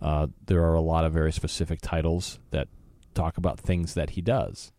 uh, 0.00 0.28
there 0.46 0.64
are 0.64 0.74
a 0.74 0.80
lot 0.80 1.04
of 1.04 1.12
very 1.12 1.32
specific 1.32 1.80
titles 1.82 2.38
that 2.50 2.68
talk 3.14 3.36
about 3.36 3.60
things 3.60 3.94
that 3.94 4.10
he 4.10 4.22
does 4.22 4.72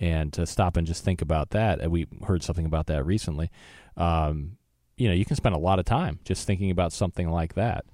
and 0.00 0.32
to 0.34 0.46
stop 0.46 0.76
and 0.76 0.86
just 0.86 1.04
think 1.04 1.22
about 1.22 1.50
that. 1.50 1.90
We 1.90 2.06
heard 2.26 2.42
something 2.42 2.66
about 2.66 2.86
that 2.86 3.04
recently. 3.04 3.50
Um, 3.96 4.58
you 4.96 5.08
know, 5.08 5.14
you 5.14 5.24
can 5.24 5.36
spend 5.36 5.54
a 5.54 5.58
lot 5.58 5.78
of 5.78 5.84
time 5.84 6.20
just 6.24 6.46
thinking 6.46 6.70
about 6.70 6.92
something 6.92 7.30
like 7.30 7.54
that. 7.54 7.84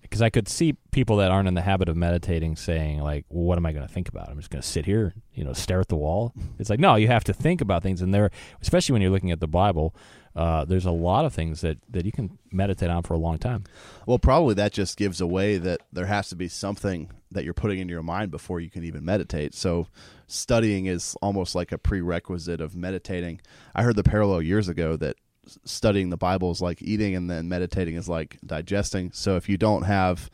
Because 0.00 0.20
I 0.20 0.30
could 0.30 0.48
see 0.48 0.76
people 0.90 1.16
that 1.18 1.30
aren't 1.30 1.46
in 1.46 1.54
the 1.54 1.62
habit 1.62 1.88
of 1.88 1.96
meditating 1.96 2.56
saying, 2.56 3.00
like, 3.00 3.24
well, 3.28 3.44
what 3.44 3.56
am 3.56 3.64
I 3.64 3.72
going 3.72 3.86
to 3.86 3.92
think 3.92 4.08
about? 4.08 4.28
I'm 4.28 4.36
just 4.36 4.50
going 4.50 4.60
to 4.60 4.66
sit 4.66 4.84
here, 4.84 5.14
you 5.32 5.44
know, 5.44 5.52
stare 5.52 5.80
at 5.80 5.88
the 5.88 5.96
wall. 5.96 6.32
It's 6.58 6.70
like, 6.70 6.80
no, 6.80 6.96
you 6.96 7.08
have 7.08 7.24
to 7.24 7.32
think 7.32 7.60
about 7.60 7.82
things. 7.82 8.02
And 8.02 8.12
there, 8.12 8.30
especially 8.60 8.92
when 8.92 9.02
you're 9.02 9.10
looking 9.10 9.30
at 9.30 9.40
the 9.40 9.48
Bible, 9.48 9.94
uh, 10.34 10.64
there's 10.64 10.86
a 10.86 10.92
lot 10.92 11.24
of 11.24 11.32
things 11.32 11.60
that, 11.60 11.78
that 11.88 12.04
you 12.04 12.12
can 12.12 12.38
meditate 12.50 12.90
on 12.90 13.02
for 13.02 13.14
a 13.14 13.18
long 13.18 13.38
time. 13.38 13.64
Well, 14.06 14.18
probably 14.18 14.54
that 14.54 14.72
just 14.72 14.96
gives 14.96 15.20
away 15.20 15.56
that 15.58 15.80
there 15.92 16.06
has 16.06 16.28
to 16.30 16.36
be 16.36 16.48
something 16.48 17.10
that 17.32 17.44
you're 17.44 17.54
putting 17.54 17.78
into 17.78 17.92
your 17.92 18.02
mind 18.02 18.30
before 18.30 18.60
you 18.60 18.70
can 18.70 18.84
even 18.84 19.04
meditate. 19.04 19.54
So 19.54 19.88
studying 20.26 20.86
is 20.86 21.16
almost 21.22 21.54
like 21.54 21.72
a 21.72 21.78
prerequisite 21.78 22.60
of 22.60 22.74
meditating. 22.74 23.40
I 23.74 23.82
heard 23.82 23.96
the 23.96 24.02
parallel 24.02 24.42
years 24.42 24.68
ago 24.68 24.96
that 24.96 25.16
studying 25.64 26.10
the 26.10 26.16
Bible 26.16 26.50
is 26.50 26.60
like 26.60 26.82
eating 26.82 27.16
and 27.16 27.30
then 27.30 27.48
meditating 27.48 27.96
is 27.96 28.08
like 28.08 28.38
digesting. 28.44 29.10
So 29.12 29.36
if 29.36 29.48
you 29.48 29.56
don't 29.56 29.82
have 29.82 30.30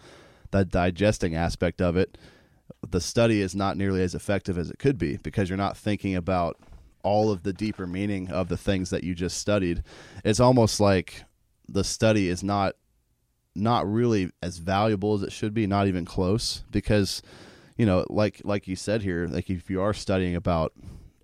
that 0.50 0.70
digesting 0.70 1.34
aspect 1.34 1.80
of 1.80 1.96
it, 1.96 2.18
the 2.88 3.00
study 3.00 3.40
is 3.40 3.54
not 3.54 3.76
nearly 3.76 4.02
as 4.02 4.14
effective 4.14 4.58
as 4.58 4.70
it 4.70 4.78
could 4.78 4.98
be 4.98 5.16
because 5.16 5.48
you're 5.48 5.56
not 5.56 5.76
thinking 5.76 6.14
about 6.14 6.56
all 7.02 7.30
of 7.30 7.42
the 7.42 7.52
deeper 7.52 7.86
meaning 7.86 8.30
of 8.30 8.48
the 8.48 8.56
things 8.56 8.90
that 8.90 9.04
you 9.04 9.14
just 9.14 9.38
studied. 9.38 9.82
It's 10.24 10.40
almost 10.40 10.80
like 10.80 11.24
the 11.68 11.84
study 11.84 12.28
is 12.28 12.42
not 12.42 12.74
not 13.58 13.90
really 13.90 14.30
as 14.42 14.58
valuable 14.58 15.14
as 15.14 15.22
it 15.22 15.32
should 15.32 15.54
be, 15.54 15.66
not 15.66 15.86
even 15.86 16.04
close 16.04 16.64
because 16.70 17.22
you 17.76 17.86
know, 17.86 18.04
like 18.10 18.42
like 18.44 18.66
you 18.66 18.76
said 18.76 19.02
here, 19.02 19.26
like 19.28 19.48
if 19.48 19.70
you 19.70 19.80
are 19.80 19.94
studying 19.94 20.34
about 20.34 20.72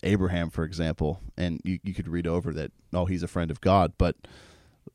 Abraham, 0.04 0.50
for 0.50 0.64
example, 0.64 1.20
and 1.36 1.60
you, 1.64 1.80
you 1.82 1.92
could 1.92 2.08
read 2.08 2.26
over 2.26 2.52
that, 2.54 2.70
oh, 2.92 3.06
he's 3.06 3.24
a 3.24 3.28
friend 3.28 3.50
of 3.50 3.60
God, 3.60 3.92
but 3.98 4.16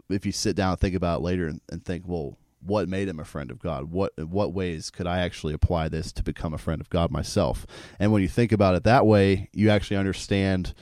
if 0.10 0.26
you 0.26 0.32
sit 0.32 0.56
down 0.56 0.72
and 0.72 0.80
think 0.80 0.96
about 0.96 1.20
it 1.20 1.24
later 1.24 1.48
and, 1.48 1.60
and 1.70 1.84
think, 1.84 2.06
well, 2.08 2.38
what 2.62 2.88
made 2.88 3.08
him 3.08 3.20
a 3.20 3.26
friend 3.26 3.52
of 3.52 3.60
God? 3.60 3.92
What 3.92 4.14
what 4.18 4.54
ways 4.54 4.90
could 4.90 5.08
I 5.08 5.20
actually 5.20 5.54
apply 5.54 5.90
this 5.90 6.12
to 6.14 6.24
become 6.24 6.54
a 6.54 6.58
friend 6.58 6.82
of 6.82 6.90
God 6.90 7.12
myself? 7.12 7.66
And 8.00 8.12
when 8.12 8.22
you 8.22 8.28
think 8.28 8.52
about 8.52 8.76
it 8.76 8.84
that 8.84 9.06
way, 9.06 9.50
you 9.54 9.70
actually 9.70 9.98
understand 9.98 10.74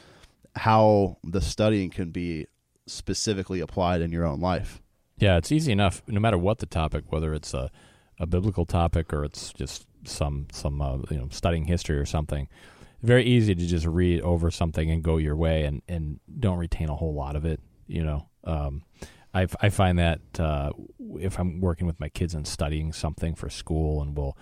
how 0.56 1.18
the 1.24 1.42
studying 1.42 1.90
can 1.90 2.12
be 2.12 2.48
specifically 2.88 3.60
applied 3.60 4.02
in 4.02 4.12
your 4.12 4.26
own 4.26 4.40
life. 4.40 4.82
Yeah, 5.18 5.38
it's 5.38 5.52
easy 5.52 5.72
enough, 5.72 6.02
no 6.08 6.20
matter 6.20 6.38
what 6.38 6.60
the 6.60 6.66
topic, 6.66 7.06
whether 7.10 7.34
it's 7.34 7.54
a, 7.54 7.72
a 8.20 8.26
biblical 8.26 8.66
topic 8.66 9.12
or 9.14 9.24
it's 9.24 9.52
just 9.54 9.88
some 10.04 10.48
some 10.52 10.82
uh, 10.82 10.98
you 11.10 11.18
know 11.18 11.28
studying 11.32 11.66
history 11.66 11.98
or 11.98 12.06
something. 12.06 12.48
Very 13.02 13.24
easy 13.26 13.54
to 13.54 13.68
just 13.68 13.86
read 13.86 14.22
over 14.22 14.50
something 14.50 14.90
and 14.90 15.04
go 15.04 15.18
your 15.18 15.36
way 15.36 15.64
and 15.64 15.82
and 15.88 16.20
don't 16.40 16.58
retain 16.58 16.90
a 16.90 16.96
whole 16.96 17.14
lot 17.14 17.36
of 17.36 17.46
it. 17.46 17.60
You 17.88 18.04
know, 18.04 18.30
um, 18.44 18.84
I 19.34 19.48
I 19.62 19.70
find 19.70 19.98
that 20.00 20.22
uh, 20.40 20.72
if 21.20 21.40
I'm 21.40 21.62
working 21.62 21.88
with 21.88 22.00
my 22.00 22.10
kids 22.10 22.34
and 22.34 22.48
studying 22.48 22.94
something 22.94 23.36
for 23.36 23.50
school, 23.50 24.02
and 24.02 24.16
we'll 24.16 24.38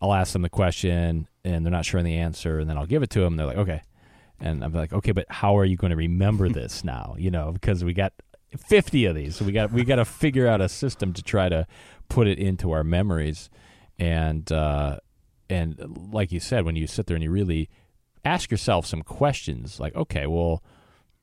I'll 0.00 0.14
ask 0.14 0.32
them 0.32 0.42
the 0.42 0.50
question 0.50 1.28
and 1.44 1.64
they're 1.64 1.72
not 1.72 1.84
sure 1.84 1.98
on 1.98 2.04
the 2.04 2.16
answer, 2.16 2.58
and 2.58 2.68
then 2.68 2.76
I'll 2.76 2.86
give 2.86 3.02
it 3.02 3.10
to 3.10 3.20
them. 3.20 3.36
They're 3.36 3.46
like, 3.46 3.56
okay. 3.56 3.82
And 4.38 4.62
I'm 4.62 4.72
like, 4.72 4.92
okay, 4.92 5.12
but 5.12 5.24
how 5.30 5.56
are 5.56 5.64
you 5.64 5.76
going 5.76 5.92
to 5.92 5.96
remember 5.96 6.50
this 6.50 6.84
now? 6.84 7.14
You 7.18 7.30
know, 7.30 7.52
because 7.52 7.82
we 7.82 7.94
got 7.94 8.12
50 8.56 9.04
of 9.06 9.14
these. 9.14 9.36
So 9.36 9.44
we 9.44 9.52
got 9.52 9.72
we 9.72 9.84
got 9.84 9.96
to 9.96 10.04
figure 10.04 10.46
out 10.46 10.60
a 10.60 10.68
system 10.68 11.12
to 11.12 11.22
try 11.22 11.48
to 11.48 11.66
put 12.08 12.26
it 12.26 12.38
into 12.38 12.70
our 12.72 12.84
memories 12.84 13.50
and 13.98 14.50
uh, 14.52 14.98
and 15.48 16.10
like 16.12 16.32
you 16.32 16.40
said, 16.40 16.64
when 16.64 16.76
you 16.76 16.86
sit 16.86 17.06
there 17.06 17.14
and 17.14 17.22
you 17.22 17.30
really 17.30 17.68
ask 18.24 18.50
yourself 18.50 18.86
some 18.86 19.02
questions, 19.02 19.78
like, 19.78 19.94
okay, 19.94 20.26
well, 20.26 20.62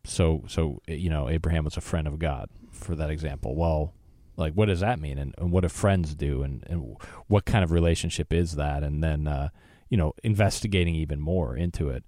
so 0.05 0.43
so 0.47 0.81
you 0.87 1.09
know, 1.09 1.29
Abraham 1.29 1.65
was 1.65 1.77
a 1.77 1.81
friend 1.81 2.07
of 2.07 2.19
God, 2.19 2.49
for 2.71 2.95
that 2.95 3.09
example. 3.09 3.55
Well, 3.55 3.93
like, 4.35 4.53
what 4.53 4.65
does 4.67 4.79
that 4.79 4.99
mean, 4.99 5.17
and, 5.17 5.35
and 5.37 5.51
what 5.51 5.61
do 5.61 5.69
friends 5.69 6.15
do, 6.15 6.41
and, 6.41 6.63
and 6.67 6.97
what 7.27 7.45
kind 7.45 7.63
of 7.63 7.71
relationship 7.71 8.33
is 8.33 8.55
that, 8.55 8.83
and 8.83 9.03
then 9.03 9.27
uh, 9.27 9.49
you 9.89 9.97
know, 9.97 10.13
investigating 10.23 10.95
even 10.95 11.19
more 11.19 11.55
into 11.55 11.89
it, 11.89 12.03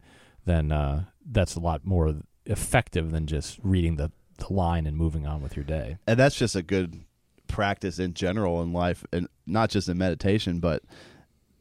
then 0.45 0.71
uh, 0.71 1.05
that's 1.25 1.55
a 1.55 1.59
lot 1.59 1.85
more 1.85 2.15
effective 2.45 3.11
than 3.11 3.27
just 3.27 3.59
reading 3.61 3.95
the, 3.97 4.11
the 4.37 4.53
line 4.53 4.85
and 4.85 4.95
moving 4.95 5.25
on 5.25 5.41
with 5.41 5.55
your 5.55 5.65
day. 5.65 5.97
And 6.07 6.19
that's 6.19 6.35
just 6.35 6.55
a 6.55 6.61
good 6.61 7.03
practice 7.47 7.99
in 7.99 8.13
general 8.13 8.61
in 8.61 8.73
life, 8.73 9.05
and 9.11 9.27
not 9.45 9.69
just 9.69 9.87
in 9.87 9.97
meditation, 9.97 10.59
but 10.59 10.83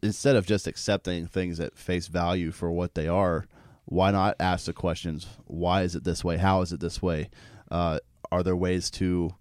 instead 0.03 0.37
of 0.37 0.47
just 0.47 0.67
accepting 0.67 1.27
things 1.27 1.61
at 1.61 1.77
face 1.77 2.09
value 2.09 2.51
for 2.51 2.71
what 2.71 2.95
they 2.95 3.09
are, 3.09 3.47
why 3.87 4.11
not 4.11 4.37
ask 4.41 4.67
the 4.67 4.73
questions? 4.73 5.27
Why 5.47 5.83
is 5.83 5.95
it 5.95 6.05
this 6.05 6.25
way? 6.25 6.37
How 6.37 6.63
is 6.63 6.73
it 6.73 6.81
this 6.81 7.03
way? 7.03 7.31
Uh, 7.71 8.01
are 8.33 8.43
there 8.43 8.57
ways 8.57 8.91
to 8.93 9.35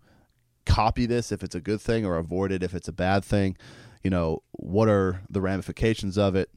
copy 0.66 1.06
this 1.06 1.32
if 1.32 1.44
it's 1.44 1.56
a 1.56 1.62
good 1.62 1.82
thing 1.82 2.06
or 2.06 2.18
avoid 2.18 2.52
it 2.52 2.64
if 2.64 2.74
it's 2.74 2.88
a 2.88 2.94
bad 2.94 3.24
thing? 3.24 3.58
You 4.04 4.10
know, 4.10 4.44
what 4.52 4.90
are 4.90 5.22
the 5.30 5.42
ramifications 5.42 6.18
of 6.18 6.36
it? 6.36 6.50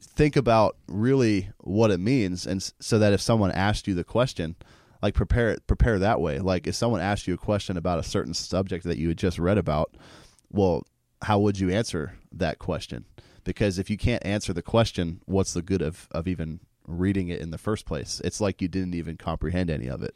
think 0.00 0.36
about 0.36 0.76
really 0.88 1.50
what 1.58 1.90
it 1.90 2.00
means, 2.00 2.46
and 2.46 2.62
so 2.80 2.98
that 2.98 3.12
if 3.12 3.20
someone 3.20 3.50
asked 3.50 3.86
you 3.86 3.94
the 3.94 4.04
question, 4.04 4.56
like 5.04 5.14
prepare 5.14 5.50
it, 5.50 5.66
prepare 5.66 5.98
that 5.98 6.18
way. 6.18 6.38
Like 6.38 6.66
if 6.66 6.74
someone 6.74 7.02
asked 7.02 7.28
you 7.28 7.34
a 7.34 7.38
question 7.38 7.76
about 7.76 7.98
a 7.98 8.02
certain 8.02 8.32
subject 8.32 8.84
that 8.84 8.96
you 8.96 9.08
had 9.08 9.18
just 9.18 9.38
read 9.38 9.58
about, 9.58 9.94
well, 10.50 10.86
how 11.20 11.38
would 11.40 11.58
you 11.58 11.68
answer 11.68 12.14
that 12.32 12.58
question? 12.58 13.04
Because 13.44 13.78
if 13.78 13.90
you 13.90 13.98
can't 13.98 14.24
answer 14.24 14.54
the 14.54 14.62
question, 14.62 15.20
what's 15.26 15.52
the 15.52 15.60
good 15.60 15.82
of, 15.82 16.08
of 16.12 16.26
even 16.26 16.60
reading 16.86 17.28
it 17.28 17.42
in 17.42 17.50
the 17.50 17.58
first 17.58 17.84
place? 17.84 18.22
It's 18.24 18.40
like 18.40 18.62
you 18.62 18.68
didn't 18.68 18.94
even 18.94 19.18
comprehend 19.18 19.68
any 19.68 19.88
of 19.88 20.02
it. 20.02 20.14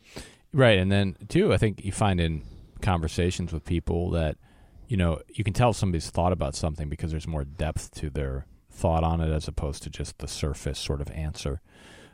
Right. 0.54 0.78
And 0.78 0.90
then, 0.90 1.16
too, 1.28 1.52
I 1.52 1.58
think 1.58 1.84
you 1.84 1.92
find 1.92 2.18
in 2.18 2.44
conversations 2.80 3.52
with 3.52 3.66
people 3.66 4.10
that, 4.12 4.38
you 4.86 4.96
know, 4.96 5.20
you 5.28 5.44
can 5.44 5.52
tell 5.52 5.74
somebody's 5.74 6.08
thought 6.08 6.32
about 6.32 6.54
something 6.54 6.88
because 6.88 7.10
there's 7.10 7.28
more 7.28 7.44
depth 7.44 7.90
to 7.96 8.08
their 8.08 8.46
thought 8.70 9.04
on 9.04 9.20
it 9.20 9.30
as 9.30 9.48
opposed 9.48 9.82
to 9.82 9.90
just 9.90 10.16
the 10.16 10.28
surface 10.28 10.78
sort 10.78 11.02
of 11.02 11.10
answer. 11.10 11.60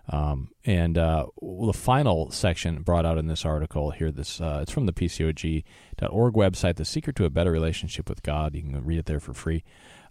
Um, 0.09 0.51
and 0.65 0.99
uh, 0.99 1.27
the 1.41 1.73
final 1.73 2.31
section 2.31 2.83
brought 2.83 3.07
out 3.07 3.17
in 3.17 3.27
this 3.27 3.45
article 3.45 3.91
here, 3.91 4.11
this 4.11 4.41
uh, 4.41 4.61
it's 4.63 4.71
from 4.71 4.87
the 4.87 4.93
PCOG.org 4.93 6.35
website, 6.35 6.77
The 6.77 6.85
Secret 6.85 7.17
to 7.17 7.25
a 7.25 7.31
Better 7.31 7.51
Relationship 7.51 8.09
with 8.09 8.23
God. 8.23 8.55
You 8.55 8.63
can 8.63 8.85
read 8.85 8.99
it 8.99 9.07
there 9.07 9.21
for 9.21 9.33
free. 9.33 9.65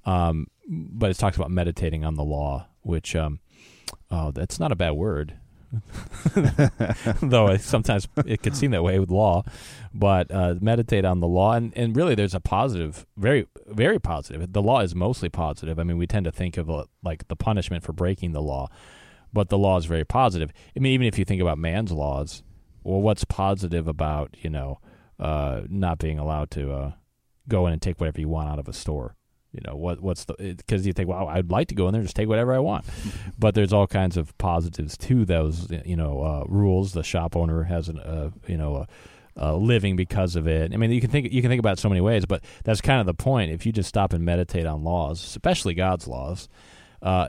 Um, 0.06 0.48
but 0.68 1.12
it 1.12 1.18
talks 1.18 1.38
about 1.38 1.52
meditating 1.52 2.04
on 2.04 2.16
the 2.16 2.24
law, 2.24 2.68
which 2.82 3.16
um, 3.16 3.39
oh, 4.10 4.32
that's 4.32 4.60
not 4.60 4.72
a 4.72 4.76
bad 4.76 4.91
word. 4.91 5.36
though 7.22 7.58
sometimes 7.58 8.08
it 8.28 8.44
could 8.44 8.56
seem 8.56 8.72
that 8.72 8.84
way 8.84 9.00
with 9.00 9.10
law. 9.10 9.44
But 9.94 10.30
uh, 10.32 10.56
meditate 10.62 11.06
on 11.06 11.20
the 11.20 11.28
law, 11.28 11.54
and, 11.54 11.76
and 11.76 11.96
really, 11.96 12.16
there's 12.16 12.36
a 12.36 12.39
positive, 12.39 13.06
very 13.18 13.48
very 13.68 14.00
positive. 14.00 14.54
The 14.54 14.62
law 14.62 14.82
is 14.82 14.94
mostly 14.94 15.30
positive. 15.30 15.80
I 15.80 15.84
mean, 15.84 15.98
we 15.98 16.08
tend 16.08 16.26
to 16.26 16.32
think 16.32 16.58
of 16.58 16.70
like 17.04 17.28
the 17.28 17.36
punishment 17.36 17.84
for 17.84 17.94
breaking 17.94 18.34
the 18.34 18.41
law, 18.41 18.70
but 19.34 19.49
the 19.49 19.57
law 19.57 19.77
is 19.77 19.86
very 19.86 20.05
positive. 20.05 20.51
I 20.75 20.79
mean, 20.79 20.93
even 20.93 21.07
if 21.07 21.17
you 21.17 21.25
think 21.25 21.41
about 21.41 21.57
man's 21.57 21.91
laws, 21.91 22.43
well, 22.84 23.01
what's 23.01 23.25
positive 23.25 23.88
about 23.88 24.36
you 24.39 24.49
know 24.49 24.79
uh, 25.19 25.61
not 25.67 25.99
being 25.99 26.19
allowed 26.19 26.51
to 26.51 26.71
uh, 26.71 26.91
go 27.47 27.67
in 27.67 27.73
and 27.73 27.81
take 27.81 27.99
whatever 27.99 28.21
you 28.21 28.29
want 28.29 28.49
out 28.49 28.59
of 28.59 28.67
a 28.67 28.73
store? 28.73 29.15
you 29.53 29.61
know 29.65 29.75
what 29.75 30.01
what's 30.01 30.25
the 30.25 30.34
because 30.57 30.86
you 30.86 30.93
think 30.93 31.07
wow 31.07 31.27
i'd 31.27 31.51
like 31.51 31.67
to 31.67 31.75
go 31.75 31.88
in 31.88 31.93
there 31.93 31.99
and 31.99 32.07
just 32.07 32.15
take 32.15 32.27
whatever 32.27 32.53
i 32.53 32.59
want 32.59 32.86
but 33.39 33.55
there's 33.55 33.71
all 33.71 33.88
kinds 33.88 34.17
of 34.17 34.36
positives 34.38 34.97
to 34.97 35.23
those 35.25 35.71
you 35.86 35.95
know 35.95 36.21
uh, 36.21 36.43
rules 36.47 36.93
the 36.93 37.03
shop 37.03 37.36
owner 37.36 37.63
has 37.63 37.88
a 37.88 37.93
uh, 37.93 38.29
you 38.47 38.57
know 38.57 38.77
a, 38.77 38.88
a, 39.36 39.55
living 39.55 39.95
because 39.95 40.36
of 40.36 40.47
it 40.47 40.73
i 40.73 40.77
mean 40.77 40.91
you 40.91 40.99
can 40.99 41.09
think 41.09 41.31
you 41.31 41.41
can 41.41 41.49
think 41.49 41.59
about 41.59 41.73
it 41.73 41.79
so 41.79 41.89
many 41.89 42.01
ways 42.01 42.25
but 42.25 42.43
that's 42.63 42.81
kind 42.81 42.99
of 42.99 43.05
the 43.05 43.13
point 43.13 43.51
if 43.51 43.65
you 43.65 43.71
just 43.71 43.89
stop 43.89 44.11
and 44.11 44.25
meditate 44.25 44.65
on 44.65 44.84
laws 44.84 45.23
especially 45.23 45.73
god's 45.73 46.07
laws 46.07 46.49
uh, 47.03 47.27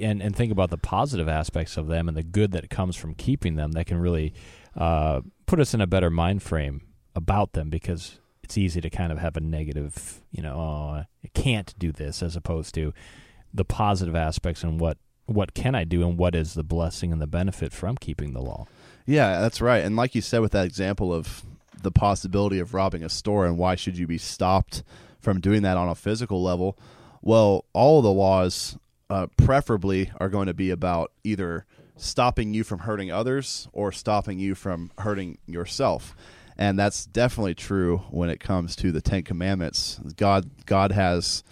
and 0.00 0.22
and 0.22 0.34
think 0.34 0.52
about 0.52 0.70
the 0.70 0.78
positive 0.78 1.28
aspects 1.28 1.76
of 1.76 1.86
them 1.88 2.08
and 2.08 2.16
the 2.16 2.22
good 2.22 2.52
that 2.52 2.70
comes 2.70 2.96
from 2.96 3.14
keeping 3.14 3.56
them 3.56 3.72
that 3.72 3.86
can 3.86 3.98
really 3.98 4.32
uh, 4.76 5.20
put 5.46 5.60
us 5.60 5.74
in 5.74 5.80
a 5.80 5.86
better 5.86 6.10
mind 6.10 6.42
frame 6.42 6.82
about 7.14 7.52
them 7.52 7.70
because 7.70 8.20
it's 8.42 8.56
easy 8.56 8.80
to 8.80 8.90
kind 8.90 9.10
of 9.10 9.18
have 9.18 9.36
a 9.36 9.40
negative, 9.40 10.22
you 10.30 10.40
know, 10.40 10.54
oh, 10.54 11.04
I 11.24 11.28
can't 11.34 11.74
do 11.78 11.90
this, 11.90 12.22
as 12.22 12.36
opposed 12.36 12.74
to 12.74 12.92
the 13.52 13.64
positive 13.64 14.14
aspects 14.14 14.62
and 14.62 14.78
what 14.78 14.98
what 15.24 15.54
can 15.54 15.74
I 15.74 15.82
do 15.82 16.06
and 16.06 16.16
what 16.16 16.36
is 16.36 16.54
the 16.54 16.62
blessing 16.62 17.10
and 17.10 17.20
the 17.20 17.26
benefit 17.26 17.72
from 17.72 17.96
keeping 17.96 18.32
the 18.32 18.40
law. 18.40 18.66
Yeah, 19.06 19.40
that's 19.40 19.60
right. 19.60 19.84
And 19.84 19.96
like 19.96 20.14
you 20.14 20.20
said, 20.20 20.40
with 20.40 20.52
that 20.52 20.66
example 20.66 21.12
of 21.12 21.42
the 21.82 21.90
possibility 21.90 22.60
of 22.60 22.74
robbing 22.74 23.02
a 23.02 23.08
store 23.08 23.44
and 23.44 23.58
why 23.58 23.74
should 23.74 23.98
you 23.98 24.06
be 24.06 24.18
stopped 24.18 24.84
from 25.18 25.40
doing 25.40 25.62
that 25.62 25.76
on 25.76 25.88
a 25.88 25.96
physical 25.96 26.40
level? 26.40 26.78
Well, 27.22 27.64
all 27.72 28.02
the 28.02 28.12
laws, 28.12 28.78
uh, 29.10 29.26
preferably, 29.36 30.10
are 30.18 30.28
going 30.28 30.46
to 30.46 30.54
be 30.54 30.70
about 30.70 31.12
either 31.24 31.66
stopping 31.96 32.52
you 32.52 32.64
from 32.64 32.80
hurting 32.80 33.10
others 33.10 33.68
or 33.72 33.90
stopping 33.90 34.38
you 34.38 34.54
from 34.54 34.90
hurting 34.98 35.38
yourself 35.46 36.14
and 36.58 36.78
that's 36.78 37.06
definitely 37.06 37.54
true 37.54 37.98
when 38.10 38.30
it 38.30 38.40
comes 38.40 38.76
to 38.76 38.90
the 38.90 39.00
Ten 39.00 39.22
Commandments. 39.22 40.00
God, 40.16 40.50
God 40.64 40.92
has 40.92 41.44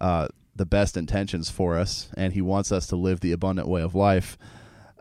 uh, 0.00 0.28
the 0.54 0.66
best 0.66 0.96
intentions 0.96 1.50
for 1.50 1.76
us, 1.76 2.08
and 2.16 2.32
He 2.32 2.40
wants 2.40 2.70
us 2.70 2.86
to 2.88 2.96
live 2.96 3.20
the 3.20 3.32
abundant 3.32 3.68
way 3.68 3.82
of 3.82 3.94
life, 3.94 4.38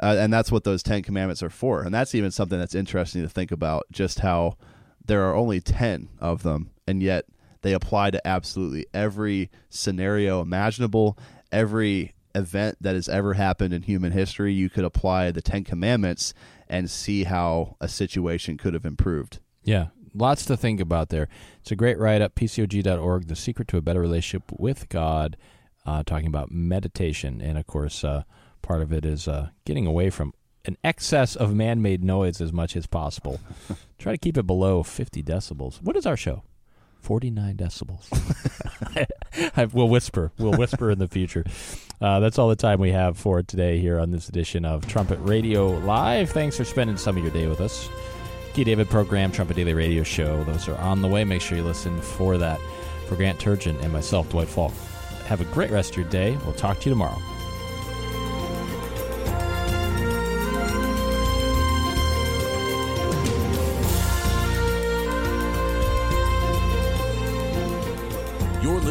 uh, 0.02 0.16
and 0.18 0.34
that's 0.34 0.52
what 0.52 0.64
those 0.64 0.82
Ten 0.82 1.04
Commandments 1.04 1.44
are 1.44 1.50
for. 1.50 1.84
And 1.84 1.94
that's 1.94 2.16
even 2.16 2.32
something 2.32 2.58
that's 2.58 2.76
interesting 2.76 3.22
to 3.22 3.30
think 3.30 3.52
about, 3.52 3.86
just 3.92 4.20
how 4.20 4.58
there 5.06 5.24
are 5.24 5.36
only 5.36 5.62
ten 5.62 6.10
of 6.20 6.44
them, 6.44 6.72
and 6.88 7.04
yet 7.04 7.26
they 7.62 7.74
apply 7.74 8.10
to 8.10 8.28
absolutely 8.28 8.88
every 8.94 9.52
scenario 9.70 10.42
imaginable, 10.42 11.18
every 11.52 12.14
event 12.36 12.78
that 12.82 12.96
has 12.96 13.10
ever 13.10 13.34
happened 13.34 13.74
in 13.74 13.84
human 13.84 14.12
history. 14.12 14.54
You 14.54 14.70
could 14.70 14.86
apply 14.86 15.32
the 15.32 15.42
Ten 15.42 15.64
Commandments 15.64 16.34
and 16.68 16.90
see 16.90 17.26
how 17.26 17.76
a 17.82 17.88
situation 17.88 18.58
could 18.58 18.74
have 18.74 18.86
improved. 18.86 19.40
Yeah, 19.64 19.88
lots 20.14 20.46
to 20.46 20.58
think 20.58 20.80
about 20.80 21.10
there. 21.10 21.28
It's 21.60 21.72
a 21.72 21.76
great 21.76 22.00
write 22.00 22.22
up, 22.22 22.36
pcog.org, 22.36 23.28
The 23.28 23.36
Secret 23.36 23.68
to 23.70 23.78
a 23.78 23.82
Better 23.82 24.02
Relationship 24.02 24.52
with 24.58 24.90
God, 24.90 25.38
uh, 25.86 26.04
talking 26.06 26.28
about 26.28 26.52
meditation. 26.52 27.42
And 27.42 27.58
of 27.58 27.68
course, 27.68 28.04
uh, 28.04 28.24
part 28.62 28.82
of 28.82 28.92
it 28.92 29.06
is 29.06 29.28
uh, 29.28 29.50
getting 29.66 29.86
away 29.86 30.10
from 30.10 30.34
an 30.66 30.78
excess 30.84 31.36
of 31.36 31.54
man 31.56 31.82
made 31.82 32.04
noise 32.04 32.40
as 32.40 32.54
much 32.54 32.76
as 32.76 32.86
possible. 32.86 33.40
Try 33.98 34.14
to 34.14 34.18
keep 34.18 34.38
it 34.38 34.48
below 34.48 34.84
50 34.84 35.24
decibels. 35.24 35.82
What 35.82 35.96
is 35.96 36.06
our 36.06 36.18
show? 36.18 36.44
49 37.02 37.58
decibels. 37.58 38.08
I, 39.58 39.66
we'll 39.66 39.90
whisper. 39.90 40.32
We'll 40.38 40.58
whisper 40.58 40.92
in 40.92 41.00
the 41.00 41.08
future. 41.08 41.44
Uh, 42.00 42.20
that's 42.20 42.40
all 42.40 42.50
the 42.50 42.56
time 42.56 42.80
we 42.80 42.92
have 42.92 43.18
for 43.18 43.44
today 43.44 43.80
here 43.80 44.00
on 44.00 44.12
this 44.12 44.30
edition 44.30 44.66
of 44.66 44.88
Trumpet 44.88 45.20
Radio 45.20 45.68
Live. 45.68 46.30
Thanks 46.32 46.58
for 46.58 46.64
spending 46.64 46.98
some 46.98 47.18
of 47.18 47.24
your 47.24 47.32
day 47.32 47.48
with 47.48 47.62
us. 47.62 47.90
Key 48.54 48.64
David 48.64 48.90
program, 48.90 49.32
Trumpet 49.32 49.56
Daily 49.56 49.74
Radio 49.74 50.04
Show. 50.04 50.44
Those 50.44 50.68
are 50.68 50.78
on 50.78 51.02
the 51.02 51.08
way. 51.08 51.24
Make 51.24 51.42
sure 51.42 51.58
you 51.58 51.64
listen 51.64 52.02
for 52.02 52.38
that. 52.38 52.60
For 53.08 53.16
Grant 53.16 53.40
Turgeon 53.40 53.82
and 53.82 53.94
myself, 53.94 54.30
Dwight 54.30 54.48
Falk. 54.48 54.74
Have 55.26 55.42
a 55.42 55.46
great 55.46 55.72
rest 55.72 55.92
of 55.92 55.98
your 55.98 56.10
day. 56.10 56.38
We'll 56.44 56.54
talk 56.54 56.80
to 56.80 56.90
you 56.90 56.94
tomorrow. 56.94 57.18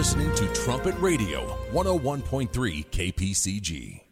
Listening 0.01 0.35
to 0.35 0.51
Trumpet 0.55 0.95
Radio, 0.99 1.59
101.3 1.73 2.49
KPCG. 2.87 4.10